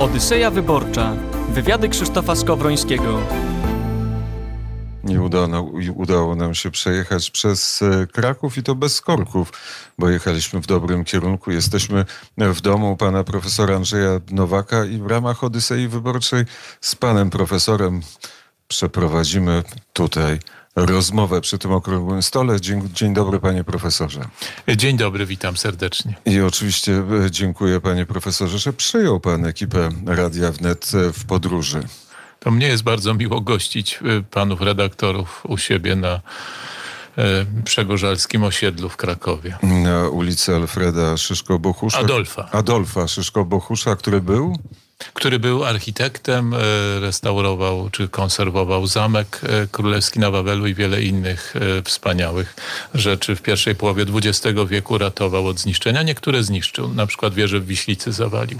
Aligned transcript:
Odyseja 0.00 0.50
Wyborcza. 0.50 1.16
Wywiady 1.48 1.88
Krzysztofa 1.88 2.36
Skowrońskiego. 2.36 3.18
Nie 5.04 5.22
udało, 5.22 5.70
udało 5.94 6.36
nam 6.36 6.54
się 6.54 6.70
przejechać 6.70 7.30
przez 7.30 7.82
e, 7.82 8.06
Kraków 8.06 8.58
i 8.58 8.62
to 8.62 8.74
bez 8.74 9.00
korków, 9.00 9.52
bo 9.98 10.08
jechaliśmy 10.08 10.60
w 10.60 10.66
dobrym 10.66 11.04
kierunku. 11.04 11.50
Jesteśmy 11.50 12.04
w 12.38 12.60
domu 12.60 12.96
pana 12.96 13.24
profesora 13.24 13.76
Andrzeja 13.76 14.20
Nowaka 14.30 14.84
i 14.84 14.98
w 14.98 15.06
ramach 15.06 15.44
Odysei 15.44 15.88
Wyborczej 15.88 16.44
z 16.80 16.94
panem 16.94 17.30
profesorem 17.30 18.00
przeprowadzimy 18.68 19.62
tutaj 19.92 20.38
rozmowę 20.76 21.40
przy 21.40 21.58
tym 21.58 21.72
okrągłym 21.72 22.22
stole. 22.22 22.60
Dzień, 22.60 22.88
dzień, 22.94 23.14
dobry, 23.14 23.40
panie 23.40 23.64
profesorze. 23.64 24.20
Dzień 24.76 24.96
dobry, 24.96 25.26
witam 25.26 25.56
serdecznie. 25.56 26.14
I 26.26 26.40
oczywiście 26.40 26.92
e, 27.26 27.30
dziękuję, 27.30 27.80
panie 27.80 28.06
profesorze, 28.06 28.58
że 28.58 28.72
przyjął 28.72 29.20
pan 29.20 29.46
ekipę 29.46 29.88
Radia 30.06 30.52
Wnet 30.52 30.92
e, 30.94 31.12
w 31.12 31.24
podróży. 31.24 31.82
To 32.40 32.50
mnie 32.50 32.66
jest 32.66 32.82
bardzo 32.82 33.14
miło 33.14 33.40
gościć 33.40 33.94
e, 34.02 34.22
panów 34.30 34.60
redaktorów 34.60 35.42
u 35.48 35.58
siebie 35.58 35.96
na 35.96 36.20
przegorzalskim 37.64 38.44
osiedlu 38.44 38.88
w 38.88 38.96
Krakowie. 38.96 39.58
Na 39.62 40.08
ulicy 40.08 40.56
Alfreda 40.56 41.16
Szyszko-Bohusza. 41.16 41.98
Adolfa. 41.98 42.48
Adolfa 42.52 43.08
Szyszko-Bohusza, 43.08 43.96
który 43.96 44.20
był? 44.20 44.56
Który 45.14 45.38
był 45.38 45.64
architektem, 45.64 46.54
e, 46.54 46.58
restaurował 47.00 47.90
czy 47.90 48.08
konserwował 48.08 48.86
zamek 48.86 49.40
e, 49.42 49.66
królewski 49.66 50.18
na 50.18 50.30
Wawelu 50.30 50.66
i 50.66 50.74
wiele 50.74 51.02
innych 51.02 51.54
e, 51.56 51.82
wspaniałych 51.82 52.56
rzeczy. 52.94 53.36
W 53.36 53.42
pierwszej 53.42 53.74
połowie 53.74 54.04
XX 54.14 54.58
wieku 54.68 54.98
ratował 54.98 55.46
od 55.46 55.58
zniszczenia. 55.58 56.02
Niektóre 56.02 56.42
zniszczył, 56.42 56.94
na 56.94 57.06
przykład 57.06 57.34
wieżę 57.34 57.60
w 57.60 57.66
Wiślicy 57.66 58.12
zawalił. 58.12 58.58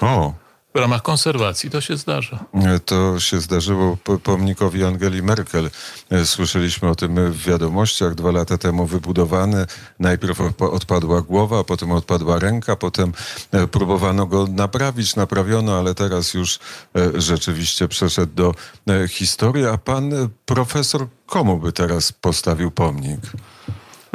O, 0.00 0.34
w 0.76 0.78
ramach 0.78 1.02
konserwacji. 1.02 1.70
To 1.70 1.80
się 1.80 1.96
zdarza. 1.96 2.44
To 2.84 3.20
się 3.20 3.40
zdarzyło 3.40 3.96
pomnikowi 4.22 4.84
Angeli 4.84 5.22
Merkel. 5.22 5.70
E, 6.10 6.26
słyszeliśmy 6.26 6.88
o 6.88 6.94
tym 6.94 7.32
w 7.32 7.44
wiadomościach. 7.44 8.14
Dwa 8.14 8.30
lata 8.30 8.58
temu 8.58 8.86
wybudowany. 8.86 9.66
Najpierw 9.98 10.40
odpadła 10.58 11.22
głowa, 11.22 11.64
potem 11.64 11.92
odpadła 11.92 12.38
ręka, 12.38 12.76
potem 12.76 13.12
e, 13.52 13.66
próbowano 13.66 14.26
go 14.26 14.46
naprawić, 14.46 15.16
naprawiono, 15.16 15.78
ale 15.78 15.94
teraz 15.94 16.34
już 16.34 16.58
e, 16.96 17.20
rzeczywiście 17.20 17.88
przeszedł 17.88 18.32
do 18.34 18.54
historii. 19.08 19.66
A 19.66 19.78
pan 19.78 20.10
profesor 20.46 21.06
komu 21.26 21.58
by 21.58 21.72
teraz 21.72 22.12
postawił 22.12 22.70
pomnik? 22.70 23.20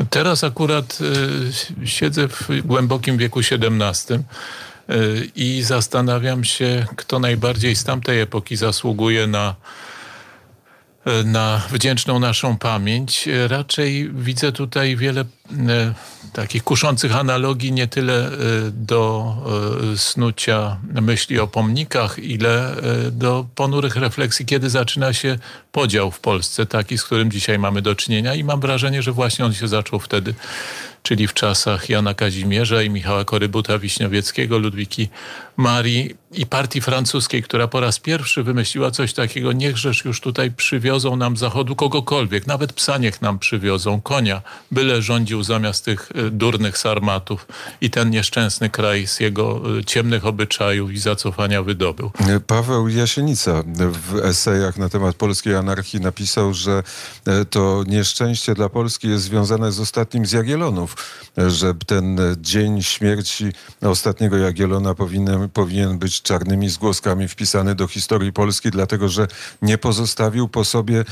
Teraz 0.10 0.44
akurat 0.44 1.00
siedzę 1.86 2.28
w 2.28 2.48
głębokim 2.66 3.18
wieku 3.18 3.40
XVII 3.40 4.24
i 5.36 5.64
zastanawiam 5.64 6.44
się, 6.44 6.86
kto 6.96 7.20
najbardziej 7.20 7.76
z 7.76 7.84
tamtej 7.84 8.22
epoki 8.22 8.56
zasługuje 8.56 9.28
na 9.28 9.56
na 11.26 11.62
wdzięczną 11.72 12.20
naszą 12.20 12.58
pamięć. 12.58 13.30
Raczej 13.48 14.10
widzę 14.14 14.52
tutaj 14.52 14.96
wiele 14.96 15.22
e, 15.22 15.26
takich 16.34 16.64
kuszących 16.64 17.16
analogii 17.16 17.72
nie 17.72 17.88
tyle 17.88 18.28
e, 18.28 18.32
do 18.72 19.36
e, 19.94 19.98
snucia 19.98 20.78
myśli 21.02 21.40
o 21.40 21.48
pomnikach, 21.48 22.20
ile 22.20 22.76
do 23.12 23.46
ponurych 23.56 23.96
refleksji, 23.96 24.46
kiedy 24.46 24.70
zaczyna 24.70 25.14
się 25.14 25.38
podział 25.72 26.12
w 26.12 26.20
Polsce, 26.20 26.66
taki, 26.66 26.98
z 26.98 27.04
którym 27.04 27.32
dzisiaj 27.32 27.60
mamy 27.60 27.82
do 27.82 27.96
czynienia 27.96 28.36
i 28.36 28.44
mam 28.44 28.60
wrażenie, 28.60 29.02
że 29.02 29.12
właśnie 29.12 29.46
on 29.46 29.54
się 29.54 29.68
zaczął 29.68 30.00
wtedy 30.00 30.34
czyli 31.04 31.28
w 31.28 31.34
czasach 31.34 31.90
Jana 31.90 32.14
Kazimierza 32.14 32.84
i 32.84 32.90
Michała 32.90 33.24
Korybuta-Wiśniowieckiego, 33.24 34.58
Ludwiki 34.58 35.10
Marii 35.62 36.16
i 36.34 36.46
partii 36.46 36.82
francuskiej, 36.82 37.44
która 37.44 37.68
po 37.68 37.80
raz 37.80 38.00
pierwszy 38.00 38.44
wymyśliła 38.44 38.92
coś 38.92 39.14
takiego, 39.14 39.52
niechżeż 39.52 40.06
już 40.06 40.22
tutaj 40.22 40.52
przywiozą 40.52 41.16
nam 41.16 41.38
zachodu 41.38 41.76
kogokolwiek, 41.76 42.48
nawet 42.48 42.74
psa 42.74 42.98
niech 42.98 43.22
nam 43.22 43.40
przywiozą, 43.40 44.02
konia, 44.02 44.42
byle 44.72 45.02
rządził 45.02 45.44
zamiast 45.44 45.86
tych 45.86 46.10
e, 46.16 46.30
durnych 46.30 46.78
sarmatów 46.78 47.48
i 47.82 47.90
ten 47.90 48.10
nieszczęsny 48.10 48.70
kraj 48.70 49.08
z 49.08 49.20
jego 49.20 49.62
e, 49.80 49.84
ciemnych 49.84 50.26
obyczajów 50.26 50.92
i 50.92 50.98
zacofania 50.98 51.64
wydobył. 51.64 52.12
Paweł 52.48 52.88
Jasienica 52.88 53.64
w 53.92 54.16
esejach 54.16 54.78
na 54.78 54.90
temat 54.90 55.16
polskiej 55.16 55.56
anarchii 55.56 56.02
napisał, 56.02 56.54
że 56.54 56.84
e, 57.28 57.46
to 57.46 57.84
nieszczęście 57.88 58.54
dla 58.54 58.70
Polski 58.70 59.08
jest 59.08 59.24
związane 59.24 59.72
z 59.72 59.80
ostatnim 59.80 60.26
z 60.26 60.32
Jagiellonów, 60.32 60.96
że 61.48 61.74
ten 61.86 62.20
dzień 62.38 62.84
śmierci 62.84 63.52
ostatniego 63.82 64.38
Jagiellona 64.38 64.96
powinien, 64.96 65.50
powinien 65.54 66.00
być 66.00 66.22
czarnymi 66.22 66.70
zgłoskami 66.70 67.28
wpisany 67.28 67.76
do 67.76 67.88
historii 67.88 68.34
Polski, 68.34 68.72
dlatego 68.72 69.10
że 69.10 69.28
nie 69.62 69.78
pozostawił 69.78 70.48
po 70.48 70.66
sobie 70.66 71.00
e, 71.00 71.06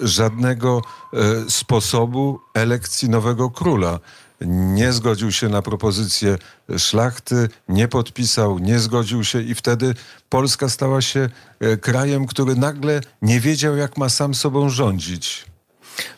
żadnego 0.00 0.82
e, 1.12 1.18
sposobu 1.50 2.40
elekcji 2.54 3.08
nowego 3.08 3.50
króla 3.50 3.98
nie 4.46 4.92
zgodził 4.92 5.32
się 5.32 5.48
na 5.48 5.62
propozycję 5.62 6.38
szlachty, 6.78 7.48
nie 7.68 7.88
podpisał, 7.88 8.58
nie 8.58 8.78
zgodził 8.78 9.24
się 9.24 9.42
i 9.42 9.54
wtedy 9.54 9.94
Polska 10.28 10.68
stała 10.68 11.02
się 11.02 11.28
e, 11.60 11.76
krajem, 11.76 12.26
który 12.26 12.56
nagle 12.56 13.00
nie 13.22 13.40
wiedział, 13.40 13.76
jak 13.76 13.96
ma 13.96 14.08
sam 14.08 14.34
sobą 14.34 14.68
rządzić. 14.68 15.49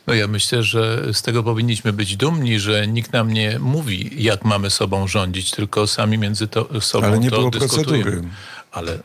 No 0.07 0.15
ja 0.15 0.27
myślę, 0.29 0.63
że 0.63 1.03
z 1.13 1.23
tego 1.23 1.43
powinniśmy 1.43 1.93
być 1.93 2.17
dumni, 2.17 2.61
że 2.61 2.87
nikt 2.87 3.13
nam 3.13 3.33
nie 3.33 3.59
mówi, 3.59 4.11
jak 4.23 4.45
mamy 4.45 4.71
sobą 4.71 5.09
rządzić, 5.09 5.51
tylko 5.51 5.87
sami 5.87 6.19
między 6.19 6.49
to, 6.49 6.81
sobą 6.81 7.07
Ale 7.07 7.19
nie 7.19 7.31
to 7.31 7.39
było 7.39 7.51
dyskutujemy. 7.51 8.03
procedury. 8.05 8.29
Ale 8.73 8.95
y, 8.95 8.99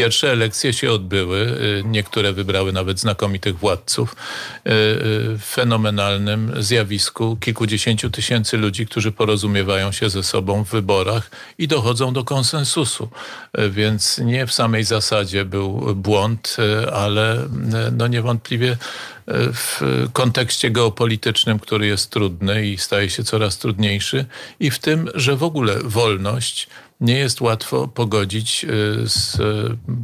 Pierwsze 0.00 0.32
elekcje 0.32 0.72
się 0.72 0.92
odbyły, 0.92 1.38
y, 1.38 1.82
niektóre 1.84 2.32
wybrały 2.32 2.72
nawet 2.72 3.00
znakomitych 3.00 3.58
władców, 3.58 4.12
y, 4.12 4.16
w 4.64 5.40
fenomenalnym 5.42 6.52
zjawisku 6.58 7.36
kilkudziesięciu 7.36 8.10
tysięcy 8.10 8.56
ludzi, 8.56 8.86
którzy 8.86 9.12
porozumiewają 9.12 9.92
się 9.92 10.10
ze 10.10 10.22
sobą 10.22 10.64
w 10.64 10.70
wyborach 10.70 11.30
i 11.58 11.68
dochodzą 11.68 12.12
do 12.12 12.24
konsensusu. 12.24 13.08
Więc 13.70 14.18
nie 14.18 14.46
w 14.46 14.52
samej 14.52 14.84
zasadzie 14.84 15.44
był 15.44 15.94
błąd, 15.94 16.56
ale 16.92 17.48
no 17.92 18.06
niewątpliwie 18.06 18.76
w 19.52 19.80
kontekście 20.12 20.70
geopolitycznym, 20.70 21.58
który 21.58 21.86
jest 21.86 22.10
trudny 22.10 22.66
i 22.66 22.78
staje 22.78 23.10
się 23.10 23.24
coraz 23.24 23.58
trudniejszy, 23.58 24.24
i 24.60 24.70
w 24.70 24.78
tym, 24.78 25.10
że 25.14 25.36
w 25.36 25.42
ogóle 25.42 25.78
wolność 25.84 26.68
nie 27.00 27.18
jest 27.18 27.40
łatwo 27.40 27.88
pogodzić 27.88 28.64
y, 28.64 28.68
z, 29.08 29.38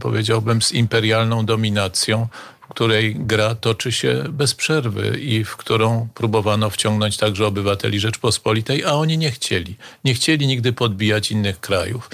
powiedziałbym, 0.01 0.63
z 0.63 0.73
imperialną 0.73 1.47
dominacją, 1.47 2.29
w 2.61 2.69
której 2.69 3.17
gra 3.19 3.55
toczy 3.55 3.93
się 3.93 4.25
bez 4.31 4.55
przerwy 4.55 5.19
i 5.21 5.45
w 5.45 5.57
którą 5.57 6.09
próbowano 6.15 6.71
wciągnąć 6.71 7.17
także 7.17 7.47
obywateli 7.47 8.01
Rzeczpospolitej, 8.01 8.85
a 8.85 8.93
oni 8.93 9.19
nie 9.19 9.31
chcieli. 9.31 9.77
Nie 10.05 10.15
chcieli 10.15 10.47
nigdy 10.47 10.73
podbijać 10.73 11.31
innych 11.31 11.61
krajów. 11.61 12.11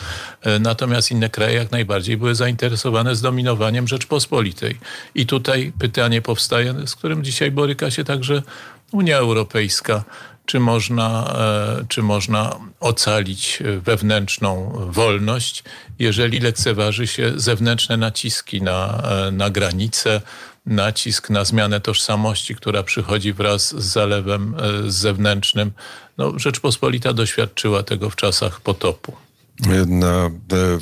Y, 0.46 0.60
natomiast 0.60 1.10
inne 1.10 1.30
kraje 1.30 1.54
jak 1.54 1.70
najbardziej 1.70 2.16
były 2.16 2.34
zainteresowane 2.34 3.16
zdominowaniem 3.16 3.88
Rzeczpospolitej. 3.88 4.78
I 5.14 5.26
tutaj 5.26 5.72
pytanie 5.78 6.22
powstaje, 6.22 6.74
z 6.86 6.94
którym 6.94 7.24
dzisiaj 7.24 7.50
boryka 7.50 7.90
się 7.90 8.04
także 8.04 8.42
Unia 8.92 9.16
Europejska 9.16 10.04
czy 10.46 10.60
można, 10.60 11.34
e, 11.38 11.84
czy 11.88 12.02
można 12.02 12.56
ocalić 12.80 13.62
wewnętrzną 13.80 14.72
wolność, 14.90 15.64
jeżeli 15.98 16.40
lekceważy 16.40 17.06
się 17.06 17.32
zewnętrzne 17.36 17.96
naciski 17.96 18.62
na, 18.62 19.02
e, 19.04 19.30
na 19.30 19.50
granice, 19.50 20.20
nacisk 20.66 21.30
na 21.30 21.44
zmianę 21.44 21.80
tożsamości, 21.80 22.54
która 22.54 22.82
przychodzi 22.82 23.32
wraz 23.32 23.68
z 23.68 23.84
zalewem 23.84 24.54
e, 24.54 24.90
zewnętrznym. 24.90 25.72
No, 26.18 26.38
Rzeczpospolita 26.38 27.12
doświadczyła 27.12 27.82
tego 27.82 28.10
w 28.10 28.16
czasach 28.16 28.60
potopu. 28.60 29.16
Na 29.86 30.30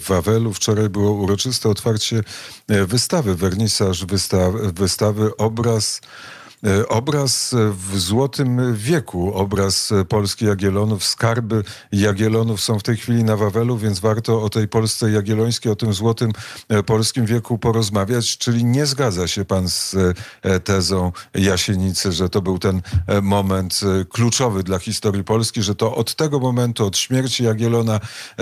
Wawelu 0.08 0.52
wczoraj 0.52 0.88
było 0.88 1.12
uroczyste 1.12 1.68
otwarcie 1.68 2.22
wystawy, 2.68 3.36
wernisaż 3.36 4.04
wystawy, 4.04 4.72
wystawy 4.72 5.36
obraz 5.36 6.00
E, 6.00 6.39
obraz 6.88 7.54
w 7.72 7.98
złotym 7.98 8.74
wieku, 8.74 9.34
obraz 9.34 9.92
Polski 10.08 10.44
Jagiellonów, 10.44 11.04
skarby 11.04 11.64
Jagiellonów 11.92 12.60
są 12.60 12.78
w 12.78 12.82
tej 12.82 12.96
chwili 12.96 13.24
na 13.24 13.36
Wawelu, 13.36 13.76
więc 13.76 14.00
warto 14.00 14.42
o 14.42 14.48
tej 14.50 14.68
Polsce 14.68 15.10
Jagiellońskiej, 15.10 15.72
o 15.72 15.76
tym 15.76 15.92
złotym 15.92 16.32
e, 16.68 16.82
polskim 16.82 17.26
wieku 17.26 17.58
porozmawiać, 17.58 18.38
czyli 18.38 18.64
nie 18.64 18.86
zgadza 18.86 19.28
się 19.28 19.44
pan 19.44 19.68
z 19.68 19.96
e, 20.42 20.60
tezą 20.60 21.12
Jasienicy, 21.34 22.12
że 22.12 22.28
to 22.28 22.42
był 22.42 22.58
ten 22.58 22.82
moment 23.22 23.80
kluczowy 24.08 24.62
dla 24.62 24.78
historii 24.78 25.24
Polski, 25.24 25.62
że 25.62 25.74
to 25.74 25.94
od 25.94 26.14
tego 26.14 26.40
momentu, 26.40 26.86
od 26.86 26.96
śmierci 26.96 27.44
Jagiellona 27.44 28.00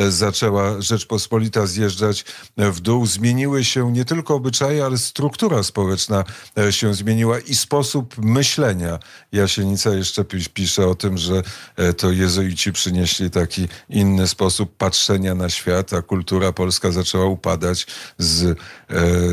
zaczęła 0.09 0.81
Rzeczpospolita 0.81 1.67
zjeżdżać 1.67 2.25
w 2.57 2.81
dół. 2.81 3.07
Zmieniły 3.07 3.65
się 3.65 3.93
nie 3.93 4.05
tylko 4.05 4.35
obyczaje, 4.35 4.85
ale 4.85 4.99
struktura 4.99 5.63
społeczna 5.63 6.25
się 6.71 6.95
zmieniła 6.95 7.39
i 7.39 7.55
sposób 7.55 8.08
sposób 8.09 8.25
myślenia. 8.25 8.99
Jasienica 9.33 9.91
jeszcze 9.95 10.25
pi- 10.25 10.51
pisze 10.55 10.87
o 10.87 10.95
tym, 10.95 11.19
że 11.19 11.43
e, 11.77 11.93
to 11.93 12.11
jezuici 12.11 12.73
przynieśli 12.73 13.31
taki 13.31 13.69
inny 13.89 14.29
sposób 14.29 14.77
patrzenia 14.77 15.35
na 15.35 15.49
świat, 15.49 15.93
a 15.93 16.03
kultura 16.03 16.53
polska 16.53 16.91
zaczęła 16.93 17.27
upadać 17.27 17.87
z, 18.19 18.45
e, 18.45 18.57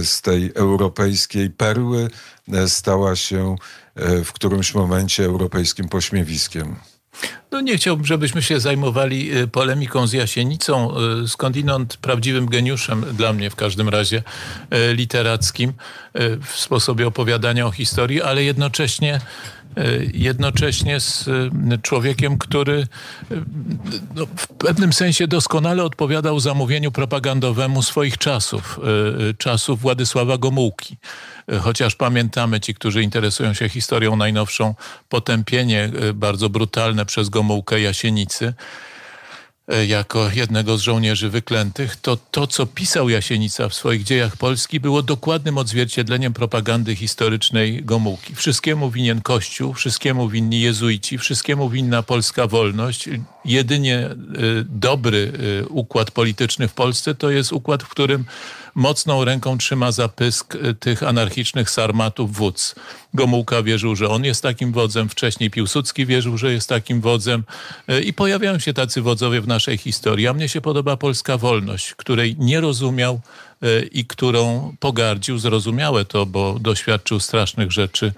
z 0.03 0.21
tej 0.21 0.51
europejskiej 0.55 1.49
perły, 1.49 2.09
e, 2.53 2.69
stała 2.69 3.15
się 3.15 3.55
w 4.25 4.33
którymś 4.33 4.73
momencie 4.73 5.25
europejskim 5.25 5.89
pośmiewiskiem. 5.89 6.75
No 7.51 7.61
nie 7.61 7.77
chciałbym, 7.77 8.05
żebyśmy 8.05 8.41
się 8.41 8.59
zajmowali 8.59 9.37
y, 9.37 9.47
polemiką 9.47 10.07
z 10.07 10.13
Jasienicą, 10.13 10.93
y, 11.23 11.27
skądinąd 11.27 11.97
prawdziwym 11.97 12.45
geniuszem 12.45 13.05
dla 13.13 13.33
mnie 13.33 13.49
w 13.49 13.55
każdym 13.55 13.89
razie 13.89 14.17
y, 14.73 14.93
literackim 14.93 15.73
w 16.41 16.51
sposobie 16.55 17.07
opowiadania 17.07 17.67
o 17.67 17.71
historii, 17.71 18.21
ale 18.21 18.43
jednocześnie 18.43 19.21
jednocześnie 20.13 20.99
z 20.99 21.27
y, 21.27 21.51
człowiekiem, 21.81 22.37
który 22.37 22.87
y, 23.31 23.41
no, 24.15 24.25
w 24.35 24.47
pewnym 24.47 24.93
sensie 24.93 25.27
doskonale 25.27 25.83
odpowiadał 25.83 26.39
zamówieniu 26.39 26.91
propagandowemu 26.91 27.81
swoich 27.83 28.17
czasów, 28.17 28.79
y, 29.19 29.23
y, 29.23 29.33
czasów 29.33 29.81
Władysława 29.81 30.37
Gomułki. 30.37 30.97
Y, 31.53 31.59
Chociaż 31.59 31.95
pamiętamy, 31.95 32.59
ci, 32.59 32.73
którzy 32.73 33.03
interesują 33.03 33.53
się 33.53 33.69
historią 33.69 34.15
najnowszą, 34.15 34.75
potępienie 35.09 35.91
y, 36.03 36.13
bardzo 36.13 36.49
brutalne 36.49 37.05
przez 37.05 37.29
Gomułkę 37.29 37.81
Jasienicy, 37.81 38.53
jako 39.87 40.29
jednego 40.33 40.77
z 40.77 40.81
żołnierzy 40.81 41.29
wyklętych, 41.29 41.95
to 41.95 42.17
to, 42.31 42.47
co 42.47 42.65
pisał 42.65 43.09
Jasienica 43.09 43.69
w 43.69 43.73
swoich 43.73 44.03
dziejach 44.03 44.37
Polski, 44.37 44.79
było 44.79 45.01
dokładnym 45.01 45.57
odzwierciedleniem 45.57 46.33
propagandy 46.33 46.95
historycznej 46.95 47.83
Gomułki. 47.83 48.35
Wszystkiemu 48.35 48.91
winien 48.91 49.21
Kościół, 49.21 49.73
wszystkiemu 49.73 50.29
winni 50.29 50.61
jezuici, 50.61 51.17
wszystkiemu 51.17 51.69
winna 51.69 52.03
polska 52.03 52.47
wolność. 52.47 53.09
Jedynie 53.45 54.09
y, 54.09 54.65
dobry 54.69 55.31
y, 55.61 55.67
układ 55.67 56.11
polityczny 56.11 56.67
w 56.67 56.73
Polsce 56.73 57.15
to 57.15 57.29
jest 57.29 57.53
układ, 57.53 57.83
w 57.83 57.89
którym 57.89 58.25
mocną 58.75 59.25
ręką 59.25 59.57
trzyma 59.57 59.91
za 59.91 60.09
pysk 60.09 60.55
y, 60.55 60.73
tych 60.73 61.03
anarchicznych 61.03 61.69
sarmatów 61.69 62.33
wódz. 62.33 62.75
Gomułka 63.13 63.63
wierzył, 63.63 63.95
że 63.95 64.09
on 64.09 64.23
jest 64.23 64.43
takim 64.43 64.71
wodzem, 64.71 65.09
wcześniej 65.09 65.49
Piłsudski 65.49 66.05
wierzył, 66.05 66.37
że 66.37 66.53
jest 66.53 66.69
takim 66.69 67.01
wodzem 67.01 67.43
y, 67.89 68.01
i 68.01 68.13
pojawiają 68.13 68.59
się 68.59 68.73
tacy 68.73 69.01
wodzowie 69.01 69.41
w 69.41 69.47
naszej 69.47 69.77
historii. 69.77 70.27
A 70.27 70.33
mnie 70.33 70.49
się 70.49 70.61
podoba 70.61 70.97
polska 70.97 71.37
wolność, 71.37 71.93
której 71.93 72.35
nie 72.39 72.61
rozumiał 72.61 73.21
y, 73.63 73.89
i 73.91 74.05
którą 74.05 74.75
pogardził. 74.79 75.37
Zrozumiałe 75.37 76.05
to, 76.05 76.25
bo 76.25 76.59
doświadczył 76.59 77.19
strasznych 77.19 77.71
rzeczy 77.71 78.13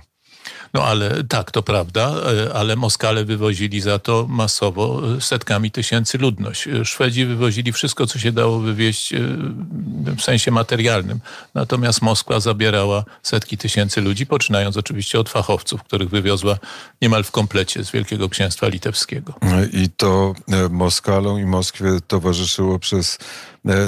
No 0.74 0.84
ale 0.84 1.24
tak, 1.24 1.52
to 1.52 1.64
prawda, 1.64 2.14
e, 2.48 2.54
ale 2.54 2.76
Moskale 2.76 3.26
wywozili 3.26 3.82
za 3.82 4.00
to 4.00 4.26
masowo 4.30 5.02
e, 5.18 5.22
setkami 5.22 5.72
tysięcy 5.72 6.18
ludność. 6.18 6.68
E, 6.68 6.86
Szwedzi 6.86 7.26
wywozili 7.26 7.72
wszystko, 7.72 8.08
co 8.08 8.20
się 8.20 8.32
dało 8.32 8.60
wywieźć 8.60 9.14
w 10.18 10.22
sensie 10.22 10.52
materialnym. 10.52 11.20
Natomiast 11.54 12.02
Moskwa 12.02 12.40
zabierała 12.40 13.04
setki 13.24 13.58
tysięcy 13.58 14.02
ludzi, 14.02 14.26
poczynając 14.26 14.78
oczywiście 14.78 15.20
od 15.20 15.30
fachowców, 15.30 15.84
których 15.84 16.10
wywiozła 16.10 16.58
niemal 17.02 17.24
w 17.24 17.32
komplecie 17.32 17.84
z 17.84 17.92
Wielkiego 17.92 18.30
Księstwa 18.30 18.68
Litewskiego. 18.68 19.34
E, 19.42 19.66
I 19.66 19.90
to 19.90 20.34
Moskalom 20.70 21.40
i 21.40 21.46
Moskwie 21.46 21.90
towarzyszyło 22.08 22.80
przez 22.80 23.18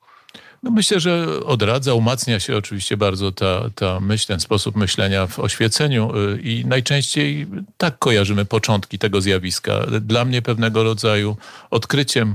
No 0.63 0.71
myślę, 0.71 1.01
że 1.01 1.27
odradza, 1.45 1.95
umacnia 1.95 2.41
się 2.41 2.57
oczywiście 2.57 2.97
bardzo 2.97 3.33
ta, 3.33 3.71
ta 3.75 4.01
myśl, 4.01 4.27
ten 4.27 4.41
sposób 4.41 4.77
myślenia 4.77 5.27
w 5.27 5.39
oświeceniu 5.39 6.17
y, 6.17 6.41
i 6.43 6.65
najczęściej 6.67 7.47
tak 7.77 7.99
kojarzymy 7.99 8.45
początki 8.45 8.99
tego 8.99 9.21
zjawiska. 9.21 9.87
Dla 10.01 10.25
mnie 10.25 10.43
pewnego 10.43 10.83
rodzaju 10.85 11.37
odkryciem 11.71 12.31
y, 12.31 12.35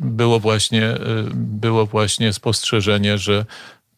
było 0.00 0.40
właśnie, 0.40 0.90
y, 0.90 0.98
było 1.34 1.86
właśnie 1.86 2.32
spostrzeżenie, 2.32 3.18
że 3.18 3.46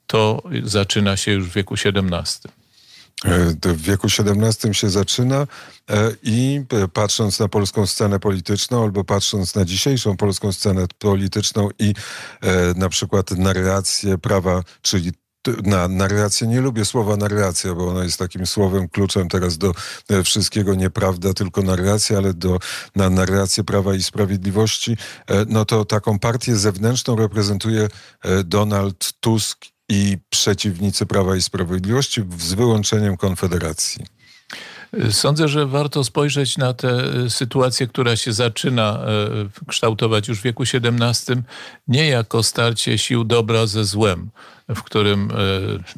to 0.07 0.43
zaczyna 0.62 1.17
się 1.17 1.33
już 1.33 1.49
w 1.49 1.53
wieku 1.53 1.75
XVII. 1.75 2.58
E, 3.25 3.75
w 3.75 3.82
wieku 3.82 4.06
XVII 4.18 4.75
się 4.75 4.90
zaczyna 4.90 5.37
e, 5.37 5.46
i 6.22 6.60
e, 6.72 6.88
patrząc 6.88 7.40
na 7.40 7.48
polską 7.48 7.87
scenę 7.87 8.20
polityczną 8.20 8.82
albo 8.82 9.04
patrząc 9.04 9.54
na 9.54 9.64
dzisiejszą 9.64 10.16
polską 10.16 10.52
scenę 10.52 10.87
polityczną 10.98 11.68
i 11.78 11.94
na 12.76 12.88
przykład 12.88 13.30
narrację 13.30 14.18
prawa, 14.18 14.62
czyli 14.82 15.12
na 15.62 15.88
narrację, 15.88 16.46
nie 16.46 16.60
lubię 16.60 16.84
słowa 16.84 17.16
narracja, 17.16 17.75
bo 17.75 17.88
ono 17.88 18.02
jest 18.02 18.18
takim 18.18 18.46
słowem 18.46 18.88
kluczem 18.88 19.28
teraz 19.28 19.58
do 19.58 19.72
wszystkiego, 20.25 20.75
nieprawda, 20.75 21.34
tylko 21.34 21.62
narracja, 21.62 22.18
ale 22.18 22.34
do, 22.34 22.58
na 22.96 23.10
narrację 23.10 23.64
Prawa 23.64 23.94
i 23.94 24.02
Sprawiedliwości, 24.02 24.96
no 25.46 25.64
to 25.64 25.84
taką 25.84 26.18
partię 26.18 26.56
zewnętrzną 26.56 27.16
reprezentuje 27.16 27.88
Donald 28.44 29.12
Tusk 29.20 29.64
i 29.88 30.18
przeciwnicy 30.30 31.07
Prawa 31.07 31.37
i 31.37 31.42
Sprawiedliwości 31.42 32.23
z 32.38 32.54
wyłączeniem 32.54 33.16
Konfederacji? 33.16 34.04
Sądzę, 35.11 35.49
że 35.49 35.66
warto 35.66 36.04
spojrzeć 36.04 36.59
na 36.59 36.75
tę 36.75 37.04
sytuację, 37.28 37.87
która 37.87 38.16
się 38.16 38.33
zaczyna 38.33 38.99
e, 38.99 39.66
kształtować 39.66 40.28
już 40.28 40.38
w 40.38 40.42
wieku 40.42 40.62
XVII, 40.62 41.42
nie 41.88 42.09
jako 42.09 42.42
starcie 42.42 42.99
sił 42.99 43.25
dobra 43.25 43.66
ze 43.66 43.85
złem, 43.85 44.30
w 44.68 44.83
którym 44.83 45.30
e, 45.30 45.35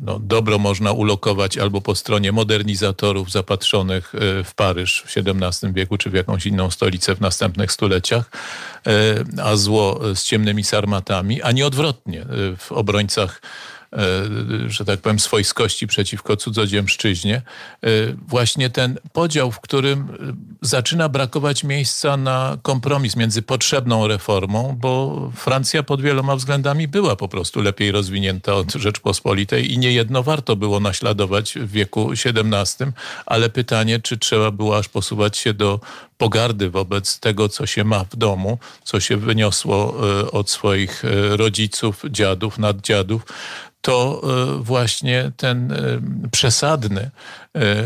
no, 0.03 0.19
dobro 0.19 0.59
można 0.59 0.93
ulokować 0.93 1.59
albo 1.59 1.81
po 1.81 1.95
stronie 1.95 2.33
modernizatorów 2.33 3.31
zapatrzonych 3.31 4.15
e, 4.15 4.45
w 4.45 4.55
Paryż 4.55 5.05
w 5.07 5.17
XVII 5.17 5.73
wieku, 5.73 5.99
czy 5.99 6.11
w 6.11 6.15
jakąś 6.15 6.47
inną 6.47 6.71
stolicę 6.71 7.17
w 7.17 7.21
następnych 7.21 7.73
stuleciach, 7.73 8.31
a 9.43 9.57
zło 9.57 10.01
z 10.15 10.23
ciemnymi 10.23 10.65
sarmatami, 10.65 11.43
a 11.43 11.53
nie 11.53 11.67
odwrotnie 11.67 12.27
w 12.59 12.73
obrońcach 12.73 13.41
E, 13.41 13.80
że 14.67 14.85
tak 14.85 15.01
powiem, 15.01 15.19
swojskości 15.19 15.87
przeciwko 15.87 16.37
cudzoziemszczyźnie. 16.37 17.35
E, 17.83 17.89
właśnie 18.29 18.71
ten 18.71 18.99
podział, 19.13 19.53
w 19.53 19.61
którym 19.61 20.01
e, 20.01 20.07
zaczyna 20.63 21.09
brakować 21.09 21.65
miejsca 21.65 22.17
na 22.17 22.59
kompromis 22.63 23.17
między 23.17 23.43
potrzebną 23.43 24.07
reformą, 24.07 24.77
bo 24.81 25.33
Francja 25.37 25.83
pod 25.83 26.03
wieloma 26.03 26.37
względami 26.37 26.89
była 26.89 27.17
po 27.17 27.29
prostu 27.29 27.63
lepiej 27.63 27.93
rozwinięta 27.93 28.55
od 28.55 28.73
Rzeczpospolitej 28.73 29.73
i 29.73 29.79
niejedno 29.79 30.23
warto 30.23 30.57
było 30.57 30.81
naśladować 30.81 31.55
w 31.55 31.71
wieku 31.71 32.11
XVII, 32.13 32.93
ale 33.27 33.51
pytanie, 33.51 34.01
czy 34.01 34.19
trzeba 34.19 34.51
było 34.51 34.79
aż 34.79 34.89
posuwać 34.89 35.39
się 35.39 35.55
do 35.55 35.81
pogardy 36.21 36.71
wobec 36.71 37.21
tego, 37.21 37.49
co 37.49 37.67
się 37.67 37.85
ma 37.85 38.05
w 38.05 38.17
domu, 38.17 38.59
co 38.85 39.01
się 39.01 39.17
wyniosło 39.17 39.95
od 40.33 40.51
swoich 40.51 41.03
rodziców, 41.37 42.03
dziadów, 42.11 42.59
naddziadów, 42.59 43.23
to 43.81 44.23
e, 44.25 44.63
właśnie 44.63 45.33
ten 45.37 45.73
e, 45.73 45.77
przesadny 46.31 47.01
e, 47.01 47.11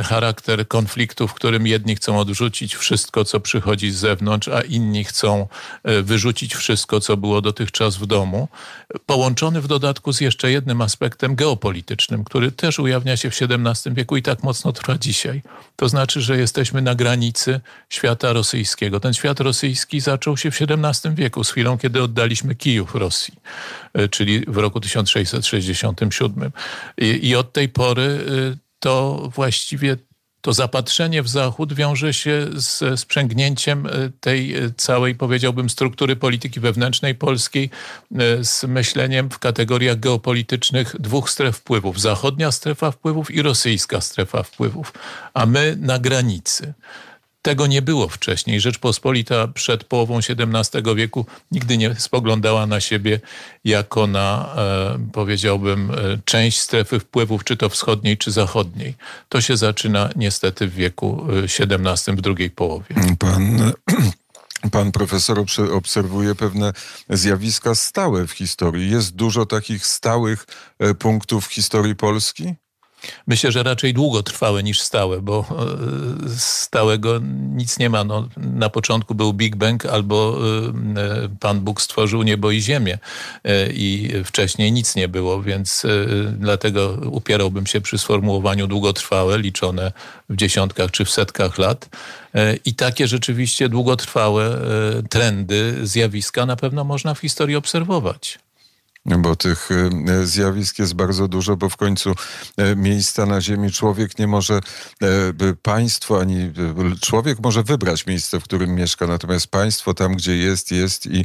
charakter 0.02 0.68
konfliktu, 0.68 1.28
w 1.28 1.34
którym 1.34 1.66
jedni 1.66 1.96
chcą 1.96 2.18
odrzucić 2.18 2.74
wszystko, 2.74 3.24
co 3.24 3.40
przychodzi 3.40 3.90
z 3.90 3.96
zewnątrz, 3.96 4.48
a 4.48 4.60
inni 4.60 5.04
chcą 5.04 5.48
wyrzucić 5.84 6.54
wszystko, 6.54 7.00
co 7.00 7.16
było 7.16 7.40
dotychczas 7.40 7.96
w 7.96 8.06
domu, 8.06 8.48
połączony 9.06 9.60
w 9.60 9.66
dodatku 9.66 10.12
z 10.12 10.20
jeszcze 10.20 10.50
jednym 10.50 10.80
aspektem 10.80 11.34
geopolitycznym, 11.34 12.24
który 12.24 12.52
też 12.52 12.78
ujawnia 12.78 13.16
się 13.16 13.30
w 13.30 13.38
XVII 13.42 13.94
wieku 13.94 14.16
i 14.16 14.22
tak 14.22 14.42
mocno 14.42 14.72
trwa 14.72 14.98
dzisiaj. 14.98 15.42
To 15.76 15.88
znaczy, 15.88 16.20
że 16.20 16.38
jesteśmy 16.38 16.82
na 16.82 16.94
granicy 16.94 17.60
świata 17.88 18.32
rosyjskiego. 18.32 19.00
Ten 19.00 19.14
świat 19.14 19.40
rosyjski 19.40 20.00
zaczął 20.00 20.36
się 20.36 20.50
w 20.50 20.58
XVII 20.60 21.14
wieku, 21.14 21.44
z 21.44 21.50
chwilą, 21.50 21.78
kiedy 21.78 22.02
oddaliśmy 22.02 22.54
Kijów 22.54 22.94
Rosji, 22.94 23.34
czyli 24.10 24.40
w 24.40 24.56
roku 24.56 24.80
1660 24.80 25.44
1967. 25.44 26.52
I, 26.98 27.28
I 27.28 27.36
od 27.36 27.52
tej 27.52 27.68
pory 27.68 28.24
to 28.84 29.28
właściwie 29.34 29.96
to 30.40 30.52
zapatrzenie 30.52 31.22
w 31.22 31.28
Zachód 31.28 31.72
wiąże 31.72 32.14
się 32.14 32.46
z 32.54 33.00
sprzęgnięciem 33.00 33.86
y, 33.86 34.12
tej 34.20 34.64
y, 34.64 34.74
całej, 34.76 35.14
powiedziałbym, 35.14 35.70
struktury 35.70 36.16
polityki 36.16 36.60
wewnętrznej 36.60 37.14
polskiej, 37.14 37.70
z 38.42 38.64
myśleniem 38.64 39.30
w 39.30 39.38
kategoriach 39.38 40.00
geopolitycznych 40.00 40.96
dwóch 41.00 41.30
stref 41.30 41.56
wpływów. 41.56 42.00
Zachodnia 42.00 42.52
strefa 42.52 42.90
wpływów 42.90 43.30
i 43.30 43.42
rosyjska 43.42 44.00
strefa 44.00 44.42
wpływów, 44.42 44.92
a 45.34 45.46
my 45.46 45.76
na 45.80 45.98
granicy. 45.98 46.74
Tego 47.44 47.66
nie 47.66 47.82
było 47.82 48.08
wcześniej. 48.08 48.60
Rzeczpospolita 48.60 49.48
przed 49.48 49.84
połową 49.84 50.18
XVII 50.18 50.94
wieku 50.96 51.26
nigdy 51.50 51.78
nie 51.78 51.94
spoglądała 51.94 52.66
na 52.66 52.80
siebie 52.80 53.20
jako 53.64 54.06
na, 54.06 54.54
e, 54.56 54.98
powiedziałbym, 55.12 55.90
e, 55.90 55.94
część 56.24 56.60
strefy 56.60 57.00
wpływów, 57.00 57.44
czy 57.44 57.56
to 57.56 57.68
wschodniej, 57.68 58.18
czy 58.18 58.30
zachodniej. 58.30 58.94
To 59.28 59.40
się 59.40 59.56
zaczyna 59.56 60.10
niestety 60.16 60.68
w 60.68 60.74
wieku 60.74 61.26
XVII, 61.44 62.16
w 62.16 62.20
drugiej 62.20 62.50
połowie. 62.50 62.94
Pan 63.18 63.72
Pan 64.72 64.92
profesor 64.92 65.44
obserwuje 65.72 66.34
pewne 66.34 66.72
zjawiska 67.10 67.74
stałe 67.74 68.26
w 68.26 68.32
historii. 68.32 68.90
Jest 68.90 69.14
dużo 69.14 69.46
takich 69.46 69.86
stałych 69.86 70.46
e, 70.78 70.94
punktów 70.94 71.46
w 71.46 71.52
historii 71.52 71.96
Polski? 71.96 72.54
Myślę, 73.26 73.52
że 73.52 73.62
raczej 73.62 73.94
długotrwałe 73.94 74.62
niż 74.62 74.80
stałe, 74.80 75.20
bo 75.20 75.44
e, 76.26 76.38
stałego 76.38 77.20
nic 77.54 77.78
nie 77.78 77.90
ma. 77.90 78.04
No, 78.04 78.28
na 78.36 78.68
początku 78.68 79.14
był 79.14 79.32
Big 79.32 79.56
Bang 79.56 79.86
albo 79.86 80.38
e, 80.96 81.00
e, 81.00 81.28
Pan 81.40 81.60
Bóg 81.60 81.82
stworzył 81.82 82.22
niebo 82.22 82.50
i 82.50 82.60
ziemię 82.60 82.98
i 83.74 84.12
wcześniej 84.24 84.72
nic 84.72 84.96
nie 84.96 85.08
było, 85.08 85.42
więc 85.42 85.86
dlatego 86.38 86.98
upierałbym 87.10 87.66
się 87.66 87.80
przy 87.80 87.98
sformułowaniu 87.98 88.66
długotrwałe, 88.66 89.38
liczone 89.38 89.92
w 90.28 90.36
dziesiątkach 90.36 90.90
czy 90.90 91.04
w 91.04 91.10
setkach 91.10 91.58
lat. 91.58 91.88
I 92.64 92.74
takie 92.74 93.08
rzeczywiście 93.08 93.68
długotrwałe 93.68 94.62
trendy, 95.10 95.74
zjawiska 95.82 96.46
na 96.46 96.56
pewno 96.56 96.84
można 96.84 97.14
w 97.14 97.18
historii 97.18 97.56
obserwować 97.56 98.38
bo 99.06 99.36
tych 99.36 99.68
e, 100.08 100.26
zjawisk 100.26 100.78
jest 100.78 100.94
bardzo 100.94 101.28
dużo, 101.28 101.56
bo 101.56 101.68
w 101.68 101.76
końcu 101.76 102.14
e, 102.56 102.76
miejsca 102.76 103.26
na 103.26 103.40
ziemi 103.40 103.72
człowiek 103.72 104.18
nie 104.18 104.26
może, 104.26 104.54
e, 105.02 105.10
państwo 105.62 106.20
ani 106.20 106.52
człowiek 107.00 107.38
może 107.42 107.62
wybrać 107.62 108.06
miejsce, 108.06 108.40
w 108.40 108.44
którym 108.44 108.74
mieszka, 108.74 109.06
natomiast 109.06 109.46
państwo 109.46 109.94
tam, 109.94 110.14
gdzie 110.14 110.36
jest, 110.36 110.70
jest 110.70 111.06
i 111.06 111.24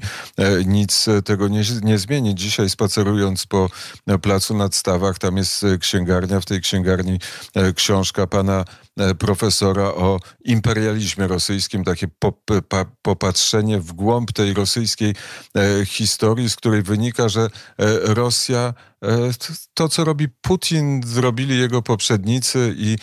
nic 0.66 1.06
tego 1.26 1.48
nie, 1.48 1.64
nie 1.84 1.98
zmieni. 1.98 2.36
Dzisiaj 2.36 2.70
spacerując 2.70 3.46
po 3.46 3.70
placu 4.22 4.58
nad 4.58 4.76
Stawach, 4.76 5.20
tam 5.20 5.38
jest 5.38 5.66
księgarnia, 5.80 6.40
w 6.40 6.46
tej 6.46 6.62
księgarni 6.62 7.20
książka 7.76 8.28
pana 8.28 8.66
profesora 9.20 9.84
o 9.84 10.20
imperializmie 10.46 11.28
rosyjskim, 11.28 11.84
takie 11.84 12.08
popatrzenie 13.02 13.80
w 13.80 13.94
głąb 13.94 14.32
tej 14.32 14.54
rosyjskiej 14.54 15.16
historii, 15.86 16.50
z 16.50 16.56
której 16.56 16.84
wynika, 16.84 17.30
że 17.30 17.50
Rosja 18.04 18.74
to, 19.74 19.90
co 19.90 20.04
robi 20.04 20.28
Putin, 20.42 21.02
zrobili 21.06 21.60
jego 21.60 21.82
poprzednicy 21.82 22.76
i 22.78 22.96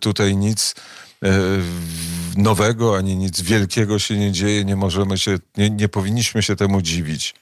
tutaj 0.00 0.36
nic 0.36 0.74
nowego, 2.36 2.96
ani 2.96 3.16
nic 3.16 3.40
wielkiego 3.40 3.98
się 3.98 4.16
nie 4.16 4.32
dzieje, 4.32 4.64
nie 4.64 4.76
możemy 4.76 5.18
się, 5.18 5.38
nie, 5.56 5.70
nie 5.70 5.88
powinniśmy 5.88 6.42
się 6.42 6.56
temu 6.56 6.82
dziwić. 6.82 7.34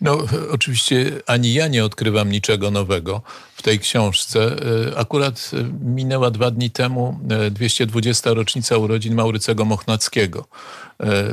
No, 0.00 0.18
oczywiście 0.50 1.12
ani 1.26 1.54
ja 1.54 1.68
nie 1.68 1.84
odkrywam 1.84 2.30
niczego 2.30 2.70
nowego 2.70 3.22
w 3.60 3.62
tej 3.62 3.78
książce. 3.78 4.56
E, 4.90 4.98
akurat 4.98 5.50
e, 5.52 5.62
minęła 5.84 6.30
dwa 6.30 6.50
dni 6.50 6.70
temu 6.70 7.20
220. 7.50 8.30
E, 8.30 8.34
rocznica 8.34 8.76
urodzin 8.76 9.14
Maurycego 9.14 9.64
Mochnackiego, 9.64 10.46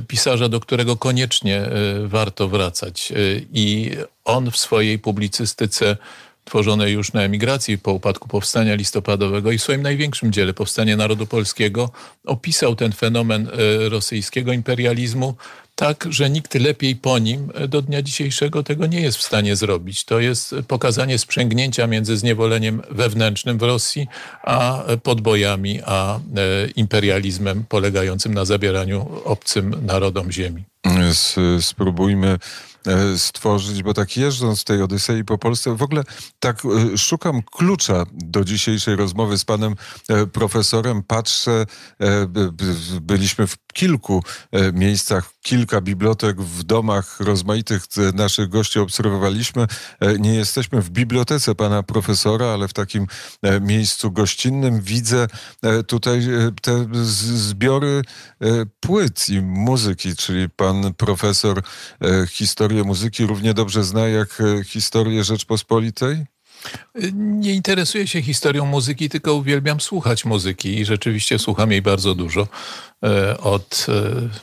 pisarza, 0.07 0.49
do 0.49 0.59
którego 0.59 0.97
koniecznie 0.97 1.65
warto 2.05 2.47
wracać. 2.47 3.13
I 3.53 3.91
on 4.25 4.51
w 4.51 4.57
swojej 4.57 4.99
publicystyce 4.99 5.97
tworzonej 6.45 6.93
już 6.93 7.13
na 7.13 7.21
emigracji 7.21 7.77
po 7.77 7.93
upadku 7.93 8.27
powstania 8.27 8.75
listopadowego 8.75 9.51
i 9.51 9.57
w 9.57 9.63
swoim 9.63 9.81
największym 9.81 10.31
dziele 10.31 10.53
Powstanie 10.53 10.97
Narodu 10.97 11.27
Polskiego 11.27 11.91
opisał 12.25 12.75
ten 12.75 12.91
fenomen 12.91 13.49
rosyjskiego 13.89 14.53
imperializmu 14.53 15.35
tak, 15.77 16.07
że 16.09 16.29
nikt 16.29 16.55
lepiej 16.55 16.95
po 16.95 17.19
nim 17.19 17.51
do 17.67 17.81
dnia 17.81 18.01
dzisiejszego 18.01 18.63
tego 18.63 18.87
nie 18.87 19.01
jest 19.01 19.17
w 19.17 19.21
stanie 19.21 19.55
zrobić. 19.55 20.05
To 20.05 20.19
jest 20.19 20.55
pokazanie 20.67 21.17
sprzęgnięcia 21.17 21.87
między 21.87 22.17
zniewoleniem 22.17 22.81
wewnętrznym 22.91 23.57
w 23.57 23.61
Rosji, 23.61 24.07
a 24.43 24.83
podbojami, 25.03 25.81
a 25.85 26.15
e, 26.15 26.19
imperializmem 26.75 27.63
polegającym 27.69 28.33
na 28.33 28.45
zabieraniu 28.45 29.07
obcym 29.23 29.85
narodom 29.85 30.31
ziemi. 30.31 30.63
Spróbujmy 31.59 32.27
e, 32.27 32.37
stworzyć, 33.17 33.83
bo 33.83 33.93
tak 33.93 34.17
jeżdżąc 34.17 34.61
w 34.61 34.63
tej 34.63 34.81
Odysei 34.81 35.23
po 35.23 35.37
Polsce, 35.37 35.75
w 35.75 35.81
ogóle 35.81 36.03
tak 36.39 36.61
e, 36.65 36.97
szukam 36.97 37.41
klucza 37.43 38.05
do 38.13 38.43
dzisiejszej 38.43 38.95
rozmowy 38.95 39.37
z 39.37 39.45
panem 39.45 39.75
e, 40.07 40.27
profesorem. 40.27 41.03
Patrzę, 41.03 41.65
byliśmy 43.01 43.47
w 43.47 43.57
kilku 43.73 44.23
miejscach, 44.73 45.29
kilka 45.41 45.81
bibliotek 45.81 46.41
w 46.41 46.63
domach 46.63 47.19
rozmaitych 47.19 47.83
naszych 48.13 48.49
gości 48.49 48.79
obserwowaliśmy. 48.79 49.67
Nie 50.19 50.35
jesteśmy 50.35 50.81
w 50.81 50.89
bibliotece 50.89 51.55
pana 51.55 51.83
profesora, 51.83 52.45
ale 52.45 52.67
w 52.67 52.73
takim 52.73 53.07
miejscu 53.61 54.11
gościnnym. 54.11 54.81
Widzę 54.81 55.27
tutaj 55.87 56.27
te 56.61 56.85
zbiory 57.03 58.01
płyt 58.79 59.29
i 59.29 59.41
muzyki, 59.41 60.15
czyli 60.15 60.49
pan 60.49 60.93
profesor 60.93 61.61
historię 62.77 62.83
muzyki 62.87 63.25
równie 63.25 63.53
dobrze 63.53 63.83
zna 63.83 64.07
jak 64.07 64.43
historię 64.65 65.23
Rzeczpospolitej? 65.23 66.25
Nie 67.13 67.53
interesuję 67.53 68.07
się 68.07 68.21
historią 68.21 68.65
muzyki, 68.65 69.09
tylko 69.09 69.33
uwielbiam 69.33 69.81
słuchać 69.81 70.25
muzyki 70.25 70.79
i 70.79 70.85
rzeczywiście 70.85 71.39
słucham 71.39 71.71
jej 71.71 71.81
bardzo 71.81 72.15
dużo. 72.15 72.47
E, 73.03 73.37
od, 73.37 73.85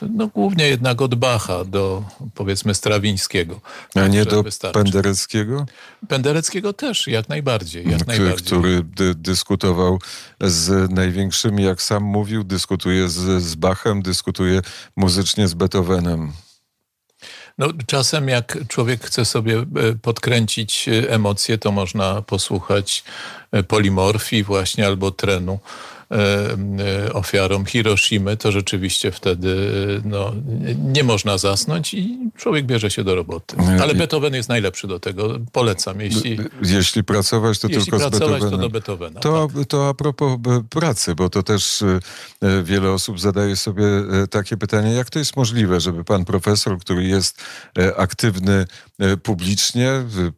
e, 0.01 0.07
no 0.09 0.27
głównie 0.27 0.67
jednak 0.67 1.01
od 1.01 1.15
Bacha 1.15 1.65
do 1.65 2.03
powiedzmy 2.33 2.75
Strawińskiego. 2.75 3.61
A 3.95 4.07
nie 4.07 4.25
do 4.25 4.43
wystarczy. 4.43 4.83
Pendereckiego? 4.83 5.65
Pendereckiego 6.07 6.73
też, 6.73 7.07
jak 7.07 7.29
najbardziej. 7.29 7.91
Jak 7.91 8.07
najbardziej. 8.07 8.45
Który 8.45 8.83
dy, 8.83 9.15
dyskutował 9.15 9.99
z 10.41 10.91
największymi, 10.91 11.63
jak 11.63 11.81
sam 11.81 12.03
mówił, 12.03 12.43
dyskutuje 12.43 13.09
z, 13.09 13.43
z 13.43 13.55
Bachem, 13.55 14.01
dyskutuje 14.01 14.61
muzycznie 14.95 15.47
z 15.47 15.53
Beethovenem. 15.53 16.31
No, 17.57 17.67
czasem 17.87 18.29
jak 18.29 18.57
człowiek 18.67 19.03
chce 19.03 19.25
sobie 19.25 19.57
e, 19.57 19.63
podkręcić 20.01 20.87
e, 20.89 21.09
emocje, 21.11 21.57
to 21.57 21.71
można 21.71 22.21
posłuchać 22.21 23.03
e, 23.51 23.63
polimorfii 23.63 24.43
właśnie 24.43 24.87
albo 24.87 25.11
trenu. 25.11 25.59
E, 26.15 27.07
e, 27.07 27.13
ofiarom 27.13 27.65
Hiroshimy, 27.65 28.37
to 28.37 28.51
rzeczywiście 28.51 29.11
wtedy 29.11 29.49
e, 30.05 30.07
no, 30.09 30.33
nie 30.77 31.03
można 31.03 31.37
zasnąć 31.37 31.93
i 31.93 32.17
człowiek 32.37 32.65
bierze 32.65 32.91
się 32.91 33.03
do 33.03 33.15
roboty. 33.15 33.55
Ale 33.81 33.95
Beethoven 33.95 34.33
jest 34.33 34.49
najlepszy 34.49 34.87
do 34.87 34.99
tego. 34.99 35.39
Polecam. 35.51 36.01
Jeśli, 36.01 36.37
jeśli 36.61 37.03
pracować, 37.03 37.59
to 37.59 37.67
jeśli 37.67 37.83
tylko 37.83 37.97
pracować, 37.97 38.19
z 38.19 38.29
Beethovenem. 38.29 38.51
to 38.51 38.57
do 38.57 38.69
Beethovena. 38.69 39.19
To, 39.19 39.47
tak. 39.55 39.67
to 39.67 39.89
a 39.89 39.93
propos 39.93 40.39
pracy, 40.69 41.15
bo 41.15 41.29
to 41.29 41.43
też 41.43 41.83
wiele 42.63 42.91
osób 42.91 43.19
zadaje 43.19 43.55
sobie 43.55 43.85
takie 44.29 44.57
pytanie, 44.57 44.93
jak 44.93 45.09
to 45.09 45.19
jest 45.19 45.35
możliwe, 45.35 45.79
żeby 45.79 46.03
pan 46.03 46.25
profesor, 46.25 46.79
który 46.79 47.03
jest 47.03 47.41
aktywny 47.97 48.65
publicznie, 49.23 49.91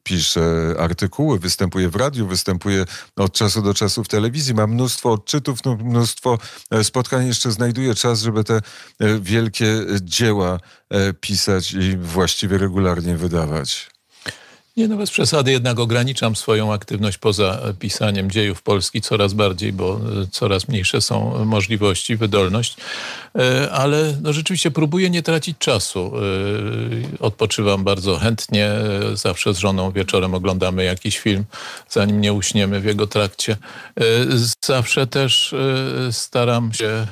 pisze 0.03 0.75
artykuły, 0.79 1.39
występuje 1.39 1.89
w 1.89 1.95
radiu, 1.95 2.27
występuje 2.27 2.85
od 3.15 3.33
czasu 3.33 3.61
do 3.61 3.73
czasu 3.73 4.03
w 4.03 4.07
telewizji, 4.07 4.53
ma 4.53 4.67
mnóstwo 4.67 5.11
odczytów 5.11 5.59
mnóstwo 5.83 6.37
e, 6.71 6.83
spotkań, 6.83 7.27
jeszcze 7.27 7.51
znajduje 7.51 7.95
czas, 7.95 8.21
żeby 8.21 8.43
te 8.43 8.55
e, 8.55 8.61
wielkie 9.19 9.85
dzieła 10.01 10.59
e, 10.89 11.13
pisać 11.13 11.73
i 11.73 11.97
właściwie 11.97 12.57
regularnie 12.57 13.17
wydawać. 13.17 13.96
Nie, 14.77 14.87
no 14.87 14.97
bez 14.97 15.11
przesady 15.11 15.51
jednak 15.51 15.79
ograniczam 15.79 16.35
swoją 16.35 16.73
aktywność 16.73 17.17
poza 17.17 17.61
pisaniem 17.79 18.31
dziejów 18.31 18.61
Polski 18.61 19.01
coraz 19.01 19.33
bardziej, 19.33 19.73
bo 19.73 19.93
e, 19.93 19.99
coraz 20.31 20.67
mniejsze 20.67 21.01
są 21.01 21.45
możliwości, 21.45 22.15
wydolność, 22.15 22.77
e, 23.35 23.71
ale 23.71 24.17
no 24.21 24.33
rzeczywiście 24.33 24.71
próbuję 24.71 25.09
nie 25.09 25.23
tracić 25.23 25.57
czasu. 25.57 26.11
E, 26.15 27.19
odpoczywam 27.19 27.83
bardzo 27.83 28.17
chętnie, 28.17 28.71
zawsze 29.13 29.53
z 29.53 29.57
żoną 29.57 29.91
wieczorem 29.91 30.33
oglądamy 30.33 30.83
jakiś 30.83 31.19
film, 31.19 31.43
zanim 31.89 32.21
nie 32.21 32.33
uśniemy 32.33 32.79
w 32.79 32.85
jego 32.85 33.07
trakcie. 33.07 33.57
Zawsze 34.61 35.07
też 35.07 35.55
staram 36.11 36.73
się 36.73 37.07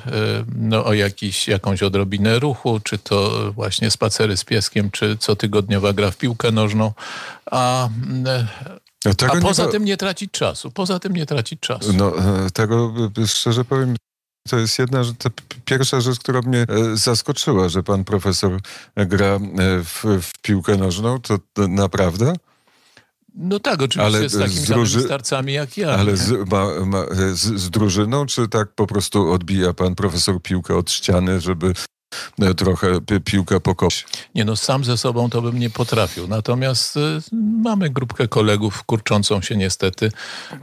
no, 0.56 0.84
o 0.84 0.92
jakiś, 0.92 1.48
jakąś 1.48 1.82
odrobinę 1.82 2.38
ruchu, 2.38 2.80
czy 2.80 2.98
to 2.98 3.52
właśnie 3.52 3.90
spacery 3.90 4.36
z 4.36 4.44
pieskiem, 4.44 4.90
czy 4.90 5.16
cotygodniowa 5.16 5.92
gra 5.92 6.10
w 6.10 6.16
piłkę 6.16 6.52
nożną 6.52 6.92
a, 7.56 7.88
no 9.04 9.26
a 9.32 9.40
poza 9.40 9.64
nie... 9.64 9.72
tym 9.72 9.84
nie 9.84 9.96
tracić 9.96 10.30
czasu. 10.30 10.70
Poza 10.70 10.98
tym 10.98 11.12
nie 11.12 11.26
tracić 11.26 11.60
czasu. 11.60 11.92
No, 11.92 12.18
e, 12.18 12.50
tego 12.50 12.94
e, 13.22 13.26
szczerze 13.26 13.64
powiem, 13.64 13.96
to 14.48 14.58
jest 14.58 14.78
jedna 14.78 15.02
to 15.18 15.30
pierwsza 15.64 16.00
rzecz, 16.00 16.18
która 16.18 16.40
mnie 16.42 16.66
e, 16.68 16.96
zaskoczyła, 16.96 17.68
że 17.68 17.82
pan 17.82 18.04
profesor 18.04 18.60
gra 18.96 19.38
w, 19.84 20.04
w 20.22 20.32
piłkę 20.42 20.76
nożną. 20.76 21.20
To, 21.20 21.38
to 21.52 21.68
naprawdę? 21.68 22.32
No 23.34 23.60
tak, 23.60 23.82
oczywiście 23.82 24.18
ale 24.18 24.28
z 24.28 24.32
takimi 24.32 24.60
z 24.60 24.68
druży... 24.68 25.00
starcami 25.00 25.52
jak 25.52 25.76
ja. 25.76 25.90
Ale 25.90 26.16
z, 26.16 26.50
ma, 26.50 26.86
ma, 26.86 27.04
z, 27.32 27.60
z, 27.60 27.70
drużyną, 27.70 28.26
czy 28.26 28.48
tak 28.48 28.72
po 28.74 28.86
prostu 28.86 29.32
odbija 29.32 29.72
pan 29.72 29.94
profesor 29.94 30.42
piłkę 30.42 30.76
od 30.76 30.90
ściany, 30.90 31.40
żeby 31.40 31.72
trochę 32.56 33.00
piłkę 33.24 33.60
pokopać. 33.60 33.76
Nie 34.34 34.44
no, 34.44 34.56
sam 34.56 34.84
ze 34.84 34.96
sobą 34.96 35.30
to 35.30 35.42
bym 35.42 35.58
nie 35.58 35.70
potrafił. 35.70 36.28
Natomiast 36.28 36.96
y, 36.96 37.00
mamy 37.62 37.90
grupkę 37.90 38.28
kolegów 38.28 38.84
kurczącą 38.84 39.40
się 39.40 39.56
niestety 39.56 40.12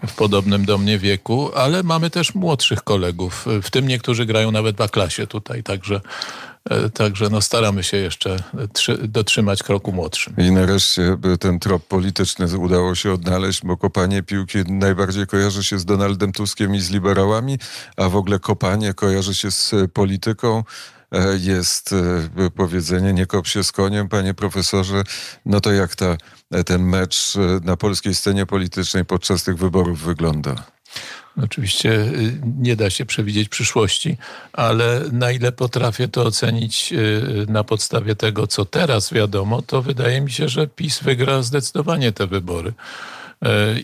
w 0.08 0.14
podobnym 0.16 0.66
do 0.66 0.78
mnie 0.78 1.00
wieku, 1.00 1.52
ale 1.56 1.84
mamy 1.84 2.10
też 2.10 2.36
młodszych 2.36 2.84
kolegów. 2.84 3.46
W 3.62 3.70
tym 3.70 3.88
niektórzy 3.88 4.26
grają 4.26 4.52
nawet 4.52 4.78
w 4.78 4.82
A-klasie 4.82 5.28
tutaj, 5.28 5.64
także 5.64 6.02
e, 6.70 6.90
Także 6.90 7.30
no 7.30 7.42
staramy 7.42 7.84
się 7.84 7.98
jeszcze 7.98 8.38
dotrzymać 9.04 9.64
kroku 9.64 9.92
młodszym. 9.92 10.36
I 10.38 10.52
nareszcie 10.52 11.18
ten 11.40 11.60
trop 11.60 11.88
polityczny 11.88 12.58
udało 12.58 12.96
się 12.96 13.14
odnaleźć, 13.14 13.62
bo 13.64 13.78
kopanie 13.78 14.24
piłki 14.24 14.58
najbardziej 14.68 15.28
kojarzy 15.28 15.64
się 15.64 15.80
z 15.80 15.86
Donaldem 15.86 16.32
Tuskiem 16.32 16.76
i 16.76 16.80
z 16.80 16.90
liberałami, 16.90 17.60
a 17.98 18.10
w 18.10 18.16
ogóle 18.16 18.40
kopanie 18.40 18.94
kojarzy 18.94 19.36
się 19.36 19.52
z 19.52 19.76
polityką. 19.94 20.64
E, 21.14 21.38
jest 21.38 21.94
e, 22.38 22.50
powiedzenie, 22.50 23.14
nie 23.14 23.26
kop 23.26 23.48
się 23.48 23.64
z 23.64 23.72
koniem, 23.72 24.10
panie 24.10 24.34
profesorze. 24.34 25.04
No 25.46 25.62
to 25.62 25.72
jak 25.72 25.96
ta, 25.96 26.18
e, 26.52 26.64
ten 26.64 26.84
mecz 26.84 27.34
na 27.64 27.78
polskiej 27.78 28.16
scenie 28.16 28.46
politycznej 28.46 29.06
podczas 29.06 29.44
tych 29.44 29.58
wyborów 29.58 30.02
wygląda? 30.02 30.56
Oczywiście 31.44 32.12
nie 32.58 32.76
da 32.76 32.90
się 32.90 33.06
przewidzieć 33.06 33.50
przyszłości, 33.50 34.18
ale 34.54 35.02
na 35.12 35.32
ile 35.32 35.52
potrafię 35.52 36.08
to 36.08 36.24
ocenić 36.24 36.94
na 37.48 37.64
podstawie 37.64 38.16
tego, 38.16 38.48
co 38.48 38.66
teraz 38.66 39.14
wiadomo, 39.14 39.62
to 39.62 39.82
wydaje 39.82 40.22
mi 40.22 40.32
się, 40.32 40.50
że 40.50 40.68
PiS 40.68 41.00
wygra 41.00 41.42
zdecydowanie 41.42 42.12
te 42.12 42.28
wybory 42.28 42.74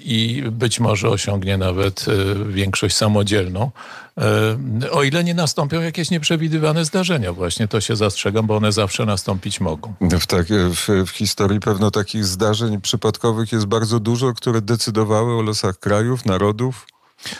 i 0.03 0.43
być 0.51 0.79
może 0.79 1.09
osiągnie 1.09 1.57
nawet 1.57 2.05
większość 2.49 2.95
samodzielną. 2.95 3.71
E, 4.19 4.91
o 4.91 5.03
ile 5.03 5.23
nie 5.23 5.33
nastąpią 5.33 5.81
jakieś 5.81 6.11
nieprzewidywane 6.11 6.85
zdarzenia. 6.85 7.33
Właśnie 7.33 7.67
to 7.67 7.81
się 7.81 7.95
zastrzegam, 7.95 8.47
bo 8.47 8.57
one 8.57 8.71
zawsze 8.71 9.05
nastąpić 9.05 9.59
mogą. 9.59 9.93
W, 10.01 10.27
tak, 10.27 10.47
w, 10.47 11.05
w 11.05 11.09
historii 11.09 11.59
pewno 11.59 11.91
takich 11.91 12.25
zdarzeń 12.25 12.81
przypadkowych 12.81 13.51
jest 13.51 13.65
bardzo 13.65 13.99
dużo, 13.99 14.33
które 14.33 14.61
decydowały 14.61 15.33
o 15.37 15.41
losach 15.41 15.79
krajów, 15.79 16.25
narodów. 16.25 16.87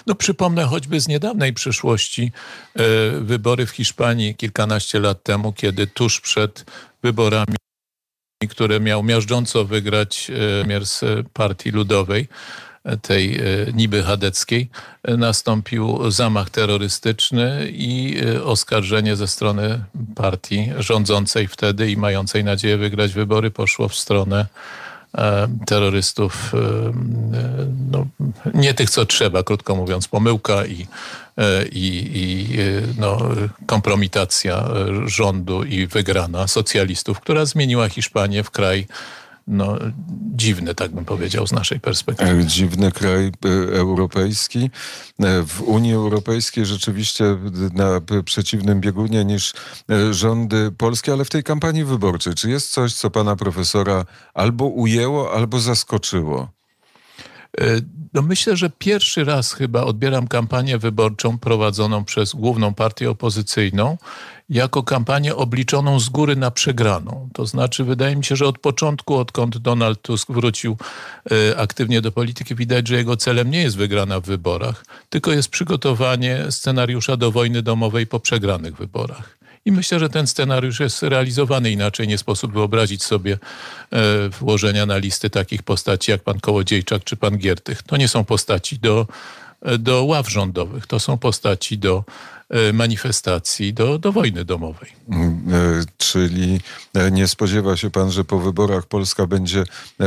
No 0.07 0.15
przypomnę 0.15 0.65
choćby 0.65 0.99
z 0.99 1.07
niedawnej 1.07 1.53
przyszłości 1.53 2.31
e, 2.75 2.81
wybory 3.21 3.65
w 3.65 3.69
Hiszpanii 3.69 4.35
kilkanaście 4.35 4.99
lat 4.99 5.23
temu, 5.23 5.53
kiedy 5.53 5.87
tuż 5.87 6.21
przed 6.21 6.65
wyborami 7.03 7.55
które 8.49 8.79
miał 8.79 9.03
miażdżąco 9.03 9.65
wygrać 9.65 10.29
e, 10.29 10.33
premier 10.33 10.85
z 10.85 11.03
Partii 11.33 11.71
Ludowej, 11.71 12.27
tej 12.97 13.35
e, 13.35 13.41
niby 13.73 14.03
chadeckiej 14.03 14.69
e, 15.03 15.17
nastąpił 15.17 16.11
zamach 16.11 16.49
terrorystyczny 16.49 17.69
i 17.71 18.17
e, 18.35 18.43
oskarżenie 18.43 19.15
ze 19.15 19.27
strony 19.27 19.83
partii 20.15 20.71
rządzącej 20.77 21.47
wtedy 21.47 21.91
i 21.91 21.97
mającej 21.97 22.43
nadzieję 22.43 22.77
wygrać 22.77 23.13
wybory 23.13 23.51
poszło 23.51 23.87
w 23.87 23.95
stronę 23.95 24.45
terrorystów, 25.65 26.53
no, 27.91 28.07
nie 28.53 28.73
tych, 28.73 28.89
co 28.89 29.05
trzeba, 29.05 29.43
krótko 29.43 29.75
mówiąc, 29.75 30.07
pomyłka 30.07 30.65
i, 30.65 30.87
i, 31.71 32.11
i 32.13 32.47
no, 32.97 33.17
kompromitacja 33.65 34.69
rządu 35.05 35.63
i 35.63 35.87
wygrana 35.87 36.47
socjalistów, 36.47 37.19
która 37.19 37.45
zmieniła 37.45 37.89
Hiszpanię 37.89 38.43
w 38.43 38.51
kraj 38.51 38.87
no, 39.49 39.77
dziwny, 40.35 40.75
tak 40.75 40.91
bym 40.91 41.05
powiedział, 41.05 41.47
z 41.47 41.51
naszej 41.51 41.79
perspektywy. 41.79 42.31
E, 42.31 42.45
dziwny 42.45 42.91
kraj 42.91 43.25
e, 43.25 43.49
europejski. 43.77 44.69
E, 45.19 45.43
w 45.43 45.61
Unii 45.61 45.93
Europejskiej 45.93 46.65
rzeczywiście 46.65 47.37
na 47.73 48.01
przeciwnym 48.25 48.81
biegunie 48.81 49.25
niż 49.25 49.53
rządy 50.11 50.71
polskie, 50.71 51.13
ale 51.13 51.25
w 51.25 51.29
tej 51.29 51.43
kampanii 51.43 51.83
wyborczej, 51.83 52.35
czy 52.35 52.49
jest 52.49 52.71
coś, 52.71 52.93
co 52.93 53.09
pana 53.09 53.35
profesora 53.35 54.05
albo 54.33 54.65
ujęło, 54.65 55.33
albo 55.33 55.59
zaskoczyło? 55.59 56.58
No 58.13 58.21
myślę, 58.21 58.57
że 58.57 58.69
pierwszy 58.69 59.23
raz 59.23 59.53
chyba 59.53 59.83
odbieram 59.83 60.27
kampanię 60.27 60.77
wyborczą 60.77 61.37
prowadzoną 61.37 62.05
przez 62.05 62.35
główną 62.35 62.73
partię 62.73 63.09
opozycyjną 63.09 63.97
jako 64.49 64.83
kampanię 64.83 65.35
obliczoną 65.35 65.99
z 65.99 66.09
góry 66.09 66.35
na 66.35 66.51
przegraną. 66.51 67.29
To 67.33 67.45
znaczy, 67.45 67.83
wydaje 67.83 68.15
mi 68.15 68.25
się, 68.25 68.35
że 68.35 68.47
od 68.47 68.59
początku, 68.59 69.15
odkąd 69.15 69.57
Donald 69.57 70.01
Tusk 70.01 70.31
wrócił 70.31 70.77
y, 71.31 71.57
aktywnie 71.57 72.01
do 72.01 72.11
polityki, 72.11 72.55
widać, 72.55 72.87
że 72.87 72.95
jego 72.95 73.17
celem 73.17 73.51
nie 73.51 73.61
jest 73.61 73.77
wygrana 73.77 74.19
w 74.19 74.23
wyborach, 74.23 74.85
tylko 75.09 75.31
jest 75.31 75.49
przygotowanie 75.49 76.45
scenariusza 76.49 77.17
do 77.17 77.31
wojny 77.31 77.61
domowej 77.61 78.07
po 78.07 78.19
przegranych 78.19 78.75
wyborach. 78.75 79.38
I 79.65 79.71
myślę, 79.71 79.99
że 79.99 80.09
ten 80.09 80.27
scenariusz 80.27 80.79
jest 80.79 81.03
realizowany 81.03 81.71
inaczej. 81.71 82.07
Nie 82.07 82.17
sposób 82.17 82.53
wyobrazić 82.53 83.03
sobie 83.03 83.37
e, 83.91 84.29
włożenia 84.29 84.85
na 84.85 84.97
listy 84.97 85.29
takich 85.29 85.63
postaci 85.63 86.11
jak 86.11 86.23
pan 86.23 86.39
Kołodziejczak 86.39 87.03
czy 87.03 87.17
pan 87.17 87.37
Giertych. 87.37 87.83
To 87.83 87.97
nie 87.97 88.07
są 88.07 88.25
postaci 88.25 88.79
do, 88.79 89.07
e, 89.61 89.77
do 89.77 90.03
ław 90.03 90.29
rządowych, 90.29 90.87
to 90.87 90.99
są 90.99 91.17
postaci 91.17 91.77
do 91.77 92.03
e, 92.49 92.73
manifestacji, 92.73 93.73
do, 93.73 93.99
do 93.99 94.11
wojny 94.11 94.45
domowej. 94.45 94.89
Mm, 95.09 95.85
czyli 95.97 96.59
nie 97.11 97.27
spodziewa 97.27 97.77
się 97.77 97.89
pan, 97.89 98.11
że 98.11 98.25
po 98.25 98.39
wyborach 98.39 98.85
Polska 98.85 99.27
będzie 99.27 99.63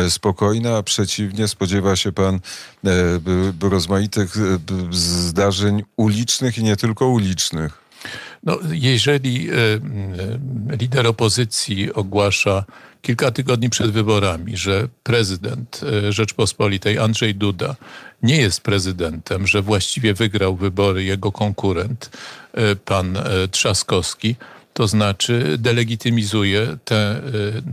spokojna, 0.09 0.77
a 0.77 0.83
przeciwnie 0.83 1.49
spodziewa 1.49 1.97
się 1.97 2.13
pan 2.13 2.41
rozmaitych 3.61 4.35
zdarzeń 4.91 5.83
ulicznych 5.97 6.59
i 6.59 6.63
nie 6.63 6.77
tylko 6.77 7.07
ulicznych. 7.07 7.83
No, 8.43 8.59
jeżeli 8.73 9.51
e, 9.51 9.55
lider 10.77 11.07
opozycji 11.07 11.93
ogłasza 11.93 12.65
kilka 13.03 13.31
tygodni 13.31 13.71
przed 13.71 13.91
wyborami, 13.91 14.57
że 14.57 14.89
prezydent 15.03 15.81
e, 15.83 16.13
Rzeczpospolitej 16.13 16.99
Andrzej 16.99 17.35
Duda 17.35 17.77
nie 18.23 18.37
jest 18.37 18.61
prezydentem, 18.61 19.47
że 19.47 19.63
właściwie 19.63 20.15
wygrał 20.15 20.57
wybory 20.57 21.05
jego 21.05 21.33
konkurent, 21.33 22.11
e, 22.55 22.77
pan 22.77 23.19
Trzaskowski, 23.51 24.37
to 24.75 24.89
znaczy 24.89 25.57
delegitymizuje 25.59 26.77
te, 26.85 27.23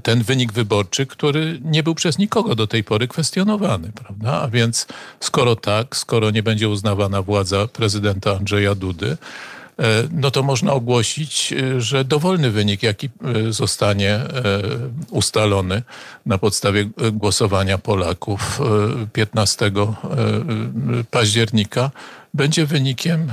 ten 0.04 0.24
wynik 0.24 0.54
wyborczy, 0.54 1.06
który 1.06 1.60
nie 1.64 1.84
był 1.84 1.96
przez 1.96 2.18
nikogo 2.18 2.56
do 2.56 2.68
tej 2.68 2.84
pory 2.84 3.08
kwestionowany, 3.08 3.92
prawda? 3.92 4.42
A 4.42 4.48
więc 4.48 4.88
skoro 5.20 5.56
tak, 5.56 5.96
skoro 5.96 6.32
nie 6.32 6.44
będzie 6.44 6.70
uznawana 6.70 7.22
władza 7.22 7.68
prezydenta 7.68 8.36
Andrzeja 8.38 8.76
Dudy, 8.76 9.18
E, 9.20 9.59
no 10.12 10.32
to 10.32 10.44
można 10.44 10.74
ogłosić, 10.74 11.54
e, 11.54 11.82
że 11.82 12.06
dowolny 12.06 12.52
wynik, 12.52 12.84
jaki 12.84 13.08
e, 13.08 13.54
zostanie 13.54 14.20
ustalony 15.10 15.84
na 16.26 16.38
podstawie 16.38 16.90
głosowania 17.12 17.78
Polaków 17.78 18.62
15 19.14 19.72
października, 21.12 21.92
będzie 22.34 22.66
wynikiem 22.66 23.32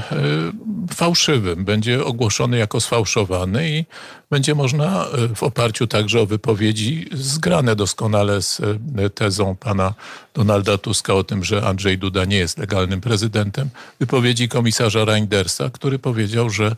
fałszywym, 0.95 1.65
będzie 1.65 2.05
ogłoszony 2.05 2.59
jako 2.59 2.81
sfałszowany 2.81 3.71
i 3.71 3.85
będzie 4.31 4.55
można 4.55 5.07
w 5.35 5.43
oparciu 5.43 5.87
także 5.87 6.21
o 6.21 6.27
wypowiedzi 6.27 7.07
zgrane 7.13 7.77
doskonale 7.77 8.43
z 8.43 8.63
tezą 9.15 9.57
pana 9.57 9.95
Donalda 10.35 10.79
Tuska 10.79 11.15
o 11.15 11.25
tym, 11.25 11.45
że 11.45 11.67
Andrzej 11.67 11.99
Duda 11.99 12.25
nie 12.25 12.37
jest 12.37 12.59
legalnym 12.59 13.01
prezydentem, 13.01 13.69
wypowiedzi 14.01 14.49
komisarza 14.49 15.05
Reindersa, 15.05 15.71
który 15.71 15.99
powiedział, 15.99 16.51
że 16.51 16.71
E, 16.71 16.77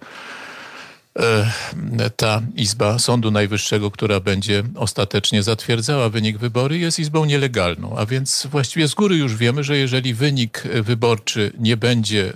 ta 2.16 2.42
Izba 2.56 2.98
Sądu 2.98 3.30
Najwyższego, 3.30 3.90
która 3.90 4.20
będzie 4.20 4.62
ostatecznie 4.74 5.42
zatwierdzała 5.42 6.08
wynik 6.08 6.38
wybory, 6.38 6.78
jest 6.78 6.98
izbą 6.98 7.24
nielegalną. 7.24 7.96
A 7.98 8.06
więc 8.06 8.46
właściwie 8.50 8.88
z 8.88 8.94
góry 8.94 9.16
już 9.16 9.36
wiemy, 9.36 9.64
że 9.64 9.76
jeżeli 9.76 10.14
wynik 10.14 10.62
wyborczy 10.82 11.52
nie 11.58 11.76
będzie 11.76 12.28
e, 12.28 12.32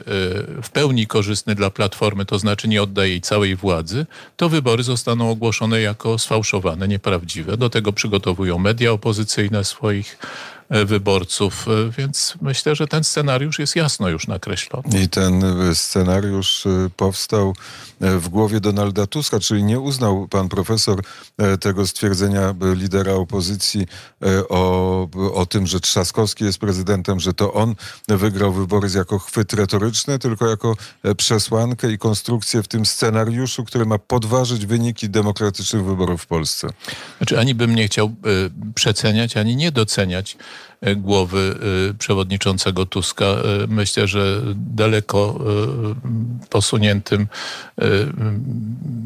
w 0.63 0.71
pełni 0.73 1.07
korzystny 1.07 1.55
dla 1.55 1.71
Platformy, 1.71 2.25
to 2.25 2.39
znaczy 2.39 2.69
nie 2.69 2.83
oddaje 2.83 3.11
jej 3.11 3.21
całej 3.21 3.57
władzy, 3.57 4.07
to 4.37 4.49
wybory 4.49 4.83
zostaną 4.83 5.31
ogłoszone 5.31 5.81
jako 5.81 6.19
sfałszowane, 6.19 6.89
nieprawdziwe. 6.89 7.57
Do 7.57 7.71
tego 7.71 7.93
przygotowują 7.93 8.59
media 8.59 8.93
opozycyjne 8.93 9.65
swoich 9.65 10.19
E, 10.19 10.52
wyborców, 10.73 11.69
e, 11.69 11.91
więc 11.99 12.35
myślę, 12.41 12.77
że 12.77 12.87
ten 12.87 13.05
scenariusz 13.05 13.59
jest 13.59 13.77
jasno 13.77 14.09
już 14.09 14.27
nakreślony. 14.27 15.03
I 15.03 15.09
ten 15.09 15.45
e, 15.45 15.75
scenariusz 15.75 16.65
powstał 16.97 17.55
w 18.01 18.29
głowie 18.29 18.61
Donalda 18.61 19.07
Tuska, 19.07 19.41
czyli 19.41 19.65
nie 19.65 19.81
uznał 19.81 20.29
pan 20.29 20.49
profesor 20.49 21.03
tego 21.61 21.87
stwierdzenia 21.87 22.55
lidera 22.75 23.13
opozycji 23.13 23.87
o, 24.49 25.09
o 25.35 25.47
tym, 25.47 25.67
że 25.67 25.81
Trzaskowski 25.81 26.45
jest 26.45 26.59
prezydentem, 26.59 27.21
że 27.21 27.35
to 27.35 27.53
on 27.53 27.75
wygrał 28.09 28.53
wybory 28.53 28.89
jako 28.95 29.19
chwyt 29.19 29.53
retoryczny, 29.53 30.19
tylko 30.19 30.49
jako 30.49 30.77
przesłankę 31.17 31.93
i 31.93 31.99
konstrukcję 31.99 32.63
w 32.63 32.69
tym 32.69 32.87
scenariuszu, 32.87 33.65
który 33.65 33.87
ma 33.87 33.99
podważyć 33.99 34.67
wyniki 34.67 35.11
demokratycznych 35.11 35.85
wyborów 35.85 36.23
w 36.23 36.27
Polsce. 36.27 36.69
Znaczy, 37.19 37.39
ani 37.39 37.55
bym 37.55 37.75
nie 37.75 37.87
chciał 37.87 38.15
przeceniać, 38.75 39.37
ani 39.37 39.57
nie 39.57 39.73
doceniać 39.73 40.37
E, 40.37 40.62
głowy 40.97 41.55
e, 41.91 41.95
przewodniczącego 41.95 42.87
Tuska. 42.87 43.25
E, 43.25 43.43
myślę, 43.69 44.07
że 44.07 44.43
daleko 44.55 45.41
posuniętym 46.51 47.27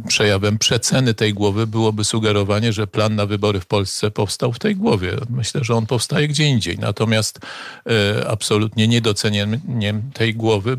przejawem 0.08 0.58
przeceny 0.58 1.14
tej 1.14 1.34
głowy 1.34 1.66
byłoby 1.66 2.04
sugerowanie, 2.04 2.72
że 2.72 2.86
plan 2.86 3.14
na 3.14 3.26
wybory 3.26 3.60
w 3.60 3.66
Polsce 3.66 4.10
powstał 4.10 4.52
w 4.52 4.58
tej 4.58 4.76
głowie. 4.76 5.12
Myślę, 5.30 5.64
że 5.64 5.74
on 5.74 5.86
powstaje 5.86 6.28
gdzie 6.28 6.44
indziej. 6.44 6.78
Natomiast 6.78 7.40
absolutnie 8.28 8.88
niedocenieniem 8.88 10.02
tej 10.14 10.34
głowy 10.34 10.76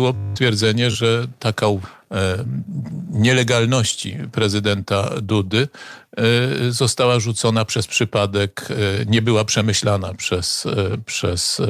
było 0.00 0.14
twierdzenie, 0.34 0.90
że 0.90 1.26
taka 1.38 1.66
nielegalności 3.10 4.18
prezydenta 4.32 5.10
Dudy 5.22 5.68
e, 6.16 6.22
została 6.72 7.20
rzucona 7.20 7.64
przez 7.64 7.86
przypadek, 7.86 8.68
e, 8.70 8.74
nie 9.06 9.22
była 9.22 9.44
przemyślana 9.44 10.14
przez, 10.14 10.66
e, 10.66 10.98
przez 11.06 11.62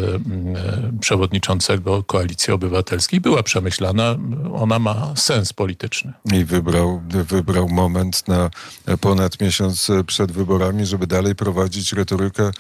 przewodniczącego 1.01 2.03
Koalicji 2.03 2.53
Obywatelskiej. 2.53 3.21
Była 3.21 3.43
przemyślana, 3.43 4.17
ona 4.55 4.79
ma 4.79 5.13
sens 5.17 5.53
polityczny. 5.53 6.13
I 6.33 6.45
wybrał, 6.45 7.03
wybrał 7.09 7.69
moment 7.69 8.29
na 8.29 8.51
ponad 9.01 9.41
miesiąc 9.41 9.89
przed 10.07 10.33
wyborami, 10.33 10.87
żeby 10.87 11.07
dalej 11.07 11.35
prowadzić 11.35 11.93
retorykę, 11.93 12.51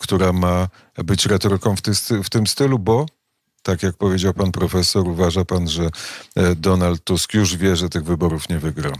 która 0.00 0.32
ma 0.32 0.68
być 1.04 1.26
retoryką 1.26 1.76
w, 1.76 1.82
ty, 1.82 1.92
w 2.24 2.30
tym 2.30 2.46
stylu, 2.46 2.78
bo 2.78 3.06
tak 3.62 3.82
jak 3.82 3.96
powiedział 3.96 4.34
pan 4.34 4.52
profesor, 4.52 5.08
uważa 5.08 5.44
pan, 5.44 5.68
że 5.68 5.90
e, 6.36 6.54
Donald 6.54 7.04
Tusk 7.04 7.34
już 7.34 7.56
wie, 7.56 7.76
że 7.76 7.88
tych 7.88 8.04
wyborów 8.04 8.48
nie 8.48 8.58
wygra? 8.58 8.92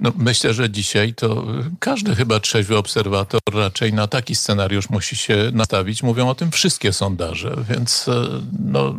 No, 0.00 0.12
myślę, 0.16 0.54
że 0.54 0.70
dzisiaj 0.70 1.14
to 1.14 1.46
każdy 1.80 2.14
chyba 2.14 2.40
trzeźwy 2.40 2.76
obserwator 2.76 3.40
raczej 3.52 3.92
na 3.92 4.06
taki 4.06 4.34
scenariusz 4.34 4.90
musi 4.90 5.16
się 5.16 5.50
nastawić. 5.52 6.02
Mówią 6.02 6.28
o 6.28 6.34
tym 6.34 6.50
wszystkie 6.50 6.92
sondaże, 6.92 7.56
więc 7.70 8.08
e, 8.08 8.28
no, 8.58 8.98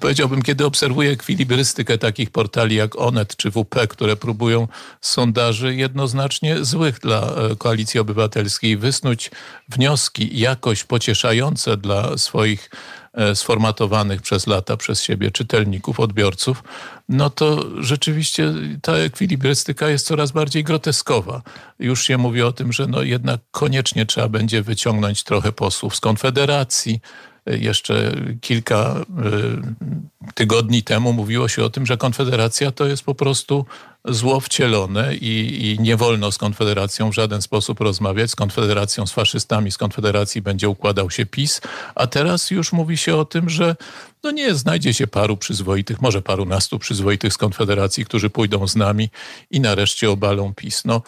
powiedziałbym, 0.00 0.42
kiedy 0.42 0.66
obserwuję 0.66 1.10
ekwilibrystykę 1.10 1.98
takich 1.98 2.30
portali 2.30 2.76
jak 2.76 2.98
Onet 2.98 3.36
czy 3.36 3.50
WP, 3.50 3.86
które 3.88 4.16
próbują 4.16 4.68
sondaży 5.00 5.74
jednoznacznie 5.74 6.64
złych 6.64 6.98
dla 6.98 7.20
e, 7.20 7.56
Koalicji 7.56 8.00
Obywatelskiej 8.00 8.76
wysnuć 8.76 9.30
wnioski 9.68 10.38
jakoś 10.38 10.84
pocieszające 10.84 11.76
dla 11.76 12.18
swoich 12.18 12.70
E, 12.70 13.05
sformatowanych 13.34 14.22
przez 14.22 14.46
lata 14.46 14.76
przez 14.76 15.02
siebie 15.02 15.30
czytelników, 15.30 16.00
odbiorców, 16.00 16.64
no 17.08 17.30
to 17.30 17.64
rzeczywiście 17.82 18.52
ta 18.82 18.92
ekwilibrystyka 18.92 19.88
jest 19.88 20.06
coraz 20.06 20.32
bardziej 20.32 20.64
groteskowa. 20.64 21.42
Już 21.78 22.04
się 22.04 22.18
mówi 22.18 22.42
o 22.42 22.52
tym, 22.52 22.72
że 22.72 22.86
no 22.86 23.02
jednak 23.02 23.40
koniecznie 23.50 24.06
trzeba 24.06 24.28
będzie 24.28 24.62
wyciągnąć 24.62 25.24
trochę 25.24 25.52
posłów 25.52 25.96
z 25.96 26.00
Konfederacji, 26.00 27.00
jeszcze 27.46 28.12
kilka 28.40 28.76
e, 28.86 30.32
tygodni 30.34 30.82
temu 30.82 31.12
mówiło 31.12 31.48
się 31.48 31.64
o 31.64 31.70
tym, 31.70 31.86
że 31.86 31.96
Konfederacja 31.96 32.70
to 32.70 32.86
jest 32.86 33.02
po 33.02 33.14
prostu 33.14 33.66
zło 34.04 34.40
wcielone 34.40 35.14
i, 35.14 35.66
i, 35.66 35.82
nie 35.82 35.96
wolno 35.96 36.32
z 36.32 36.38
Konfederacją 36.38 37.10
w 37.10 37.14
żaden 37.14 37.42
sposób 37.42 37.80
rozmawiać. 37.80 38.30
Z 38.30 38.36
Konfederacją, 38.36 39.06
z 39.06 39.12
faszystami, 39.12 39.72
z 39.72 39.78
Konfederacji 39.78 40.42
będzie 40.42 40.68
układał 40.68 41.10
się 41.10 41.26
PiS, 41.26 41.60
a 41.94 42.06
teraz 42.06 42.50
już 42.50 42.72
mówi 42.72 42.96
się 42.96 43.16
o 43.16 43.24
tym, 43.24 43.50
że 43.50 43.76
no 44.22 44.30
nie, 44.30 44.54
znajdzie 44.54 44.94
się 44.94 45.06
paru 45.06 45.36
przyzwoitych, 45.36 46.02
może 46.02 46.22
paru 46.22 46.44
nastu 46.44 46.78
przyzwoitych 46.78 47.32
z 47.32 47.36
Konfederacji, 47.36 48.04
którzy 48.04 48.30
pójdą 48.30 48.68
z 48.68 48.76
nami 48.76 49.10
i 49.50 49.60
nareszcie 49.60 50.10
obalą 50.10 50.54
PiS. 50.54 50.84
No, 50.84 51.02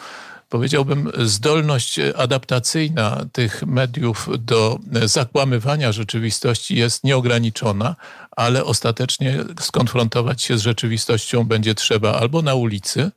powiedziałbym, 0.49 1.11
zdolność 1.17 1.99
adaptacyjna 2.17 3.25
tych 3.31 3.63
mediów 3.65 4.29
do 4.39 4.79
zakłamywania 5.05 5.91
rzeczywistości 5.91 6.75
jest 6.75 7.03
nieograniczona, 7.03 7.95
ale 8.31 8.65
ostatecznie 8.65 9.43
skonfrontować 9.59 10.41
się 10.41 10.57
z 10.57 10.61
rzeczywistością 10.61 11.43
będzie 11.43 11.75
trzeba 11.75 12.13
albo 12.13 12.41
na 12.41 12.55
ulicy, 12.55 13.11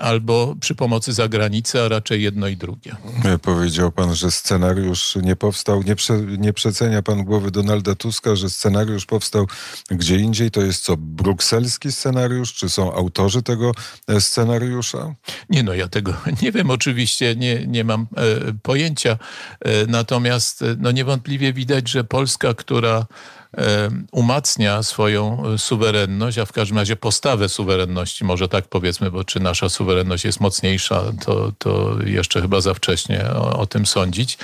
albo 0.00 0.56
przy 0.60 0.74
pomocy 0.74 1.12
zagranicy, 1.12 1.82
a 1.82 1.88
raczej 1.88 2.22
jedno 2.22 2.48
i 2.48 2.56
drugie. 2.56 2.96
Powiedział 3.42 3.92
pan, 3.92 4.14
że 4.14 4.30
scenariusz 4.30 5.16
nie 5.22 5.36
powstał, 5.36 5.82
nie, 5.82 5.96
prze, 5.96 6.18
nie 6.18 6.52
przecenia 6.52 7.02
pan 7.02 7.24
głowy 7.24 7.50
Donalda 7.50 7.94
Tuska, 7.94 8.36
że 8.36 8.50
scenariusz 8.50 9.06
powstał 9.06 9.46
gdzie 9.90 10.16
indziej. 10.16 10.50
To 10.50 10.60
jest 10.60 10.84
co, 10.84 10.96
brukselski 10.96 11.92
scenariusz? 11.92 12.54
Czy 12.54 12.68
są 12.68 12.92
autorzy 12.92 13.42
tego 13.42 13.72
e, 14.08 14.20
scenariusza? 14.20 15.14
Nie 15.50 15.62
no, 15.62 15.74
ja 15.74 15.88
tego 15.88 16.14
nie 16.42 16.52
wiem, 16.52 16.70
oczywiście 16.70 17.36
nie, 17.36 17.66
nie 17.66 17.84
mam 17.84 18.06
e, 18.16 18.52
pojęcia. 18.62 19.18
E, 19.60 19.86
natomiast 19.86 20.64
no 20.78 20.90
niewątpliwie 20.90 21.52
widać, 21.52 21.88
że 21.88 22.04
Polska, 22.04 22.54
która 22.54 23.06
umacnia 24.12 24.82
swoją 24.82 25.42
suwerenność, 25.58 26.38
a 26.38 26.44
w 26.44 26.52
każdym 26.52 26.78
razie 26.78 26.96
postawę 26.96 27.48
suwerenności, 27.48 28.24
może 28.24 28.48
tak 28.48 28.68
powiedzmy, 28.68 29.10
bo 29.10 29.24
czy 29.24 29.40
nasza 29.40 29.68
suwerenność 29.68 30.24
jest 30.24 30.40
mocniejsza, 30.40 31.02
to, 31.24 31.52
to 31.58 31.96
jeszcze 32.04 32.40
chyba 32.42 32.60
za 32.60 32.74
wcześnie 32.74 33.24
o, 33.24 33.58
o 33.58 33.66
tym 33.66 33.86
sądzić, 33.86 34.38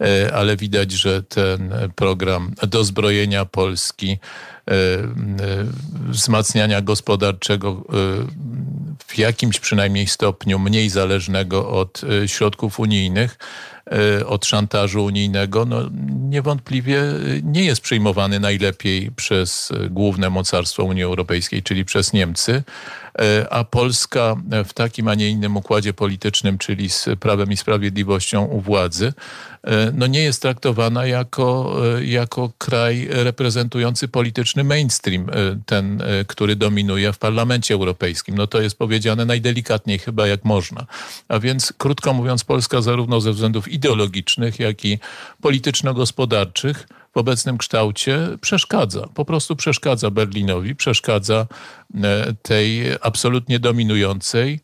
e, 0.00 0.34
ale 0.34 0.56
widać, 0.56 0.92
że 0.92 1.22
ten 1.22 1.74
program 1.96 2.54
dozbrojenia 2.62 3.44
Polski, 3.44 4.10
e, 4.10 4.16
e, 4.16 4.61
wzmacniania 6.08 6.80
gospodarczego 6.80 7.84
w 9.06 9.18
jakimś 9.18 9.60
przynajmniej 9.60 10.06
stopniu 10.06 10.58
mniej 10.58 10.88
zależnego 10.88 11.70
od 11.70 12.00
środków 12.26 12.80
unijnych, 12.80 13.38
E, 13.90 14.26
od 14.26 14.46
szantażu 14.46 15.04
unijnego, 15.04 15.64
no 15.64 15.90
niewątpliwie 16.28 17.02
nie 17.42 17.64
jest 17.64 17.80
przyjmowany 17.80 18.40
najlepiej 18.40 19.10
przez 19.10 19.72
główne 19.90 20.30
mocarstwo 20.30 20.84
Unii 20.84 21.02
Europejskiej, 21.02 21.62
czyli 21.62 21.84
przez 21.84 22.12
Niemcy, 22.12 22.62
e, 23.11 23.11
a 23.50 23.64
Polska 23.64 24.36
w 24.64 24.72
takim, 24.72 25.08
a 25.08 25.14
nie 25.14 25.28
innym 25.28 25.56
układzie 25.56 25.92
politycznym, 25.92 26.58
czyli 26.58 26.90
z 26.90 27.08
Prawem 27.20 27.52
i 27.52 27.56
Sprawiedliwością 27.56 28.44
u 28.44 28.60
władzy, 28.60 29.12
E, 29.62 29.92
no 29.94 30.06
nie 30.06 30.22
jest 30.22 30.42
traktowana 30.42 31.06
jako, 31.06 31.76
e, 31.98 32.04
jako 32.04 32.52
kraj 32.58 33.08
reprezentujący 33.10 34.08
polityczny 34.08 34.64
mainstream, 34.64 35.30
e, 35.30 35.32
ten, 35.66 36.02
który 36.26 36.56
dominuje 36.56 37.12
w 37.12 37.18
Parlamencie 37.18 37.74
Europejskim. 37.74 38.34
No 38.34 38.46
to 38.46 38.60
jest 38.60 38.78
powiedziane 38.78 39.24
najdelikatniej 39.24 39.98
chyba 39.98 40.26
jak 40.26 40.44
można. 40.44 40.86
A 41.28 41.38
więc 41.38 41.72
krótko 41.78 42.12
mówiąc, 42.12 42.44
Polska 42.44 42.82
zarówno 42.82 43.20
ze 43.20 43.32
względów 43.32 43.68
ideologicznych, 43.68 44.60
jak 44.60 44.84
i 44.84 44.98
polityczno-gospodarczych 45.40 46.86
w 47.12 47.16
obecnym 47.16 47.58
kształcie 47.58 48.28
przeszkadza. 48.40 49.08
Po 49.14 49.24
prostu 49.24 49.56
przeszkadza 49.56 50.10
Berlinowi, 50.10 50.74
przeszkadza 50.74 51.46
tej 52.42 52.82
absolutnie 53.00 53.58
dominującej, 53.58 54.60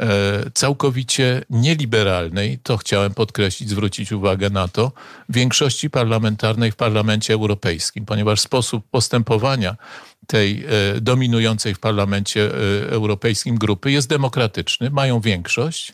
E, 0.00 0.50
całkowicie 0.54 1.44
nieliberalnej, 1.50 2.58
to 2.58 2.76
chciałem 2.76 3.14
podkreślić, 3.14 3.68
zwrócić 3.68 4.12
uwagę 4.12 4.50
na 4.50 4.68
to, 4.68 4.92
większości 5.28 5.90
parlamentarnej 5.90 6.72
w 6.72 6.76
Parlamencie 6.76 7.34
Europejskim, 7.34 8.06
ponieważ 8.06 8.40
sposób 8.40 8.84
postępowania 8.90 9.76
tej 10.26 10.64
e, 10.64 11.00
dominującej 11.00 11.74
w 11.74 11.80
Parlamencie 11.80 12.50
e, 12.50 12.90
Europejskim 12.90 13.58
grupy 13.58 13.90
jest 13.90 14.08
demokratyczny, 14.08 14.90
mają 14.90 15.20
większość, 15.20 15.92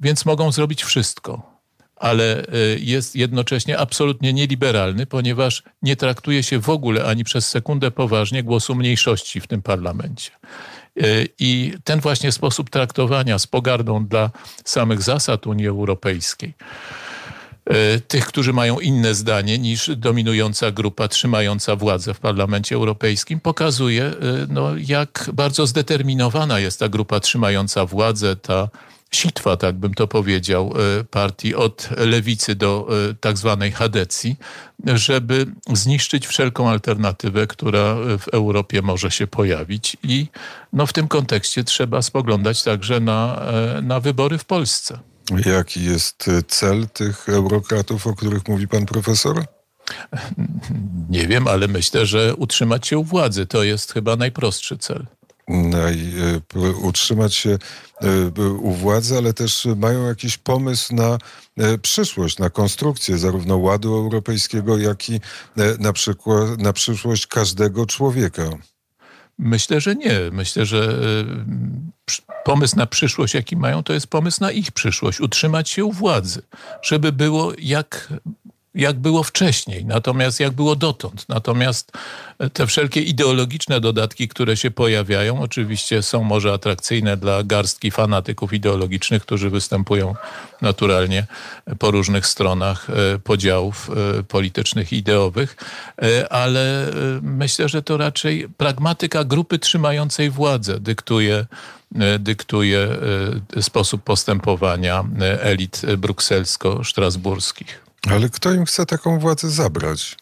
więc 0.00 0.26
mogą 0.26 0.52
zrobić 0.52 0.84
wszystko. 0.84 1.55
Ale 1.96 2.44
jest 2.78 3.16
jednocześnie 3.16 3.78
absolutnie 3.78 4.32
nieliberalny, 4.32 5.06
ponieważ 5.06 5.62
nie 5.82 5.96
traktuje 5.96 6.42
się 6.42 6.58
w 6.58 6.68
ogóle 6.68 7.04
ani 7.04 7.24
przez 7.24 7.48
sekundę 7.48 7.90
poważnie 7.90 8.42
głosu 8.42 8.74
mniejszości 8.74 9.40
w 9.40 9.46
tym 9.46 9.62
parlamencie. 9.62 10.30
E, 11.00 11.02
I 11.38 11.72
ten 11.84 12.00
właśnie 12.00 12.32
sposób 12.32 12.70
traktowania 12.70 13.38
z 13.38 13.46
pogardą 13.46 14.06
dla 14.06 14.30
samych 14.64 15.02
zasad 15.02 15.46
Unii 15.46 15.66
Europejskiej, 15.66 16.54
e, 17.66 18.00
tych, 18.00 18.26
którzy 18.26 18.52
mają 18.52 18.80
inne 18.80 19.14
zdanie 19.14 19.58
niż 19.58 19.90
dominująca 19.96 20.70
grupa 20.70 21.08
trzymająca 21.08 21.76
władzę 21.76 22.14
w 22.14 22.20
Parlamencie 22.20 22.74
Europejskim, 22.74 23.40
pokazuje, 23.40 24.04
e, 24.04 24.14
no, 24.48 24.70
jak 24.76 25.30
bardzo 25.32 25.66
zdeterminowana 25.66 26.60
jest 26.60 26.80
ta 26.80 26.88
grupa 26.88 27.20
trzymająca 27.20 27.86
władzę, 27.86 28.36
ta 28.36 28.68
sitwa, 29.14 29.56
tak 29.56 29.76
bym 29.76 29.94
to 29.94 30.06
powiedział, 30.06 30.74
e, 31.00 31.04
partii 31.04 31.54
od 31.54 31.88
lewicy 31.96 32.54
do 32.54 32.88
e, 33.10 33.14
tak 33.14 33.38
zwanej 33.38 33.72
Hadecji, 33.72 34.36
żeby 34.86 35.46
zniszczyć 35.72 36.26
wszelką 36.26 36.70
alternatywę, 36.70 37.46
która 37.46 37.94
w 38.18 38.28
Europie 38.28 38.82
może 38.82 39.10
się 39.10 39.26
pojawić. 39.26 39.96
I 40.02 40.26
no, 40.72 40.86
w 40.86 40.92
tym 40.92 41.08
kontekście 41.08 41.64
trzeba 41.64 42.02
spoglądać 42.02 42.62
także 42.62 43.00
na, 43.00 43.42
e, 43.76 43.82
na 43.82 44.00
wybory 44.00 44.38
w 44.38 44.44
Polsce. 44.44 44.98
Jaki 45.46 45.84
jest 45.84 46.30
cel 46.48 46.88
tych 46.88 47.28
eurokratów, 47.28 48.06
o 48.06 48.14
których 48.14 48.48
mówi 48.48 48.68
pan 48.68 48.86
profesor? 48.86 49.44
Nie 51.08 51.26
wiem, 51.26 51.48
ale 51.48 51.68
myślę, 51.68 52.06
że 52.06 52.34
utrzymać 52.34 52.86
się 52.86 52.98
u 52.98 53.04
władzy 53.04 53.46
to 53.46 53.62
jest 53.62 53.92
chyba 53.92 54.16
najprostszy 54.16 54.78
cel. 54.78 55.06
E, 55.48 56.70
utrzymać 56.82 57.34
się 57.34 57.58
e, 58.00 58.40
u 58.42 58.72
władzy, 58.72 59.16
ale 59.16 59.32
też 59.32 59.68
mają 59.76 60.06
jakiś 60.06 60.38
pomysł 60.38 60.94
na 60.94 61.18
e, 61.58 61.78
przyszłość, 61.78 62.38
na 62.38 62.50
konstrukcję 62.50 63.18
zarówno 63.18 63.56
ładu 63.56 63.94
europejskiego, 63.94 64.78
jak 64.78 65.10
i 65.10 65.20
na, 65.78 65.92
przykład, 65.92 66.58
na 66.58 66.72
przyszłość 66.72 67.26
każdego 67.26 67.86
człowieka. 67.86 68.42
Myślę, 69.38 69.80
że 69.80 69.94
nie. 69.94 70.20
Myślę, 70.32 70.66
że 70.66 70.98
pomysł 72.44 72.76
na 72.76 72.86
przyszłość, 72.86 73.34
jaki 73.34 73.56
mają, 73.56 73.82
to 73.82 73.92
jest 73.92 74.06
pomysł 74.06 74.40
na 74.40 74.50
ich 74.50 74.72
przyszłość. 74.72 75.20
Utrzymać 75.20 75.70
się 75.70 75.84
u 75.84 75.92
władzy, 75.92 76.42
żeby 76.82 77.12
było 77.12 77.52
jak 77.58 78.08
jak 78.76 78.98
było 78.98 79.22
wcześniej, 79.22 79.84
natomiast 79.84 80.40
jak 80.40 80.52
było 80.52 80.76
dotąd. 80.76 81.28
Natomiast 81.28 81.92
te 82.52 82.66
wszelkie 82.66 83.02
ideologiczne 83.02 83.80
dodatki, 83.80 84.28
które 84.28 84.56
się 84.56 84.70
pojawiają, 84.70 85.40
oczywiście 85.40 86.02
są 86.02 86.24
może 86.24 86.52
atrakcyjne 86.52 87.16
dla 87.16 87.42
garstki 87.42 87.90
fanatyków 87.90 88.52
ideologicznych, 88.52 89.22
którzy 89.22 89.50
występują 89.50 90.14
naturalnie 90.62 91.26
po 91.78 91.90
różnych 91.90 92.26
stronach 92.26 92.90
e, 92.90 93.18
podziałów 93.18 93.90
e, 93.90 94.22
politycznych 94.22 94.92
i 94.92 94.96
ideowych, 94.96 95.56
e, 96.02 96.32
ale 96.32 96.86
myślę, 97.22 97.68
że 97.68 97.82
to 97.82 97.96
raczej 97.96 98.48
pragmatyka 98.56 99.24
grupy 99.24 99.58
trzymającej 99.58 100.30
władzę 100.30 100.80
dyktuje 100.80 101.46
dyktuje 102.18 102.88
sposób 103.60 104.02
postępowania 104.02 105.04
elit 105.40 105.82
brukselsko-strasburskich. 105.96 107.85
Ale 108.10 108.28
kto 108.28 108.52
im 108.52 108.64
chce 108.64 108.86
taką 108.86 109.18
władzę 109.18 109.50
zabrać? 109.50 110.16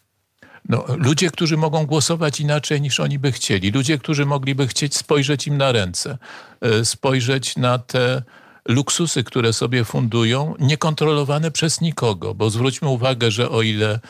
No, 0.68 0.85
ludzie, 0.97 1.31
którzy 1.31 1.57
mogą 1.57 1.87
głosować 1.87 2.40
inaczej 2.40 2.81
niż 2.81 3.01
oni 3.01 3.18
by 3.18 3.33
chcieli, 3.33 3.70
ludzie, 3.70 3.99
którzy 3.99 4.27
mogliby 4.27 4.68
chcieć 4.68 4.97
spojrzeć 4.97 5.47
im 5.47 5.57
na 5.57 5.73
ręce, 5.73 6.18
e, 6.61 6.85
spojrzeć 6.85 7.57
na 7.57 7.79
te 7.79 8.23
luksusy, 8.68 9.25
które 9.25 9.53
sobie 9.53 9.85
fundują, 9.85 10.55
niekontrolowane 10.59 11.51
przez 11.51 11.81
nikogo, 11.81 12.35
bo 12.35 12.51
zwróćmy 12.51 12.88
uwagę, 12.88 13.31
że 13.31 13.51
o 13.51 13.62
ile 13.62 14.01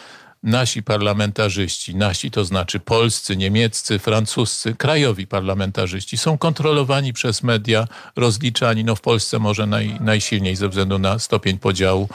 nasi 0.43 0.83
parlamentarzyści, 0.83 1.95
nasi 1.97 2.31
to 2.31 2.45
znaczy 2.45 2.81
polscy, 2.81 3.37
niemieccy, 3.37 3.99
francuscy, 3.99 4.75
krajowi 4.75 5.27
parlamentarzyści 5.27 6.19
są 6.19 6.39
kontrolowani 6.39 7.13
przez 7.13 7.43
media, 7.43 7.89
rozliczani, 8.17 8.85
no 8.85 8.95
w 8.97 9.01
Polsce 9.01 9.39
może 9.39 9.67
naj, 9.67 9.97
najsilniej 10.01 10.57
ze 10.57 10.69
względu 10.69 10.99
na 10.99 11.19
stopień 11.19 11.59
podziału 11.59 12.09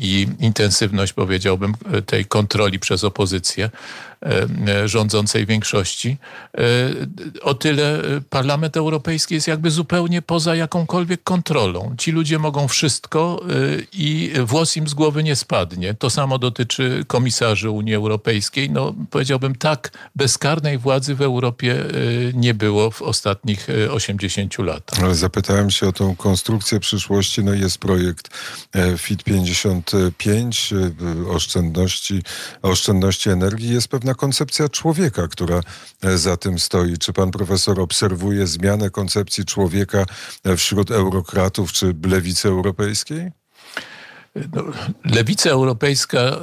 i 0.00 0.28
intensywność, 0.38 1.12
powiedziałbym, 1.12 1.74
tej 2.06 2.24
kontroli 2.24 2.78
przez 2.78 3.04
opozycję. 3.04 3.70
E, 4.68 4.88
rządzącej 4.88 5.46
większości. 5.46 6.16
E, 6.58 6.62
o 7.42 7.54
tyle 7.54 8.02
Parlament 8.30 8.76
Europejski 8.76 9.34
jest 9.34 9.48
jakby 9.48 9.70
zupełnie 9.70 10.22
poza 10.22 10.54
jakąkolwiek 10.54 11.22
kontrolą. 11.22 11.94
Ci 11.98 12.12
ludzie 12.12 12.38
mogą 12.38 12.68
wszystko 12.68 13.42
e, 13.42 13.54
i 13.92 14.32
włos 14.44 14.76
im 14.76 14.88
z 14.88 14.94
głowy 14.94 15.22
nie 15.22 15.36
spadnie. 15.36 15.94
To 15.94 16.10
samo 16.10 16.38
dotyczy 16.38 17.04
komisarzy 17.06 17.70
Unii 17.70 17.94
Europejskiej. 17.94 18.70
No, 18.70 18.94
powiedziałbym 19.10 19.54
tak, 19.54 19.90
bezkarnej 20.16 20.78
władzy 20.78 21.14
w 21.14 21.22
Europie 21.22 21.84
nie 22.34 22.54
było 22.54 22.90
w 22.90 23.02
ostatnich 23.02 23.66
80 23.90 24.58
latach. 24.58 25.04
Ale 25.04 25.14
zapytałem 25.14 25.70
się 25.70 25.88
o 25.88 25.92
tą 25.92 26.16
konstrukcję 26.16 26.80
przyszłości. 26.80 27.44
No 27.44 27.54
jest 27.54 27.78
projekt 27.78 28.30
FIT 28.98 29.19
55, 29.22 30.74
oszczędności, 31.28 32.22
oszczędności 32.62 33.30
energii. 33.30 33.74
Jest 33.74 33.88
pewna 33.88 34.14
koncepcja 34.14 34.68
człowieka, 34.68 35.28
która 35.28 35.60
e, 36.02 36.18
za 36.18 36.36
tym 36.36 36.58
stoi. 36.58 36.98
Czy 36.98 37.12
pan 37.12 37.30
profesor 37.30 37.80
obserwuje 37.80 38.46
zmianę 38.46 38.90
koncepcji 38.90 39.44
człowieka 39.44 40.04
e, 40.44 40.56
wśród 40.56 40.90
eurokratów 40.90 41.72
czy 41.72 41.94
lewicy 42.04 42.48
europejskiej? 42.48 43.39
No, 44.34 44.62
lewica 45.04 45.50
europejska, 45.50 46.18
e, 46.18 46.38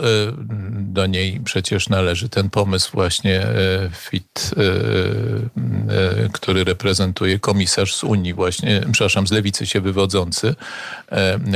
do 0.71 1.05
niej 1.05 1.39
przecież 1.39 1.89
należy 1.89 2.29
ten 2.29 2.49
pomysł 2.49 2.91
właśnie 2.93 3.41
e, 3.41 3.89
FIT, 3.93 4.51
e, 4.57 6.29
który 6.33 6.63
reprezentuje 6.63 7.39
komisarz 7.39 7.95
z 7.95 8.03
Unii 8.03 8.33
właśnie, 8.33 8.81
przepraszam, 8.91 9.27
z 9.27 9.31
lewicy 9.31 9.65
się 9.65 9.81
wywodzący, 9.81 10.55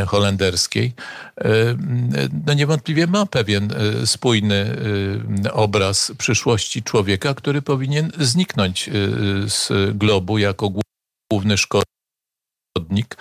holenderskiej, 0.07 0.93
no 2.45 2.53
niewątpliwie 2.53 3.07
ma 3.07 3.25
pewien 3.25 3.73
spójny 4.05 4.75
obraz 5.53 6.11
przyszłości 6.17 6.83
człowieka, 6.83 7.33
który 7.33 7.61
powinien 7.61 8.11
zniknąć 8.19 8.89
z 9.47 9.69
globu 9.97 10.37
jako 10.37 10.71
główny 11.31 11.55
szkodnik 11.57 13.15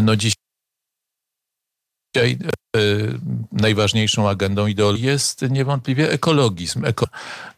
no 0.00 0.14
dzisiaj 2.14 2.38
e, 2.76 2.80
najważniejszą 3.52 4.28
agendą 4.28 4.66
ideologii 4.66 5.06
jest 5.06 5.42
niewątpliwie 5.50 6.10
ekologizm. 6.10 6.84
Eko, 6.84 7.06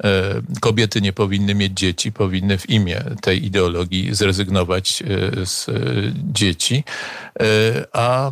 e, 0.05 0.43
kobiety 0.61 1.01
nie 1.01 1.12
powinny 1.12 1.55
mieć 1.55 1.73
dzieci, 1.73 2.12
powinny 2.12 2.59
w 2.59 2.71
imię 2.71 3.05
tej 3.21 3.47
ideologii 3.47 4.15
zrezygnować 4.15 5.03
e, 5.03 5.47
z 5.47 5.71
dzieci, 6.17 6.85
a 7.93 8.31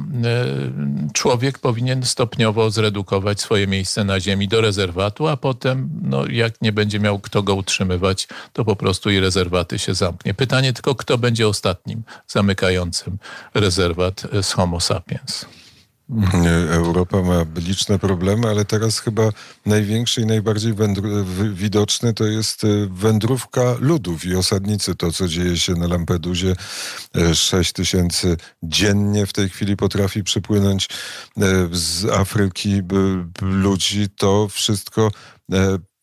człowiek 1.12 1.58
powinien 1.58 2.02
stopniowo 2.02 2.70
zredukować 2.70 3.40
swoje 3.40 3.66
miejsce 3.66 4.04
na 4.04 4.20
ziemi 4.20 4.48
do 4.48 4.60
rezerwatu, 4.60 5.28
a 5.28 5.36
potem, 5.36 5.90
no, 6.02 6.26
jak 6.26 6.62
nie 6.62 6.72
będzie 6.72 7.00
miał 7.00 7.18
kto 7.18 7.42
go 7.42 7.54
utrzymywać, 7.54 8.28
to 8.52 8.64
po 8.64 8.76
prostu 8.76 9.10
i 9.10 9.20
rezerwaty 9.20 9.78
się 9.78 9.94
zamknie. 9.94 10.34
Pytanie 10.34 10.72
tylko, 10.72 10.94
kto 10.94 11.18
będzie 11.18 11.48
ostatnim 11.48 12.02
zamykającym 12.26 13.18
rezerwat 13.54 14.26
z 14.42 14.52
Homo 14.52 14.80
sapiens. 14.80 15.46
Europa 16.70 17.22
ma 17.22 17.44
liczne 17.56 17.98
problemy, 17.98 18.48
ale 18.48 18.64
teraz 18.64 18.98
chyba 18.98 19.30
największy 19.66 20.20
i 20.20 20.26
najbardziej 20.26 20.74
widoczny 21.52 22.14
to 22.14 22.24
jest 22.24 22.64
e, 22.64 22.68
wędrówka 22.90 23.74
ludów 23.80 24.24
i 24.24 24.34
osadnicy. 24.34 24.94
To, 24.94 25.12
co 25.12 25.28
dzieje 25.28 25.56
się 25.56 25.72
na 25.72 25.86
Lampedusie, 25.86 26.54
6 27.34 27.70
e, 27.70 27.74
tysięcy 27.74 28.36
dziennie 28.62 29.26
w 29.26 29.32
tej 29.32 29.48
chwili 29.48 29.76
potrafi 29.76 30.24
przypłynąć 30.24 30.86
e, 30.86 31.68
z 31.72 32.04
Afryki 32.04 32.82
ludzi. 33.42 34.08
To 34.16 34.48
wszystko 34.48 35.10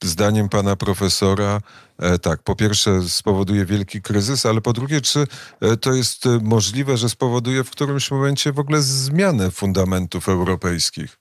zdaniem 0.04 0.50
pana 0.50 0.76
profesora, 0.76 1.62
e, 2.00 2.20
tak, 2.20 2.44
po 2.44 2.56
pierwsze 2.56 3.10
spowoduje 3.10 3.66
wielki 3.66 4.02
kryzys, 4.02 4.46
ale 4.46 4.62
po 4.62 4.74
drugie, 4.74 5.02
czy 5.02 5.28
e, 5.62 5.78
to 5.78 5.94
jest 5.94 6.26
e, 6.26 6.40
możliwe, 6.44 6.98
że 6.98 7.10
spowoduje 7.10 7.64
w 7.64 7.70
którymś 7.70 8.12
momencie 8.12 8.52
w 8.52 8.60
ogóle 8.60 8.82
zmianę 8.82 9.52
fundamentów 9.52 10.30
europejskich? 10.30 11.18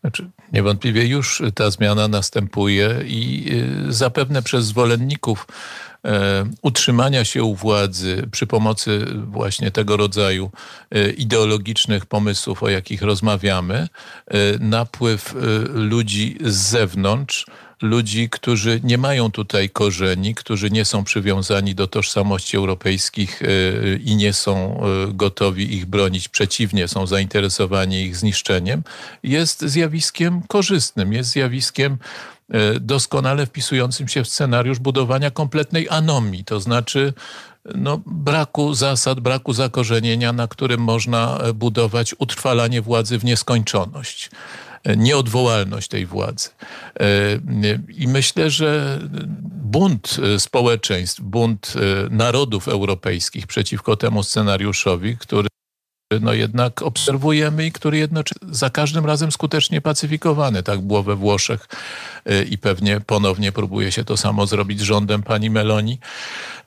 Znaczy, 0.00 0.30
niewątpliwie 0.52 1.06
już 1.06 1.42
ta 1.54 1.70
zmiana 1.70 2.08
następuje 2.08 3.00
i 3.04 3.50
zapewne 3.88 4.42
przez 4.42 4.66
zwolenników 4.66 5.46
utrzymania 6.62 7.24
się 7.24 7.44
u 7.44 7.54
władzy 7.54 8.28
przy 8.32 8.46
pomocy 8.46 9.06
właśnie 9.26 9.70
tego 9.70 9.96
rodzaju 9.96 10.50
ideologicznych 11.16 12.06
pomysłów, 12.06 12.62
o 12.62 12.68
jakich 12.68 13.02
rozmawiamy, 13.02 13.88
napływ 14.60 15.34
ludzi 15.74 16.38
z 16.44 16.54
zewnątrz 16.54 17.46
ludzi, 17.82 18.28
którzy 18.30 18.80
nie 18.84 18.98
mają 18.98 19.30
tutaj 19.30 19.70
korzeni, 19.70 20.34
którzy 20.34 20.70
nie 20.70 20.84
są 20.84 21.04
przywiązani 21.04 21.74
do 21.74 21.86
tożsamości 21.86 22.56
europejskich 22.56 23.42
e, 23.42 23.46
i 23.96 24.16
nie 24.16 24.32
są 24.32 24.80
e, 24.80 25.12
gotowi 25.12 25.74
ich 25.74 25.86
bronić, 25.86 26.28
przeciwnie, 26.28 26.88
są 26.88 27.06
zainteresowani 27.06 28.02
ich 28.02 28.16
zniszczeniem, 28.16 28.82
jest 29.22 29.62
zjawiskiem 29.62 30.42
korzystnym, 30.48 31.12
jest 31.12 31.30
zjawiskiem 31.30 31.98
e, 32.50 32.80
doskonale 32.80 33.46
wpisującym 33.46 34.08
się 34.08 34.24
w 34.24 34.28
scenariusz 34.28 34.78
budowania 34.78 35.30
kompletnej 35.30 35.88
anomii, 35.90 36.44
to 36.44 36.60
znaczy 36.60 37.12
no, 37.74 38.00
braku 38.06 38.74
zasad, 38.74 39.20
braku 39.20 39.52
zakorzenienia, 39.52 40.32
na 40.32 40.48
którym 40.48 40.80
można 40.80 41.38
budować 41.54 42.14
utrwalanie 42.18 42.82
władzy 42.82 43.18
w 43.18 43.24
nieskończoność 43.24 44.30
nieodwołalność 44.96 45.88
tej 45.88 46.06
władzy. 46.06 46.48
E, 47.00 47.04
I 47.88 48.08
myślę, 48.08 48.50
że 48.50 48.98
bunt 49.62 50.16
społeczeństw, 50.38 51.20
bunt 51.20 51.74
e, 51.76 52.14
narodów 52.14 52.68
europejskich 52.68 53.46
przeciwko 53.46 53.96
temu 53.96 54.22
scenariuszowi, 54.22 55.16
który 55.16 55.48
no 56.20 56.32
jednak 56.32 56.82
obserwujemy 56.82 57.66
i 57.66 57.72
który 57.72 57.98
jednocześnie 57.98 58.48
za 58.50 58.70
każdym 58.70 59.06
razem 59.06 59.32
skutecznie 59.32 59.80
pacyfikowany. 59.80 60.62
Tak 60.62 60.80
było 60.80 61.02
we 61.02 61.16
Włoszech 61.16 61.68
i 62.50 62.58
pewnie 62.58 63.00
ponownie 63.00 63.52
próbuje 63.52 63.92
się 63.92 64.04
to 64.04 64.16
samo 64.16 64.46
zrobić 64.46 64.80
z 64.80 64.82
rządem 64.82 65.22
pani 65.22 65.50
Meloni. 65.50 65.98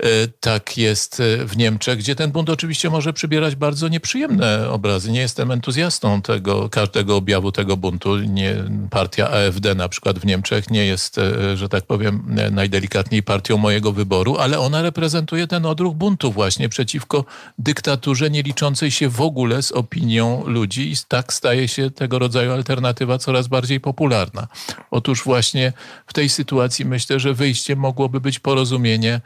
Y, 0.04 0.34
tak 0.39 0.78
jest 0.78 1.20
y, 1.20 1.46
w 1.46 1.58
Niemczech, 1.58 1.98
gdzie 1.98 2.15
ten 2.15 2.32
bunt 2.32 2.50
oczywiście 2.50 2.89
może 2.89 3.13
przybierać 3.13 3.56
bardzo 3.56 3.88
nieprzyjemne 3.88 4.70
obrazy. 4.70 5.12
Nie 5.12 5.20
jestem 5.20 5.52
entuzjastą 5.52 6.22
tego, 6.22 6.70
każdego 6.70 7.15
objawu 7.15 7.52
tego 7.52 7.78
buntu. 7.78 8.18
Nie, 8.18 8.56
partia 8.89 9.30
AfD 9.30 9.76
na 9.76 9.89
przykład 9.89 10.20
w 10.20 10.26
Niemczech 10.26 10.70
nie 10.70 10.86
jest, 10.86 11.20
że 11.56 11.70
tak 11.70 11.86
powiem, 11.86 12.38
najdelikatniej 12.52 13.24
partią 13.24 13.58
mojego 13.58 13.91
wyboru, 13.91 14.38
ale 14.38 14.60
ona 14.60 14.82
reprezentuje 14.82 15.48
ten 15.48 15.65
odruch 15.65 15.96
buntu 15.96 16.32
właśnie 16.32 16.70
przeciwko 16.70 17.26
dyktaturze 17.58 18.30
nie 18.30 18.44
liczącej 18.44 18.91
się 18.91 19.10
w 19.10 19.22
ogóle 19.22 19.62
z 19.62 19.72
opinią 19.72 20.44
ludzi 20.48 20.91
i 20.91 20.96
tak 21.08 21.34
staje 21.34 21.68
się 21.68 21.91
tego 21.91 22.20
rodzaju 22.20 22.52
alternatywa 22.52 23.18
coraz 23.18 23.48
bardziej 23.48 23.80
popularna. 23.80 24.48
Otóż 24.91 25.24
właśnie 25.24 25.44
w 26.08 26.13
tej 26.13 26.29
sytuacji 26.29 26.86
myślę, 26.86 27.19
że 27.19 27.34
wyjściem 27.34 27.79
mogłoby 27.79 28.21
być 28.21 28.39
porozumienie 28.39 29.21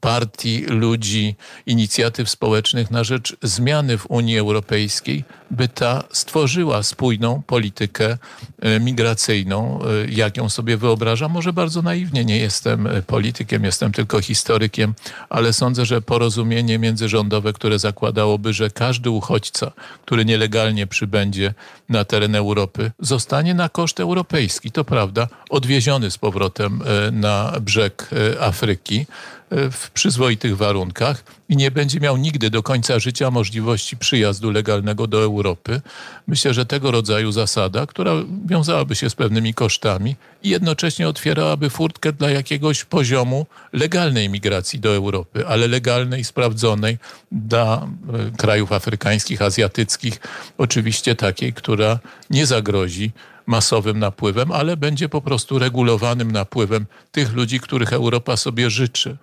partii, 0.00 0.64
ludzi, 0.66 1.36
inicjatyw 1.66 2.30
społecznych 2.30 2.90
na 2.90 3.04
rzecz 3.04 3.36
zmiany 3.42 3.98
w 3.98 4.10
Unii 4.10 4.38
Europejskiej, 4.38 5.24
by 5.50 5.68
ta 5.68 6.04
stworzyła 6.12 6.82
spójną 6.82 7.42
politykę 7.46 8.18
e, 8.60 8.80
migracyjną, 8.80 9.80
e, 9.82 10.10
jak 10.10 10.36
ją 10.36 10.48
sobie 10.48 10.76
wyobrażam. 10.76 11.32
Może 11.32 11.52
bardzo 11.52 11.82
naiwnie, 11.82 12.24
nie 12.24 12.38
jestem 12.38 12.86
e, 12.86 13.02
politykiem, 13.02 13.64
jestem 13.64 13.92
tylko 13.92 14.20
historykiem, 14.20 14.94
ale 15.28 15.52
sądzę, 15.52 15.86
że 15.86 16.02
porozumienie 16.02 16.78
międzyrządowe, 16.78 17.52
które 17.52 17.78
zakładałoby, 17.78 18.52
że 18.52 18.70
każdy 18.70 19.10
uchodźca, 19.10 19.72
który 20.04 20.24
nielegalnie 20.24 20.86
przybędzie 20.86 21.54
na 21.88 22.04
teren 22.04 22.34
Europy, 22.34 22.92
zostanie 23.00 23.54
na 23.54 23.68
koszt 23.68 24.00
europejski, 24.00 24.70
to 24.70 24.84
prawda, 24.84 25.28
odwieziony 25.50 26.10
z 26.10 26.18
powrotem 26.18 26.82
na 27.12 27.52
brzeg 27.60 28.10
Afryki, 28.40 29.06
w 29.50 29.90
przyzwoitych 29.90 30.56
warunkach 30.56 31.24
i 31.48 31.56
nie 31.56 31.70
będzie 31.70 32.00
miał 32.00 32.16
nigdy 32.16 32.50
do 32.50 32.62
końca 32.62 32.98
życia 32.98 33.30
możliwości 33.30 33.96
przyjazdu 33.96 34.50
legalnego 34.50 35.06
do 35.06 35.22
Europy. 35.22 35.80
Myślę, 36.26 36.54
że 36.54 36.66
tego 36.66 36.90
rodzaju 36.90 37.32
zasada, 37.32 37.86
która 37.86 38.12
wiązałaby 38.46 38.94
się 38.94 39.10
z 39.10 39.14
pewnymi 39.14 39.54
kosztami 39.54 40.16
i 40.42 40.48
jednocześnie 40.48 41.08
otwierałaby 41.08 41.70
furtkę 41.70 42.12
dla 42.12 42.30
jakiegoś 42.30 42.84
poziomu 42.84 43.46
legalnej 43.72 44.28
migracji 44.28 44.80
do 44.80 44.94
Europy, 44.94 45.46
ale 45.46 45.68
legalnej, 45.68 46.24
sprawdzonej 46.24 46.98
dla 47.32 47.86
e, 48.32 48.36
krajów 48.36 48.72
afrykańskich, 48.72 49.42
azjatyckich, 49.42 50.20
oczywiście 50.58 51.14
takiej, 51.14 51.52
która 51.52 51.98
nie 52.30 52.46
zagrozi 52.46 53.12
masowym 53.46 53.98
napływem, 53.98 54.52
ale 54.52 54.76
będzie 54.76 55.08
po 55.08 55.20
prostu 55.20 55.58
regulowanym 55.58 56.32
napływem 56.32 56.86
tych 57.12 57.32
ludzi, 57.32 57.60
których 57.60 57.92
Europa 57.92 58.36
sobie 58.36 58.70
życzy. 58.70 59.16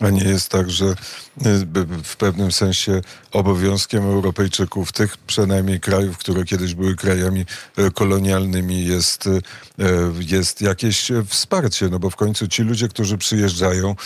A 0.00 0.10
nie 0.10 0.24
jest 0.24 0.48
tak, 0.48 0.70
że 0.70 0.86
y, 0.86 0.94
w 2.04 2.16
pewnym 2.16 2.52
sensie 2.52 3.00
obowiązkiem 3.32 4.04
Europejczyków, 4.04 4.92
tych 4.92 5.16
przynajmniej 5.16 5.80
krajów, 5.80 6.18
które 6.18 6.44
kiedyś 6.44 6.74
były 6.74 6.96
krajami 6.96 7.44
y, 7.78 7.90
kolonialnymi, 7.90 8.86
jest, 8.86 9.26
y, 9.26 9.40
jest 10.20 10.60
jakieś 10.60 11.12
wsparcie, 11.26 11.88
no 11.88 11.98
bo 11.98 12.10
w 12.10 12.16
końcu 12.16 12.48
ci 12.48 12.62
ludzie, 12.62 12.88
którzy 12.88 13.18
przyjeżdżają, 13.18 13.96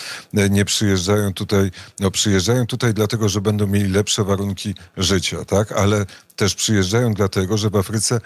nie 0.50 0.64
przyjeżdżają 0.64 1.34
tutaj, 1.34 1.70
no 2.00 2.10
przyjeżdżają 2.10 2.66
tutaj 2.66 2.94
dlatego, 2.94 3.28
że 3.28 3.40
będą 3.40 3.66
mieli 3.66 3.90
lepsze 3.90 4.24
warunki 4.24 4.74
życia, 4.96 5.44
tak? 5.44 5.72
Ale 5.72 6.06
też 6.36 6.54
przyjeżdżają 6.54 7.14
dlatego, 7.14 7.58
że 7.58 7.70
w 7.70 7.76
Afryce 7.76 8.20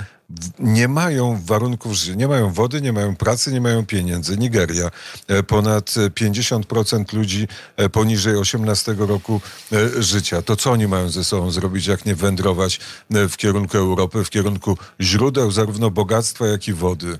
nie 0.59 0.89
mają 0.89 1.41
warunków 1.45 1.93
życia, 1.93 2.15
nie 2.15 2.29
mają 2.29 2.53
wody, 2.53 2.81
nie 2.81 2.93
mają 2.93 3.17
pracy, 3.17 3.53
nie 3.53 3.61
mają 3.61 3.87
pieniędzy. 3.87 4.37
Nigeria, 4.37 4.91
e, 5.29 5.43
ponad 5.43 5.91
50% 5.91 7.15
ludzi 7.15 7.49
e, 7.77 7.89
poniżej 7.89 8.37
18 8.37 8.95
roku 8.99 9.41
e, 9.73 10.03
życia. 10.03 10.43
To 10.43 10.57
co 10.57 10.71
oni 10.71 10.89
mają 10.89 11.09
ze 11.09 11.25
sobą 11.25 11.51
zrobić, 11.51 11.87
jak 11.87 12.07
nie 12.07 12.15
wędrować 12.15 12.81
w 13.11 13.37
kierunku 13.37 13.79
Europy, 13.79 14.25
w 14.25 14.31
kierunku 14.31 14.79
źródeł 15.01 15.51
zarówno 15.51 15.91
bogactwa, 15.91 16.47
jak 16.47 16.69
i 16.69 16.73
wody? 16.73 17.19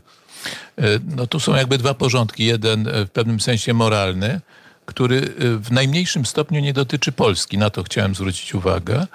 No 1.17 1.27
tu 1.27 1.41
są 1.41 1.55
jakby 1.55 1.79
dwa 1.79 1.95
porządki. 1.95 2.45
Jeden 2.45 2.89
w 3.07 3.11
pewnym 3.11 3.41
sensie 3.41 3.75
moralny, 3.75 4.41
który 4.87 5.17
y, 5.17 5.59
w 5.59 5.73
najmniejszym 5.73 6.27
stopniu 6.27 6.61
nie 6.61 6.73
dotyczy 6.73 7.13
Polski. 7.13 7.59
Na 7.59 7.71
to 7.71 7.83
chciałem 7.83 8.15
zwrócić 8.15 8.55
uwagę, 8.55 9.07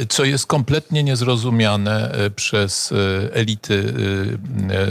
y, 0.00 0.06
co 0.06 0.24
jest 0.24 0.46
kompletnie 0.46 1.02
niezrozumiane 1.02 2.14
y, 2.26 2.30
przez 2.30 2.94
elity 3.32 3.94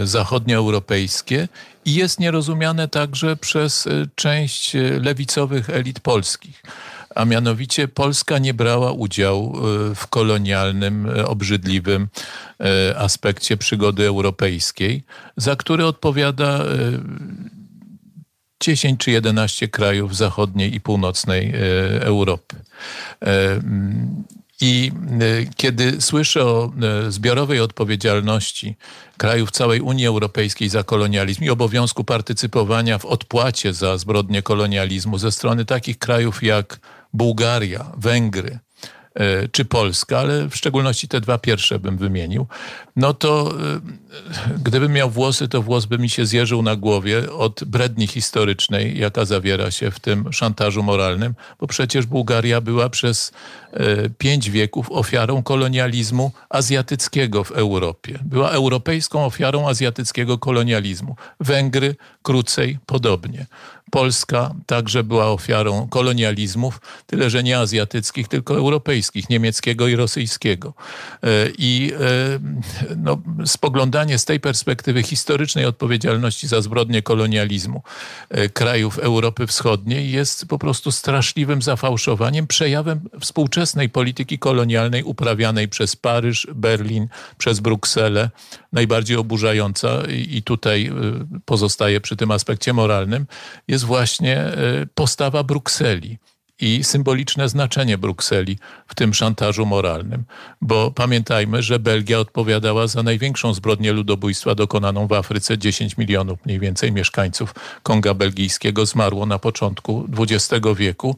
zachodnioeuropejskie 0.03 1.47
i 1.85 1.93
jest 1.93 2.19
nierozumiane 2.19 2.87
także 2.87 3.35
przez 3.35 3.87
część 4.15 4.73
lewicowych 5.01 5.69
elit 5.69 5.99
polskich 5.99 6.63
a 7.15 7.25
mianowicie 7.25 7.87
Polska 7.87 8.37
nie 8.37 8.53
brała 8.53 8.91
udziału 8.91 9.57
w 9.95 10.07
kolonialnym, 10.07 11.07
obrzydliwym 11.25 12.07
aspekcie 12.97 13.57
przygody 13.57 14.07
europejskiej, 14.07 15.03
za 15.37 15.55
który 15.55 15.85
odpowiada 15.85 16.63
10 18.61 18.99
czy 18.99 19.11
11 19.11 19.67
krajów 19.67 20.15
zachodniej 20.15 20.75
i 20.75 20.81
północnej 20.81 21.53
e, 21.55 22.01
Europy. 22.01 22.55
E, 23.21 23.51
mm, 23.51 24.23
I 24.61 24.91
e, 25.21 25.53
kiedy 25.55 26.01
słyszę 26.01 26.45
o 26.45 26.71
zbiorowej 27.09 27.59
odpowiedzialności 27.59 28.75
krajów 29.17 29.51
całej 29.51 29.81
Unii 29.81 30.05
Europejskiej 30.05 30.69
za 30.69 30.83
kolonializm 30.83 31.43
i 31.43 31.49
obowiązku 31.49 32.03
partycypowania 32.03 32.97
w 32.97 33.05
odpłacie 33.05 33.73
za 33.73 33.97
zbrodnie 33.97 34.41
kolonializmu 34.41 35.17
ze 35.17 35.31
strony 35.31 35.65
takich 35.65 35.97
krajów 35.97 36.43
jak 36.43 36.79
Bułgaria, 37.13 37.91
Węgry, 37.97 38.59
czy 39.51 39.65
Polska, 39.65 40.19
ale 40.19 40.49
w 40.49 40.55
szczególności 40.55 41.07
te 41.07 41.21
dwa 41.21 41.37
pierwsze 41.37 41.79
bym 41.79 41.97
wymienił, 41.97 42.47
no 42.95 43.13
to 43.13 43.51
e, 43.51 43.79
gdybym 44.63 44.93
miał 44.93 45.09
włosy, 45.09 45.47
to 45.47 45.61
włos 45.61 45.85
by 45.85 45.97
mi 45.97 46.09
się 46.09 46.25
zjeżył 46.25 46.61
na 46.61 46.75
głowie 46.75 47.33
od 47.33 47.63
bredni 47.63 48.07
historycznej, 48.07 48.99
jaka 48.99 49.25
zawiera 49.25 49.71
się 49.71 49.91
w 49.91 49.99
tym 49.99 50.33
szantażu 50.33 50.83
moralnym, 50.83 51.33
bo 51.59 51.67
przecież 51.67 52.05
Bułgaria 52.05 52.61
była 52.61 52.89
przez 52.89 53.31
e, 53.73 54.09
pięć 54.09 54.49
wieków 54.49 54.91
ofiarą 54.91 55.43
kolonializmu 55.43 56.31
azjatyckiego 56.49 57.43
w 57.43 57.51
Europie. 57.51 58.19
Była 58.25 58.49
europejską 58.49 59.25
ofiarą 59.25 59.69
azjatyckiego 59.69 60.37
kolonializmu. 60.37 61.15
Węgry 61.39 61.95
krócej 62.23 62.79
podobnie. 62.85 63.45
Polska 63.91 64.55
także 64.65 65.03
była 65.03 65.27
ofiarą 65.27 65.87
kolonializmów, 65.89 66.81
tyle 67.05 67.29
że 67.29 67.43
nie 67.43 67.59
azjatyckich, 67.59 68.27
tylko 68.27 68.55
europejskich, 68.55 69.29
niemieckiego 69.29 69.87
i 69.87 69.95
rosyjskiego. 69.95 70.73
E, 71.23 71.27
I 71.57 71.91
e, 71.93 72.95
no, 72.97 73.21
spoglądanie 73.45 74.17
z 74.17 74.25
tej 74.25 74.39
perspektywy 74.39 75.03
historycznej 75.03 75.65
odpowiedzialności 75.65 76.47
za 76.47 76.61
zbrodnie 76.61 77.01
kolonializmu 77.01 77.83
e, 78.29 78.49
krajów 78.49 78.99
Europy 78.99 79.47
Wschodniej 79.47 80.11
jest 80.11 80.45
po 80.45 80.59
prostu 80.59 80.91
straszliwym 80.91 81.61
zafałszowaniem, 81.61 82.47
przejawem 82.47 82.99
współczesnej 83.19 83.89
polityki 83.89 84.39
kolonialnej 84.39 85.03
uprawianej 85.03 85.67
przez 85.67 85.95
Paryż, 85.95 86.47
Berlin, 86.55 87.07
przez 87.37 87.59
Brukselę, 87.59 88.29
najbardziej 88.73 89.17
oburzająca 89.17 89.89
i 90.09 90.43
tutaj 90.43 90.91
pozostaje 91.45 92.01
przy 92.01 92.15
tym 92.15 92.31
aspekcie 92.31 92.73
moralnym, 92.73 93.25
jest 93.67 93.80
jest 93.81 93.87
właśnie 93.87 94.37
e, 94.37 94.53
postawa 94.95 95.43
Brukseli 95.43 96.17
i 96.59 96.83
symboliczne 96.83 97.49
znaczenie 97.49 97.97
Brukseli 97.97 98.57
w 98.87 98.95
tym 98.95 99.13
szantażu 99.13 99.65
moralnym. 99.65 100.23
Bo 100.61 100.91
pamiętajmy, 100.91 101.61
że 101.61 101.79
Belgia 101.79 102.19
odpowiadała 102.19 102.87
za 102.87 103.03
największą 103.03 103.53
zbrodnię 103.53 103.91
ludobójstwa 103.93 104.55
dokonaną 104.55 105.07
w 105.07 105.13
Afryce. 105.13 105.57
10 105.57 105.97
milionów 105.97 106.39
mniej 106.45 106.59
więcej 106.59 106.91
mieszkańców 106.91 107.55
Konga 107.83 108.13
Belgijskiego 108.13 108.85
zmarło 108.85 109.25
na 109.25 109.39
początku 109.39 110.07
XX 110.17 110.65
wieku 110.77 111.15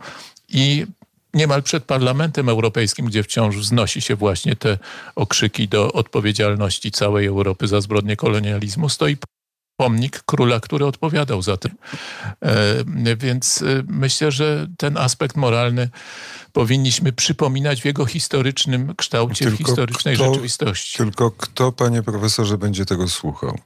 i 0.50 0.86
niemal 1.34 1.64
przed 1.64 1.84
Parlamentem 1.84 2.50
Europejskim, 2.50 3.06
gdzie 3.06 3.24
wciąż 3.24 3.56
wznosi 3.58 4.02
się 4.02 4.16
właśnie 4.16 4.56
te 4.56 4.78
okrzyki 5.16 5.68
do 5.68 5.94
odpowiedzialności 5.94 6.92
całej 6.92 7.28
Europy 7.28 7.68
za 7.68 7.82
zbrodnie 7.82 8.16
kolonializmu, 8.16 8.90
stoi 8.90 9.18
pomnik 9.78 10.24
króla, 10.24 10.60
który 10.60 10.86
odpowiadał 10.86 11.42
za 11.42 11.58
to. 11.58 11.70
E, 12.42 13.16
więc 13.16 13.62
e, 13.62 13.84
myślę, 13.88 14.32
że 14.32 14.68
ten 14.78 14.98
aspekt 14.98 15.36
moralny 15.36 15.90
powinniśmy 16.52 17.14
przypominać 17.14 17.82
w 17.82 17.86
jego 17.86 18.06
historycznym 18.06 18.96
kształcie, 18.96 19.46
tylko 19.46 19.64
w 19.64 19.68
historycznej 19.68 20.16
kto, 20.16 20.26
rzeczywistości. 20.26 20.98
Tylko 20.98 21.32
kto, 21.32 21.72
panie 21.72 22.04
profesorze, 22.04 22.58
będzie 22.58 22.86
tego 22.86 23.08
słuchał? 23.08 23.58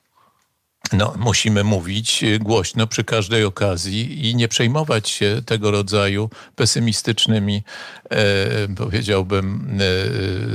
No, 0.94 1.14
musimy 1.18 1.64
mówić 1.64 2.26
głośno 2.40 2.88
przy 2.88 3.04
każdej 3.04 3.44
okazji 3.44 4.30
i 4.30 4.36
nie 4.36 4.48
przejmować 4.48 5.10
się 5.10 5.42
tego 5.46 5.72
rodzaju 5.72 6.30
pesymistycznymi, 6.56 7.64
e, 8.10 8.68
powiedziałbym, 8.76 9.80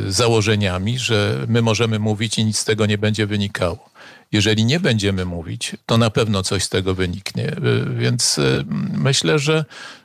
e, 0.07 0.13
założeniami, 0.13 0.99
że 0.99 1.47
my 1.49 1.63
możemy 1.63 1.99
mówić 1.99 2.39
i 2.39 2.45
nic 2.45 2.59
z 2.59 2.65
tego 2.65 2.87
nie 2.87 2.99
będzie 2.99 3.27
wynikało. 3.27 3.92
Jeżeli 4.33 4.65
nie 4.65 4.81
będziemy 4.81 5.25
mówić, 5.25 5.77
to 5.87 5.99
na 5.99 6.11
pewno 6.11 6.43
coś 6.43 6.65
z 6.65 6.69
tego 6.69 6.95
wyniknie. 6.95 7.57
Więc 7.97 8.39
y, 8.39 8.65
myślę, 8.93 9.39
że 9.39 9.65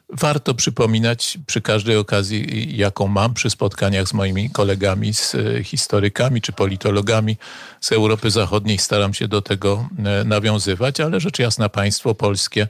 warto 0.09 0.53
przypominać 0.53 1.37
przy 1.47 1.61
każdej 1.61 1.97
okazji, 1.97 2.77
jaką 2.77 3.07
mam 3.07 3.33
przy 3.33 3.49
spotkaniach 3.49 4.07
z 4.07 4.13
moimi 4.13 4.49
kolegami, 4.49 5.13
z 5.13 5.35
y, 5.35 5.61
historykami 5.63 6.41
czy 6.41 6.51
politologami 6.51 7.37
z 7.81 7.91
Europy 7.91 8.31
Zachodniej. 8.31 8.77
Staram 8.77 9.13
się 9.13 9.27
do 9.27 9.41
tego 9.41 9.89
y, 10.21 10.25
nawiązywać, 10.25 10.99
ale 10.99 11.19
rzecz 11.19 11.39
jasna 11.39 11.69
państwo 11.69 12.15
polskie 12.15 12.67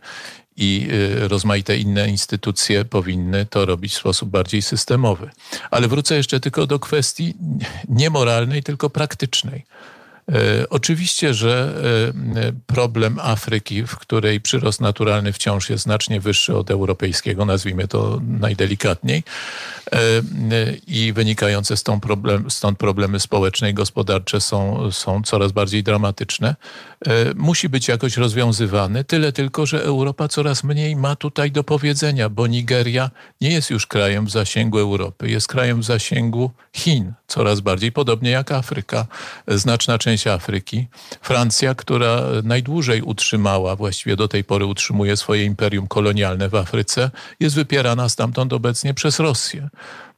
i 0.60 0.88
rozmaite 1.20 1.78
inne 1.78 2.10
instytucje 2.10 2.86
powinny 2.86 3.46
to 3.46 3.66
robić 3.66 3.94
w 3.94 3.98
sposób 3.98 4.30
bardziej 4.30 4.62
systemowy. 4.62 5.30
Ale 5.72 5.88
wrócę 5.88 6.16
jeszcze 6.16 6.40
tylko 6.40 6.68
do 6.68 6.80
kwestii 6.80 7.34
nie 7.90 8.10
moralnej, 8.10 8.64
tylko 8.64 8.90
praktycznej. 8.90 9.66
E, 10.32 10.70
oczywiście, 10.70 11.34
że 11.34 11.74
e, 12.36 12.52
problem 12.66 13.20
Afryki, 13.20 13.84
w 13.84 13.96
której 13.96 14.42
przyrost 14.42 14.82
naturalny 14.82 15.34
wciąż 15.34 15.70
jest 15.70 15.84
znacznie 15.84 16.20
wyższy 16.20 16.58
od 16.58 16.72
europejskiego, 16.72 17.46
nazwijmy 17.46 17.88
to 17.88 18.22
najdelikatniej, 18.40 19.24
e, 19.92 20.00
i 20.88 21.14
wynikające 21.14 21.78
stąd, 21.78 22.04
problem, 22.04 22.52
stąd 22.52 22.78
problemy 22.78 23.20
społeczne 23.20 23.70
i 23.70 23.74
gospodarcze 23.74 24.42
są, 24.42 24.92
są 24.92 25.22
coraz 25.24 25.52
bardziej 25.52 25.84
dramatyczne, 25.84 26.56
musi 27.36 27.70
być 27.70 27.88
jakoś 27.88 28.18
rozwiązywany. 28.18 29.04
Tyle 29.04 29.32
tylko, 29.32 29.66
że 29.66 29.84
Europa 29.84 30.28
coraz 30.28 30.64
mniej 30.64 30.96
ma 30.96 31.16
tutaj 31.16 31.52
do 31.52 31.64
powiedzenia, 31.64 32.30
bo 32.30 32.48
Nigeria 32.48 33.12
nie 33.42 33.52
jest 33.52 33.70
już 33.70 33.88
krajem 33.88 34.26
w 34.26 34.32
zasięgu 34.32 34.80
Europy, 34.80 35.30
jest 35.30 35.48
krajem 35.48 35.82
w 35.82 35.84
zasięgu 35.84 36.52
Chin, 36.74 37.14
coraz 37.28 37.60
bardziej, 37.60 37.92
podobnie 37.92 38.30
jak 38.30 38.52
Afryka. 38.52 39.08
Znaczna 39.48 39.98
część 39.98 40.28
Afryki. 40.28 40.88
Francja, 41.22 41.76
która 41.76 42.22
najdłużej 42.44 43.02
utrzymała, 43.02 43.76
właściwie 43.76 44.16
do 44.16 44.28
tej 44.28 44.44
pory 44.44 44.66
utrzymuje 44.66 45.18
swoje 45.18 45.46
imperium 45.46 45.88
kolonialne 45.88 46.50
w 46.50 46.56
Afryce, 46.56 47.12
jest 47.40 47.56
wypierana 47.56 48.10
stamtąd 48.10 48.54
obecnie 48.54 48.94
przez 48.94 49.20
Rosję. 49.20 49.70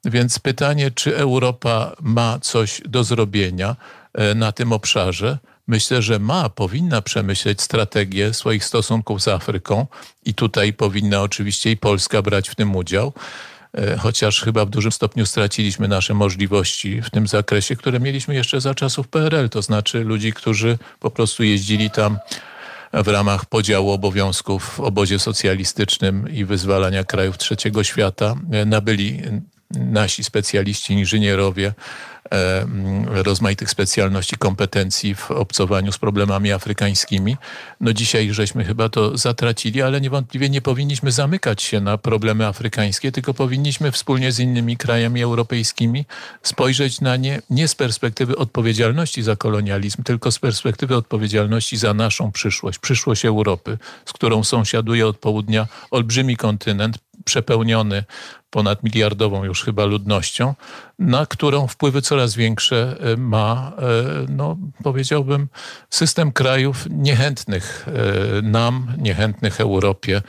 Więc 0.05 0.39
pytanie, 0.39 0.91
czy 0.91 1.18
Europa 1.18 1.95
ma 2.01 2.39
coś 2.41 2.82
do 2.86 3.03
zrobienia 3.03 3.76
e, 4.14 4.36
na 4.36 4.51
tym 4.51 4.74
obszarze, 4.74 5.38
myślę, 5.68 6.01
że 6.01 6.20
ma, 6.20 6.49
powinna 6.49 7.01
przemyśleć 7.01 7.62
strategię 7.62 8.34
swoich 8.34 8.66
stosunków 8.66 9.22
z 9.22 9.28
Afryką 9.28 9.88
i 10.26 10.34
tutaj 10.34 10.74
powinna 10.74 11.22
oczywiście 11.22 11.72
i 11.72 11.78
Polska 11.78 12.22
brać 12.22 12.49
w 12.49 12.55
tym 12.55 12.76
udział. 12.76 13.14
E, 13.74 13.98
chociaż 13.98 14.42
chyba 14.42 14.66
w 14.66 14.70
dużym 14.70 14.92
stopniu 14.92 15.26
straciliśmy 15.26 15.88
nasze 15.88 16.14
możliwości 16.14 17.02
w 17.02 17.10
tym 17.10 17.28
zakresie, 17.28 17.76
które 17.76 18.00
mieliśmy 18.00 18.36
jeszcze 18.36 18.62
za 18.62 18.76
czasów 18.76 19.08
PRL, 19.08 19.50
to 19.50 19.62
znaczy 19.62 20.04
ludzi, 20.04 20.34
którzy 20.34 20.78
po 21.00 21.12
prostu 21.12 21.44
jeździli 21.44 21.92
tam 21.92 22.18
w 22.94 23.08
ramach 23.08 23.46
podziału 23.46 23.92
obowiązków 23.92 24.64
w 24.64 24.80
obozie 24.80 25.20
socjalistycznym 25.20 26.34
i 26.34 26.46
wyzwalania 26.46 27.04
krajów 27.04 27.38
trzeciego 27.38 27.84
świata, 27.84 28.36
e, 28.52 28.66
nabyli 28.66 29.22
nasi 29.72 30.24
specjaliści, 30.24 30.94
inżynierowie, 30.94 31.74
E, 32.32 32.66
rozmaitych 33.24 33.70
specjalności, 33.70 34.38
kompetencji 34.38 35.16
w 35.16 35.32
obcowaniu 35.32 35.92
z 35.92 35.98
problemami 35.98 36.52
afrykańskimi. 36.52 37.38
No 37.82 37.94
dzisiaj 37.94 38.34
żeśmy 38.34 38.66
chyba 38.66 38.90
to 38.90 39.18
zatracili, 39.18 39.82
ale 39.82 40.02
niewątpliwie 40.02 40.50
nie 40.50 40.62
powinniśmy 40.62 41.12
zamykać 41.12 41.62
się 41.62 41.82
na 41.82 41.98
problemy 41.98 42.48
afrykańskie, 42.48 43.12
tylko 43.12 43.34
powinniśmy 43.34 43.92
wspólnie 43.92 44.32
z 44.32 44.40
innymi 44.40 44.78
krajami 44.78 45.24
europejskimi 45.24 46.06
spojrzeć 46.44 47.02
na 47.02 47.16
nie 47.16 47.42
nie 47.50 47.68
z 47.68 47.76
perspektywy 47.76 48.38
odpowiedzialności 48.38 49.24
za 49.24 49.36
kolonializm, 49.36 50.04
tylko 50.04 50.32
z 50.32 50.40
perspektywy 50.40 50.96
odpowiedzialności 50.96 51.78
za 51.78 51.94
naszą 51.94 52.32
przyszłość, 52.32 52.80
przyszłość 52.80 53.26
Europy, 53.26 53.78
z 54.06 54.14
którą 54.14 54.44
sąsiaduje 54.44 55.08
od 55.08 55.18
południa 55.18 55.68
olbrzymi 55.92 56.38
kontynent, 56.38 56.98
przepełniony 57.26 58.04
ponad 58.50 58.84
miliardową 58.84 59.43
już 59.43 59.64
chyba 59.64 59.86
ludnością, 59.86 60.56
na 61.00 61.26
którą 61.26 61.68
wpływy 61.68 62.02
coraz 62.02 62.36
większe 62.36 62.97
ma, 63.18 63.72
no, 64.30 64.58
powiedziałbym, 64.84 65.47
system 65.89 66.32
krajów 66.32 66.88
niechętnych 66.89 67.86
nam, 68.43 68.93
niechętnych 68.97 69.62
Europie, 69.62 70.22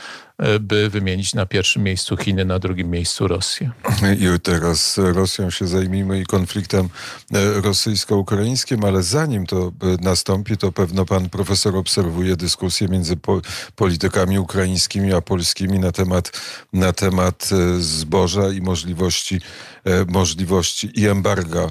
by 0.61 0.91
wymienić 0.91 1.35
na 1.35 1.47
pierwszym 1.47 1.83
miejscu 1.83 2.17
Chiny, 2.17 2.45
na 2.45 2.59
drugim 2.59 2.91
miejscu 2.91 3.29
Rosję. 3.29 3.71
I 4.19 4.41
teraz 4.41 4.99
Rosją 4.99 5.51
się 5.51 5.67
zajmijmy 5.67 6.21
i 6.21 6.27
konfliktem 6.27 6.89
e, 7.33 7.61
rosyjsko-ukraińskim, 7.61 8.85
ale 8.85 9.03
zanim 9.03 9.47
to 9.47 9.73
e, 9.83 10.05
nastąpi, 10.05 10.57
to 10.57 10.73
pewno 10.73 11.05
pan 11.05 11.29
profesor 11.29 11.77
obserwuje 11.77 12.37
dyskusję 12.37 12.89
między 12.89 13.17
po, 13.17 13.41
politykami 13.77 14.39
ukraińskimi 14.39 15.13
a 15.13 15.21
polskimi 15.21 15.79
na 15.79 15.93
temat, 15.93 16.33
na 16.73 16.93
temat 16.93 17.49
e, 17.53 17.81
zboża 18.11 18.53
i 18.53 18.61
możliwości, 18.61 19.41
możliwości 20.09 20.91
i 20.95 21.09
embarga 21.09 21.69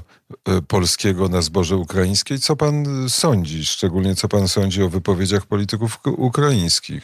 polskiego 0.68 1.28
na 1.28 1.42
zboże 1.42 1.76
ukraińskie. 1.76 2.38
Co 2.38 2.56
pan 2.56 2.84
sądzi, 3.08 3.66
szczególnie 3.66 4.14
co 4.14 4.28
pan 4.28 4.48
sądzi 4.48 4.82
o 4.82 4.88
wypowiedziach 4.88 5.46
polityków 5.46 6.00
ukraińskich? 6.04 7.02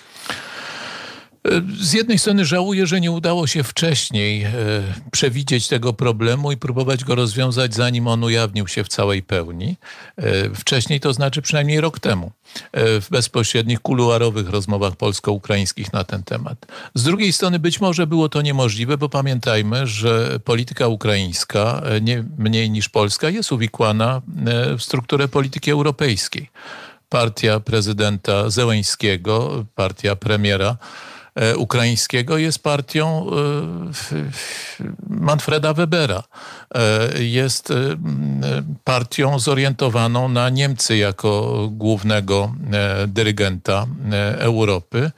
Z 1.80 1.92
jednej 1.92 2.18
strony 2.18 2.44
żałuję, 2.44 2.86
że 2.86 3.00
nie 3.00 3.10
udało 3.10 3.46
się 3.46 3.62
wcześniej 3.62 4.44
e, 4.44 4.50
przewidzieć 5.10 5.68
tego 5.68 5.92
problemu 5.92 6.52
i 6.52 6.56
próbować 6.56 7.04
go 7.04 7.14
rozwiązać, 7.14 7.74
zanim 7.74 8.08
on 8.08 8.24
ujawnił 8.24 8.68
się 8.68 8.84
w 8.84 8.88
całej 8.88 9.22
pełni. 9.22 9.76
E, 10.16 10.54
wcześniej 10.54 11.00
to 11.00 11.12
znaczy 11.12 11.42
przynajmniej 11.42 11.80
rok 11.80 12.00
temu, 12.00 12.32
e, 12.72 13.00
w 13.00 13.10
bezpośrednich 13.10 13.80
kuluarowych 13.80 14.48
rozmowach 14.48 14.96
polsko-ukraińskich 14.96 15.92
na 15.92 16.04
ten 16.04 16.22
temat. 16.22 16.66
Z 16.94 17.02
drugiej 17.02 17.32
strony 17.32 17.58
być 17.58 17.80
może 17.80 18.06
było 18.06 18.28
to 18.28 18.42
niemożliwe, 18.42 18.98
bo 18.98 19.08
pamiętajmy, 19.08 19.86
że 19.86 20.40
polityka 20.44 20.88
ukraińska, 20.88 21.82
nie 22.02 22.24
mniej 22.38 22.70
niż 22.70 22.88
polska, 22.88 23.30
jest 23.30 23.52
uwikłana 23.52 24.22
w 24.78 24.82
strukturę 24.82 25.28
polityki 25.28 25.70
europejskiej. 25.70 26.50
Partia 27.08 27.60
prezydenta 27.60 28.50
Zełeńskiego, 28.50 29.64
partia 29.74 30.16
premiera, 30.16 30.76
ukraińskiego 31.56 32.38
jest 32.38 32.62
partią 32.62 33.26
e, 33.30 34.84
Manfreda 35.08 35.74
Webera. 35.74 36.22
E, 36.74 37.22
jest 37.22 37.72
partią 38.84 39.38
zorientowaną 39.38 40.28
na 40.28 40.50
Niemcy 40.50 40.96
jako 40.96 41.68
głównego 41.72 42.54
dyrygenta 43.06 43.86
Europy. 44.38 45.10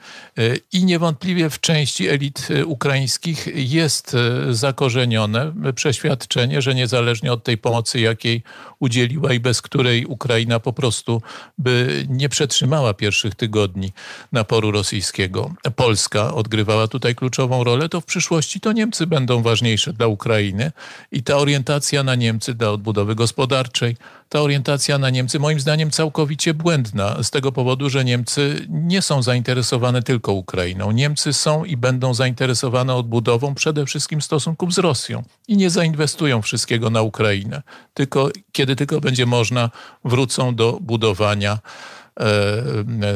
I 0.71 0.85
niewątpliwie 0.85 1.49
w 1.49 1.59
części 1.59 2.07
elit 2.07 2.47
ukraińskich 2.65 3.47
jest 3.53 4.15
zakorzenione 4.49 5.53
przeświadczenie, 5.75 6.61
że 6.61 6.75
niezależnie 6.75 7.33
od 7.33 7.43
tej 7.43 7.57
pomocy, 7.57 7.99
jakiej 7.99 8.43
udzieliła 8.79 9.33
i 9.33 9.39
bez 9.39 9.61
której 9.61 10.05
Ukraina 10.05 10.59
po 10.59 10.73
prostu 10.73 11.21
by 11.57 12.05
nie 12.09 12.29
przetrzymała 12.29 12.93
pierwszych 12.93 13.35
tygodni 13.35 13.91
naporu 14.31 14.71
rosyjskiego, 14.71 15.53
Polska 15.75 16.33
odgrywała 16.33 16.87
tutaj 16.87 17.15
kluczową 17.15 17.63
rolę, 17.63 17.89
to 17.89 18.01
w 18.01 18.05
przyszłości 18.05 18.59
to 18.59 18.71
Niemcy 18.71 19.07
będą 19.07 19.41
ważniejsze 19.41 19.93
dla 19.93 20.07
Ukrainy 20.07 20.71
i 21.11 21.23
ta 21.23 21.37
orientacja 21.39 22.03
na 22.03 22.15
Niemcy 22.15 22.53
dla 22.53 22.69
odbudowy 22.69 23.15
gospodarczej, 23.15 23.97
ta 24.29 24.41
orientacja 24.41 24.97
na 24.97 25.09
Niemcy 25.09 25.39
moim 25.39 25.59
zdaniem 25.59 25.91
całkowicie 25.91 26.53
błędna 26.53 27.23
z 27.23 27.31
tego 27.31 27.51
powodu, 27.51 27.89
że 27.89 28.05
Niemcy 28.05 28.65
nie 28.69 29.01
są 29.01 29.23
zainteresowane 29.23 30.03
tylko 30.03 30.33
Ukrainą. 30.33 30.91
Niemcy 30.91 31.33
są 31.33 31.65
i 31.65 31.77
będą 31.77 32.13
zainteresowane 32.13 32.95
odbudową 32.95 33.55
przede 33.55 33.85
wszystkim 33.85 34.21
stosunków 34.21 34.73
z 34.73 34.77
Rosją 34.77 35.23
i 35.47 35.57
nie 35.57 35.69
zainwestują 35.69 36.41
wszystkiego 36.41 36.89
na 36.89 37.01
Ukrainę. 37.01 37.61
Tylko 37.93 38.29
kiedy 38.51 38.75
tylko 38.75 39.01
będzie 39.01 39.25
można, 39.25 39.69
wrócą 40.05 40.55
do 40.55 40.77
budowania 40.81 41.59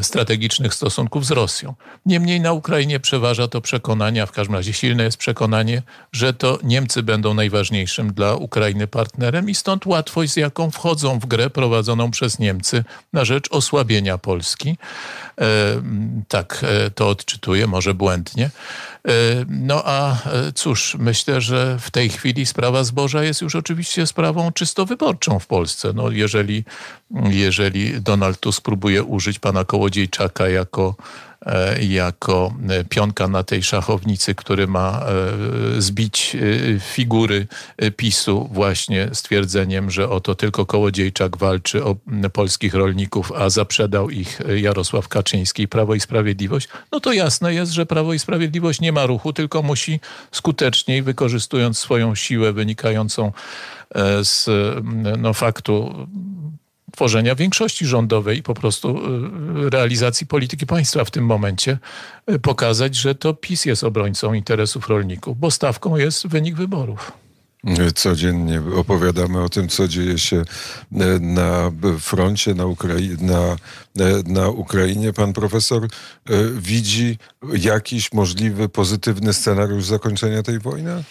strategicznych 0.02 0.74
stosunków 0.74 1.26
z 1.26 1.32
Rosją. 1.32 1.74
Niemniej 2.06 2.42
na 2.42 2.54
Ukrainie 2.54 3.00
przeważa 3.00 3.48
to 3.48 3.62
przekonanie, 3.62 4.24
a 4.24 4.26
w 4.26 4.32
każdym 4.32 4.56
razie 4.56 4.74
silne 4.74 5.04
jest 5.04 5.18
przekonanie, 5.18 5.82
że 6.12 6.34
to 6.34 6.60
Niemcy 6.64 7.04
będą 7.04 7.34
najważniejszym 7.34 8.14
dla 8.14 8.36
Ukrainy 8.36 8.88
partnerem 8.88 9.50
i 9.50 9.56
stąd 9.56 9.86
łatwość, 9.86 10.34
z 10.34 10.36
jaką 10.36 10.72
wchodzą 10.72 11.20
w 11.20 11.26
grę 11.26 11.50
prowadzoną 11.50 12.12
przez 12.12 12.40
Niemcy 12.40 12.84
na 13.14 13.26
rzecz 13.26 13.48
osłabienia 13.52 14.18
Polski. 14.18 14.78
E, 15.42 15.46
tak 16.28 16.62
e, 16.64 16.90
to 16.92 17.10
odczytuję, 17.10 17.68
może 17.68 17.94
błędnie. 17.94 18.50
No 19.48 19.82
a 19.86 20.18
cóż, 20.56 20.96
myślę, 21.00 21.42
że 21.42 21.78
w 21.80 21.92
tej 21.92 22.10
chwili 22.10 22.46
sprawa 22.46 22.84
zboża 22.84 23.24
jest 23.24 23.42
już 23.42 23.56
oczywiście 23.56 24.08
sprawą 24.08 24.52
czysto 24.52 24.86
wyborczą 24.86 25.40
w 25.40 25.48
Polsce. 25.48 25.94
No 25.96 26.12
jeżeli, 26.12 26.64
jeżeli 27.30 28.02
Donald 28.02 28.40
Tusk 28.40 28.64
próbuje 28.64 29.04
użyć 29.04 29.40
pana 29.40 29.66
Kołodziejczaka 29.66 30.48
jako, 30.48 30.96
e, 31.00 31.33
jako 31.82 32.54
e, 32.70 32.84
pionka 32.84 33.28
na 33.28 33.44
tej 33.44 33.64
szachownicy, 33.64 34.36
który 34.36 34.68
ma 34.68 35.06
e, 35.78 35.82
zbić 35.82 36.38
figury 36.80 37.48
PiSu 37.98 38.50
właśnie 38.52 39.10
stwierdzeniem, 39.14 39.92
że 39.92 40.10
oto 40.10 40.36
tylko 40.36 40.66
Kołodziejczak 40.66 41.38
walczy 41.38 41.84
o 41.84 41.96
polskich 42.34 42.74
rolników, 42.74 43.32
a 43.32 43.50
zaprzedał 43.50 44.10
ich 44.10 44.40
Jarosław 44.56 45.08
Kaczyński, 45.08 45.68
Prawo 45.68 45.96
i 45.96 46.00
Sprawiedliwość, 46.00 46.68
no 46.92 47.00
to 47.00 47.14
jasne 47.14 47.54
jest, 47.54 47.72
że 47.72 47.86
Prawo 47.86 48.14
i 48.14 48.20
Sprawiedliwość 48.20 48.82
nie 48.82 48.92
ma 48.92 49.06
ruchu, 49.06 49.34
tylko 49.34 49.62
musi 49.62 50.00
skuteczniej, 50.32 51.04
wykorzystując 51.04 51.80
swoją 51.80 52.16
siłę 52.16 52.54
wynikającą 52.54 53.32
z 54.24 54.50
no, 55.18 55.34
faktu 55.34 56.08
tworzenia 56.94 57.36
większości 57.36 57.86
rządowej 57.86 58.38
i 58.38 58.44
po 58.44 58.54
prostu 58.54 59.00
y, 59.66 59.70
realizacji 59.70 60.28
polityki 60.28 60.66
państwa 60.66 61.06
w 61.06 61.12
tym 61.12 61.26
momencie 61.26 61.78
y, 62.32 62.40
pokazać, 62.40 62.96
że 62.96 63.16
to 63.16 63.34
PiS 63.34 63.66
jest 63.66 63.84
obrońcą 63.84 64.34
interesów 64.34 64.88
rolników, 64.88 65.40
bo 65.40 65.52
stawką 65.52 65.98
jest 65.98 66.28
wynik 66.28 66.56
wyborów. 66.56 67.12
Codziennie 67.96 68.62
opowiadamy 68.76 69.44
o 69.44 69.50
tym, 69.50 69.70
co 69.70 69.88
dzieje 69.88 70.18
się 70.18 70.38
e, 70.38 70.46
na 71.20 71.72
froncie, 72.00 72.54
na, 72.54 72.66
Ukrai 72.66 73.18
na, 73.22 73.40
e, 73.40 74.24
na 74.26 74.50
Ukrainie. 74.50 75.14
Pan 75.14 75.34
profesor 75.34 75.84
e, 75.84 75.90
widzi 76.56 77.18
jakiś 77.54 78.14
możliwy 78.14 78.70
pozytywny 78.70 79.34
scenariusz 79.34 79.86
zakończenia 79.86 80.44
tej 80.44 80.60
wojny? 80.60 81.04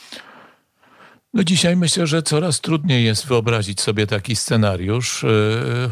No 1.34 1.44
dzisiaj 1.44 1.76
myślę, 1.76 2.06
że 2.06 2.22
coraz 2.22 2.60
trudniej 2.60 3.04
jest 3.04 3.26
wyobrazić 3.26 3.80
sobie 3.80 4.06
taki 4.06 4.36
scenariusz, 4.36 5.24
e, 5.24 5.28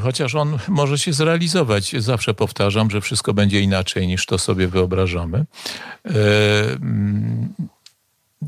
chociaż 0.03 0.35
on 0.35 0.59
może 0.69 0.99
się 0.99 1.13
zrealizować. 1.13 1.95
Zawsze 1.99 2.35
powtarzam, 2.35 2.91
że 2.91 3.01
wszystko 3.01 3.35
będzie 3.35 3.61
inaczej 3.61 4.07
niż 4.07 4.27
to 4.27 4.39
sobie 4.39 4.69
wyobrażamy. 4.69 5.39
E, 5.39 6.13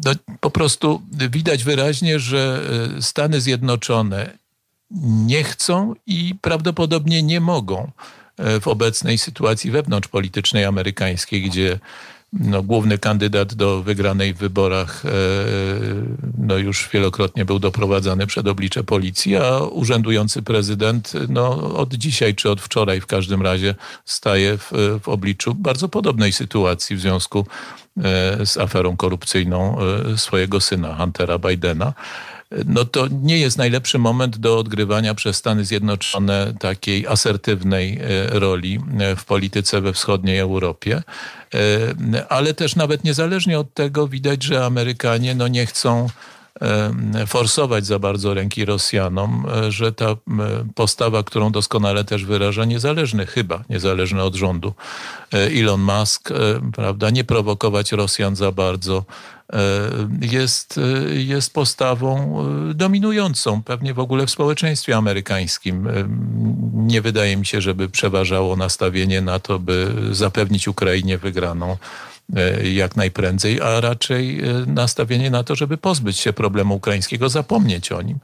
no, 0.05 0.13
po 0.41 0.51
prostu 0.51 1.03
widać 1.13 1.65
wyraźnie, 1.65 2.19
że 2.19 2.63
e, 2.99 3.03
Stany 3.03 3.41
Zjednoczone 3.41 4.31
nie 5.05 5.45
chcą 5.45 5.95
i 6.07 6.35
prawdopodobnie 6.41 7.23
nie 7.23 7.41
mogą 7.41 7.91
w 8.61 8.69
obecnej 8.69 9.19
sytuacji 9.19 9.71
wewnątrzpolitycznej 9.71 10.65
amerykańskiej, 10.65 11.43
gdzie 11.43 11.79
no, 12.33 12.63
główny 12.63 12.99
kandydat 12.99 13.55
do 13.55 13.83
wygranej 13.83 14.35
w 14.35 14.37
wyborach 14.37 15.07
e, 15.07 15.11
no, 16.39 16.57
już 16.57 16.89
wielokrotnie 16.93 17.45
był 17.45 17.59
doprowadzany 17.59 18.27
przed 18.27 18.47
oblicze 18.49 18.85
policji, 18.85 19.37
a 19.37 19.59
urzędujący 19.59 20.43
prezydent 20.43 21.13
no, 21.29 21.75
od 21.77 21.95
dzisiaj 21.95 22.35
czy 22.35 22.51
od 22.51 22.61
wczoraj 22.61 23.01
w 23.01 23.07
każdym 23.07 23.43
razie 23.43 23.75
staje 24.05 24.59
w, 24.59 24.73
w 25.03 25.09
obliczu 25.09 25.55
bardzo 25.55 25.89
podobnej 25.89 26.33
sytuacji 26.33 26.97
w 26.97 27.01
związku 27.01 27.47
e, 27.97 28.47
z 28.47 28.57
aferą 28.57 28.97
korupcyjną 28.97 29.77
e, 30.13 30.19
swojego 30.19 30.61
syna, 30.61 30.95
Huntera 30.95 31.39
Bidena 31.39 31.93
no 32.67 32.85
to 32.85 33.09
nie 33.23 33.39
jest 33.39 33.59
najlepszy 33.59 33.99
moment 33.99 34.37
do 34.37 34.59
odgrywania 34.59 35.15
przez 35.15 35.37
Stany 35.37 35.65
Zjednoczone 35.65 36.55
takiej 36.61 37.07
asertywnej 37.07 37.99
e, 37.99 38.39
roli 38.39 38.81
e, 39.01 39.17
w 39.17 39.25
polityce 39.25 39.81
we 39.81 39.93
wschodniej 39.93 40.39
Europie. 40.39 41.03
E, 41.55 42.27
ale 42.29 42.55
też 42.55 42.77
nawet 42.77 43.05
niezależnie 43.05 43.59
od 43.59 43.75
tego 43.75 44.09
widać, 44.09 44.43
że 44.43 44.65
Amerykanie 44.65 45.35
no 45.35 45.49
nie 45.49 45.67
chcą 45.67 46.09
forsować 47.27 47.87
za 47.87 47.99
bardzo 47.99 48.35
ręki 48.35 48.65
Rosjanom, 48.65 49.47
że 49.69 49.93
ta 49.93 50.17
postawa, 50.75 51.23
którą 51.23 51.53
doskonale 51.53 52.05
też 52.05 52.25
wyraża 52.25 52.65
niezależny, 52.65 53.27
chyba 53.27 53.65
niezależny 53.71 54.23
od 54.23 54.35
rządu 54.35 54.75
Elon 55.33 55.81
Musk, 55.81 56.29
prawda, 56.75 57.11
nie 57.11 57.25
prowokować 57.25 57.93
Rosjan 57.93 58.37
za 58.37 58.53
bardzo, 58.53 59.05
jest, 60.21 60.81
jest 61.13 61.55
postawą 61.55 62.39
dominującą 62.75 63.63
pewnie 63.63 63.95
w 63.95 63.99
ogóle 63.99 64.27
w 64.27 64.31
społeczeństwie 64.31 64.97
amerykańskim. 64.97 65.89
Nie 66.73 67.03
wydaje 67.03 67.37
mi 67.37 67.47
się, 67.47 67.61
żeby 67.61 67.89
przeważało 67.89 68.57
nastawienie 68.57 69.21
na 69.21 69.39
to, 69.39 69.59
by 69.59 69.95
zapewnić 70.11 70.69
Ukrainie 70.69 71.19
wygraną 71.19 71.73
e, 71.73 71.77
jak 72.73 72.97
najprędzej, 72.97 73.61
a 73.61 73.81
raczej 73.81 74.41
e, 74.41 74.53
nastawienie 74.67 75.31
na 75.31 75.45
to, 75.45 75.55
żeby 75.55 75.77
pozbyć 75.77 76.19
się 76.19 76.33
problemu 76.33 76.75
ukraińskiego, 76.75 77.29
zapomnieć 77.29 77.93
o 77.93 78.03
nim. 78.03 78.19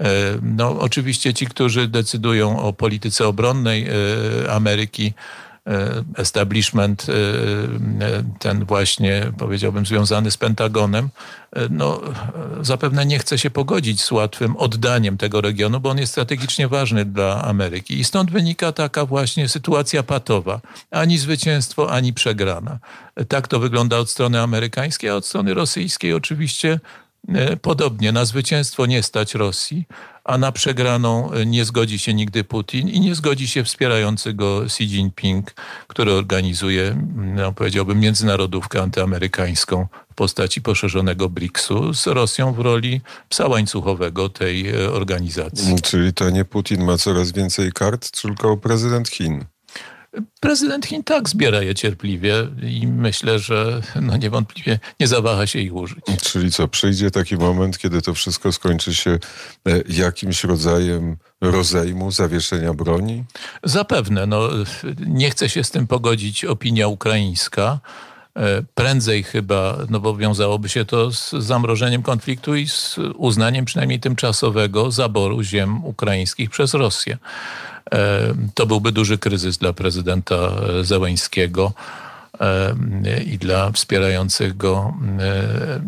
E, 0.00 0.04
No, 0.42 0.80
oczywiście 0.80 1.34
ci, 1.34 1.46
którzy 1.46 1.88
decydują 1.88 2.60
o 2.60 2.72
polityce 2.72 3.26
obronnej 3.28 3.88
e, 3.88 4.52
Ameryki, 4.52 5.06
e, 5.06 5.47
establishment, 6.16 7.06
e, 7.08 7.12
e, 8.06 8.22
ten 8.38 8.64
właśnie, 8.64 9.32
powiedziałbym, 9.38 9.86
związany 9.86 10.30
z 10.30 10.36
Pentagonem, 10.36 11.08
e, 11.52 11.68
no, 11.70 12.00
e, 12.60 12.64
zapewne 12.64 13.06
nie 13.06 13.18
chce 13.18 13.38
się 13.38 13.50
pogodzić 13.50 14.00
z 14.00 14.12
łatwym 14.12 14.56
oddaniem 14.56 15.16
tego 15.16 15.40
regionu, 15.40 15.80
bo 15.80 15.90
on 15.90 15.98
jest 15.98 16.12
strategicznie 16.12 16.68
ważny 16.68 17.04
dla 17.04 17.44
Ameryki. 17.44 18.00
I 18.00 18.04
stąd 18.04 18.30
wynika 18.30 18.72
taka 18.72 19.06
właśnie 19.06 19.48
sytuacja 19.48 20.02
patowa. 20.02 20.60
Ani 20.90 21.18
zwycięstwo, 21.18 21.92
ani 21.92 22.12
przegrana. 22.12 22.78
Tak 23.28 23.48
to 23.48 23.60
wygląda 23.60 23.98
od 23.98 24.10
strony 24.10 24.40
amerykańskiej, 24.40 25.10
a 25.10 25.14
od 25.14 25.26
strony 25.26 25.54
rosyjskiej 25.54 26.14
oczywiście 26.14 26.80
E, 26.80 27.07
Podobnie 27.62 28.12
na 28.12 28.24
zwycięstwo 28.24 28.86
nie 28.86 29.02
stać 29.02 29.34
Rosji, 29.34 29.86
a 30.28 30.38
na 30.38 30.52
przegraną 30.52 31.32
e, 31.32 31.46
nie 31.46 31.64
zgodzi 31.64 31.98
się 31.98 32.14
nigdy 32.14 32.44
Putin 32.44 32.88
i 32.88 33.00
nie 33.00 33.14
zgodzi 33.14 33.48
się 33.48 33.64
wspierający 33.64 34.34
go 34.34 34.64
Xi 34.64 34.84
Jinping, 34.84 35.54
który 35.86 36.12
organizuje, 36.12 37.08
no, 37.16 37.52
powiedziałbym, 37.52 38.00
międzynarodówkę 38.00 38.82
antyamerykańską 38.82 39.86
w 40.12 40.14
postaci 40.14 40.62
poszerzonego 40.62 41.28
BRICS-u 41.28 41.94
z 41.94 42.06
Rosją 42.06 42.52
w 42.52 42.58
roli 42.58 43.00
psa 43.28 43.48
łańcuchowego 43.48 44.28
tej 44.28 44.68
e, 44.68 44.92
organizacji. 44.92 45.82
Czyli 45.82 46.12
to 46.12 46.30
nie 46.30 46.44
Putin 46.44 46.84
ma 46.84 46.98
coraz 46.98 47.32
więcej 47.32 47.72
kart, 47.72 48.20
tylko 48.22 48.56
prezydent 48.56 49.08
Chin. 49.08 49.44
Prezydent 50.40 50.86
Chin 50.86 51.04
tak 51.04 51.28
zbiera 51.28 51.62
je 51.62 51.74
cierpliwie 51.74 52.34
i 52.62 52.86
myślę, 52.86 53.38
że 53.38 53.80
no 54.00 54.16
niewątpliwie 54.16 54.78
nie 55.00 55.06
zawaha 55.06 55.46
się 55.46 55.58
ich 55.58 55.74
użyć. 55.74 56.04
Czyli 56.22 56.52
co, 56.52 56.68
przyjdzie 56.68 57.10
taki 57.10 57.36
moment, 57.36 57.78
kiedy 57.78 58.02
to 58.02 58.14
wszystko 58.14 58.52
skończy 58.52 58.94
się 58.94 59.10
e, 59.10 59.18
jakimś 59.88 60.44
rodzajem 60.44 61.16
rozejmu, 61.40 62.10
zawieszenia 62.10 62.74
broni? 62.74 63.24
Zapewne. 63.64 64.26
No, 64.26 64.48
nie 65.06 65.30
chce 65.30 65.48
się 65.48 65.64
z 65.64 65.70
tym 65.70 65.86
pogodzić 65.86 66.44
opinia 66.44 66.88
ukraińska. 66.88 67.80
E, 68.38 68.62
Prędzej 68.74 69.22
chyba, 69.22 69.76
no 69.90 70.00
bo 70.00 70.16
wiązałoby 70.16 70.68
się 70.68 70.84
to 70.84 71.12
z 71.12 71.30
zamrożeniem 71.30 72.02
konfliktu 72.02 72.56
i 72.56 72.68
z 72.68 72.96
uznaniem 73.16 73.64
przynajmniej 73.64 74.00
tymczasowego 74.00 74.90
zaboru 74.90 75.42
ziem 75.42 75.84
ukraińskich 75.84 76.50
przez 76.50 76.74
Rosję. 76.74 77.18
E, 77.92 78.34
To 78.54 78.66
byłby 78.66 78.92
duży 78.92 79.18
kryzys 79.18 79.58
dla 79.58 79.72
prezydenta 79.72 80.34
e, 80.34 80.84
Zełęńskiego 80.84 81.72
e, 81.72 82.07
i 83.26 83.38
dla 83.38 83.72
wspierających 83.72 84.56
go 84.56 84.94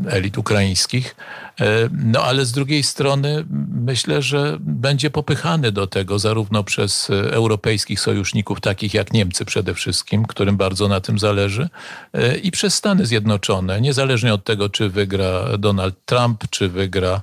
e, 0.09 0.13
elit 0.13 0.39
ukraińskich. 0.39 1.17
E, 1.61 1.89
No 1.93 2.23
ale 2.23 2.45
z 2.45 2.53
drugiej 2.53 2.83
strony 2.83 3.45
myślę, 3.87 4.23
że 4.23 4.57
będzie 4.61 5.11
popychany 5.11 5.73
do 5.73 5.87
tego 5.87 6.19
zarówno 6.19 6.65
przez 6.65 7.11
europejskich 7.11 8.01
sojuszników, 8.01 8.61
takich 8.61 8.95
jak 8.95 9.13
Niemcy 9.13 9.45
przede 9.45 9.75
wszystkim, 9.75 10.27
którym 10.27 10.57
bardzo 10.57 10.89
na 10.89 11.01
tym 11.01 11.19
zależy, 11.19 11.69
e, 12.13 12.37
i 12.37 12.51
przez 12.51 12.75
Stany 12.75 13.07
Zjednoczone, 13.07 13.81
niezależnie 13.81 14.35
od 14.35 14.45
tego, 14.45 14.69
czy 14.69 14.89
wygra 14.89 15.59
Donald 15.59 15.95
Trump, 16.05 16.45
czy 16.51 16.69
wygra 16.69 17.23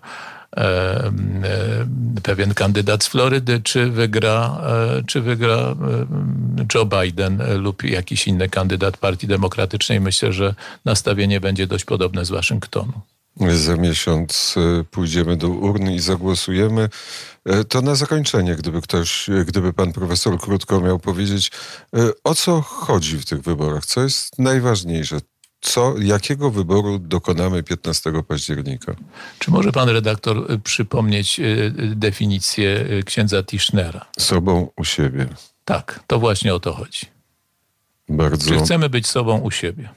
pewien 2.24 2.54
kandydat 2.54 3.04
z 3.04 3.08
Florydy, 3.08 3.62
czy 3.64 3.92
wygra, 3.92 4.62
e, 4.64 5.04
czy 5.08 5.22
wygra 5.22 5.56
e, 5.56 5.76
Joe 6.74 6.86
Biden 6.86 7.42
e, 7.42 7.54
lub 7.58 7.84
jakiś 7.84 8.28
inny 8.28 8.50
kandydat 8.50 8.98
Partii 8.98 9.28
Demokratycznej. 9.28 10.02
Myślę, 10.02 10.34
że 10.34 10.56
nastawienie 10.86 11.40
będzie 11.40 11.68
dość 11.68 11.86
podobne 11.86 12.26
z 12.26 12.30
Waszyngtonu. 12.30 12.94
Za 13.56 13.76
miesiąc 13.78 14.56
e, 14.58 14.84
pójdziemy 14.84 15.38
do 15.38 15.50
urny 15.50 15.96
i 15.96 16.00
zagłosujemy. 16.00 16.90
E, 17.46 17.64
To 17.64 17.82
na 17.82 17.96
zakończenie, 17.96 18.56
gdyby 18.56 18.82
ktoś, 18.82 19.30
e, 19.30 19.46
gdyby 19.46 19.74
pan 19.74 19.94
profesor 19.94 20.40
krótko 20.40 20.82
miał 20.82 21.00
powiedzieć, 21.00 21.52
e, 21.96 22.00
o 22.24 22.36
co 22.36 22.62
chodzi 22.62 23.18
w 23.18 23.26
tych 23.26 23.42
wyborach, 23.42 23.86
co 23.86 24.02
jest 24.02 24.40
najważniejsze, 24.40 25.18
co, 25.68 25.96
jakiego 25.98 26.52
wyboru 26.52 27.00
dokonamy 27.00 27.64
15 27.64 28.12
października? 28.28 28.96
Czy 29.40 29.52
może 29.52 29.72
pan 29.72 29.90
redaktor 29.90 30.52
y, 30.52 30.60
przypomnieć 30.60 31.40
y, 31.40 31.44
y, 31.44 31.74
definicję 31.96 32.86
księdza 33.06 33.44
Tischnera? 33.44 34.06
Sobą 34.20 34.70
u 34.76 34.84
siebie. 34.84 35.28
Tak, 35.66 36.04
to 36.08 36.20
właśnie 36.20 36.54
o 36.54 36.60
to 36.60 36.74
chodzi. 36.74 37.06
Bardzo. 38.10 38.52
Czy 38.52 38.60
chcemy 38.60 38.90
być 38.90 39.08
sobą 39.08 39.40
u 39.40 39.52
siebie? 39.52 39.90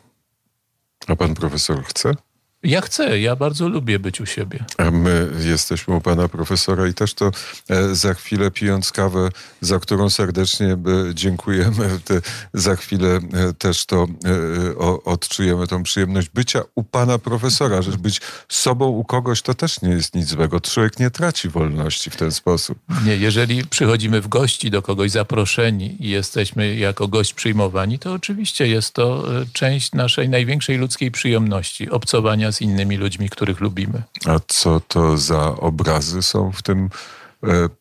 A 1.07 1.17
pan 1.17 1.35
profesor 1.35 1.85
chce? 1.85 2.15
Ja 2.63 2.81
chcę, 2.81 3.21
ja 3.21 3.37
bardzo 3.37 3.69
lubię 3.69 3.99
być 3.99 4.21
u 4.21 4.27
siebie. 4.27 4.65
A 4.79 4.91
my 4.91 5.29
jesteśmy 5.45 5.95
u 5.95 6.01
pana 6.01 6.29
profesora 6.29 6.89
i 6.89 6.95
też 6.95 7.15
to 7.15 7.31
e, 7.69 7.95
za 7.95 8.15
chwilę 8.15 8.51
pijąc 8.51 8.93
kawę, 8.93 9.29
za 9.61 9.79
którą 9.79 10.11
serdecznie 10.11 10.77
dziękujemy, 11.15 12.01
za 12.55 12.77
chwilę 12.77 13.21
e, 13.33 13.53
też 13.53 13.87
to 13.87 14.07
e, 14.25 14.79
o, 14.79 15.03
odczujemy 15.21 15.67
tą 15.67 15.83
przyjemność 15.83 16.29
bycia 16.29 16.63
u 16.75 16.85
pana 16.85 17.19
profesora, 17.19 17.83
że 17.83 17.91
być 17.91 18.21
sobą 18.49 18.89
u 18.89 19.05
kogoś 19.05 19.43
to 19.43 19.55
też 19.55 19.83
nie 19.83 19.91
jest 19.91 20.15
nic 20.15 20.29
złego. 20.29 20.61
Człowiek 20.61 20.99
nie 20.99 21.11
traci 21.11 21.49
wolności 21.49 22.11
w 22.11 22.17
ten 22.17 22.33
sposób. 22.33 22.79
Nie, 23.05 23.17
jeżeli 23.17 23.67
przychodzimy 23.67 24.21
w 24.21 24.29
gości 24.29 24.71
do 24.71 24.83
kogoś 24.83 25.11
zaproszeni 25.11 26.07
i 26.07 26.11
jesteśmy 26.11 26.77
jako 26.77 27.09
gość 27.09 27.35
przyjmowani, 27.35 27.99
to 27.99 28.13
oczywiście 28.13 28.67
jest 28.67 28.95
to 28.95 29.41
y, 29.43 29.47
część 29.53 29.93
naszej 29.93 30.29
największej 30.29 30.79
ludzkiej 30.79 31.11
przyjemności 31.11 31.91
obcowania 31.91 32.53
z 32.53 32.61
innymi 32.61 32.97
ludźmi, 32.97 33.29
których 33.31 33.61
lubimy. 33.61 34.03
A 34.27 34.41
co 34.49 34.81
to 34.89 35.19
za 35.19 35.57
obrazy 35.57 36.23
są 36.23 36.53
w 36.53 36.63
tym 36.63 36.85
e, 36.85 36.91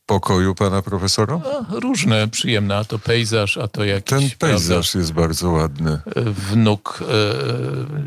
pokoju 0.06 0.56
pana 0.56 0.82
profesora? 0.82 1.40
No, 1.44 1.80
różne 1.80 2.28
przyjemne, 2.28 2.78
a 2.78 2.84
to 2.84 3.00
pejzaż, 3.00 3.58
a 3.58 3.68
to 3.68 3.84
jakiś 3.84 4.10
Ten 4.10 4.30
prawda, 4.40 4.58
pejzaż 4.58 4.96
jest 4.96 5.14
bardzo 5.14 5.50
ładny. 5.50 6.00
wnuk 6.52 7.00
e, 7.02 7.06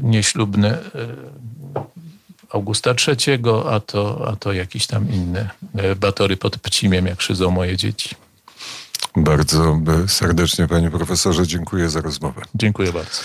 nieślubny 0.02 0.68
e, 0.68 0.78
Augusta 2.50 2.90
III, 3.08 3.38
a 3.70 3.80
to, 3.80 4.28
a 4.28 4.36
to 4.36 4.52
jakiś 4.52 4.86
tam 4.86 5.10
inny 5.12 5.48
e, 5.74 5.96
batory 5.96 6.36
pod 6.36 6.58
Pcimiem, 6.58 7.06
jak 7.06 7.20
szydzą 7.20 7.50
moje 7.50 7.76
dzieci. 7.76 8.14
Bardzo 9.16 9.80
e, 10.04 10.08
serdecznie, 10.08 10.68
panie 10.68 10.90
profesorze, 10.90 11.46
dziękuję 11.46 11.90
za 11.90 12.00
rozmowę. 12.00 12.42
Dziękuję 12.54 12.92
bardzo. 12.92 13.20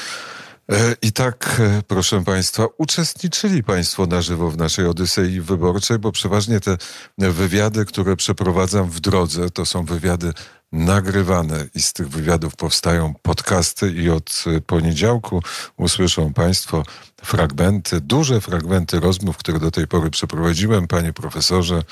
E, 0.72 0.96
I 1.02 1.12
tak, 1.12 1.60
e, 1.60 1.84
proszę 1.88 2.24
Państwa, 2.24 2.66
uczestniczyli 2.78 3.64
Państwo 3.64 4.06
na 4.06 4.22
żywo 4.22 4.52
w 4.52 4.58
naszej 4.58 4.86
Odysei 4.86 5.42
Wyborczej, 5.42 6.00
bo 6.00 6.12
przeważnie 6.12 6.60
te 6.60 6.78
wywiady, 7.18 7.86
które 7.86 8.16
przeprowadzam 8.16 8.90
w 8.90 9.00
drodze, 9.00 9.50
to 9.50 9.66
są 9.66 9.86
wywiady 9.86 10.34
nagrywane 10.72 11.66
i 11.76 11.82
z 11.82 11.94
tych 11.94 12.10
wywiadów 12.10 12.56
powstają 12.56 13.14
podcasty 13.22 13.92
i 13.92 14.10
od 14.10 14.44
e, 14.48 14.62
poniedziałku 14.62 15.42
usłyszą 15.78 16.34
Państwo 16.34 16.84
fragmenty, 17.24 18.02
duże 18.02 18.42
fragmenty 18.42 19.00
rozmów, 19.00 19.38
które 19.38 19.60
do 19.60 19.72
tej 19.72 19.88
pory 19.88 20.10
przeprowadziłem. 20.10 20.88
Panie 20.88 21.14
profesorze, 21.14 21.84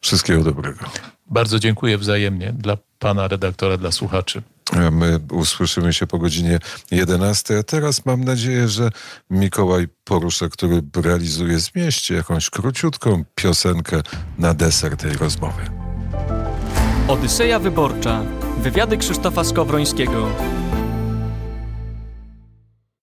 wszystkiego 0.00 0.44
dobrego. 0.44 0.84
Bardzo 1.30 1.58
dziękuję 1.58 1.98
wzajemnie 1.98 2.52
dla 2.52 2.76
pana 2.98 3.28
redaktora, 3.28 3.76
dla 3.76 3.92
słuchaczy. 3.92 4.42
A 4.72 4.90
My 4.90 5.20
usłyszymy 5.32 5.92
się 5.92 6.06
po 6.06 6.18
godzinie 6.18 6.58
11. 6.90 7.58
A 7.58 7.62
teraz 7.62 8.06
mam 8.06 8.24
nadzieję, 8.24 8.68
że 8.68 8.90
Mikołaj 9.30 9.88
Poruszek, 10.04 10.52
który 10.52 10.82
realizuje, 10.96 11.58
zmieści 11.58 12.14
jakąś 12.14 12.50
króciutką 12.50 13.24
piosenkę 13.34 14.02
na 14.38 14.54
deser 14.54 14.96
tej 14.96 15.12
rozmowy. 15.12 15.62
Odyseja 17.08 17.58
Wyborcza. 17.58 18.22
Wywiady 18.58 18.96
Krzysztofa 18.96 19.44
Skowrońskiego. 19.44 20.28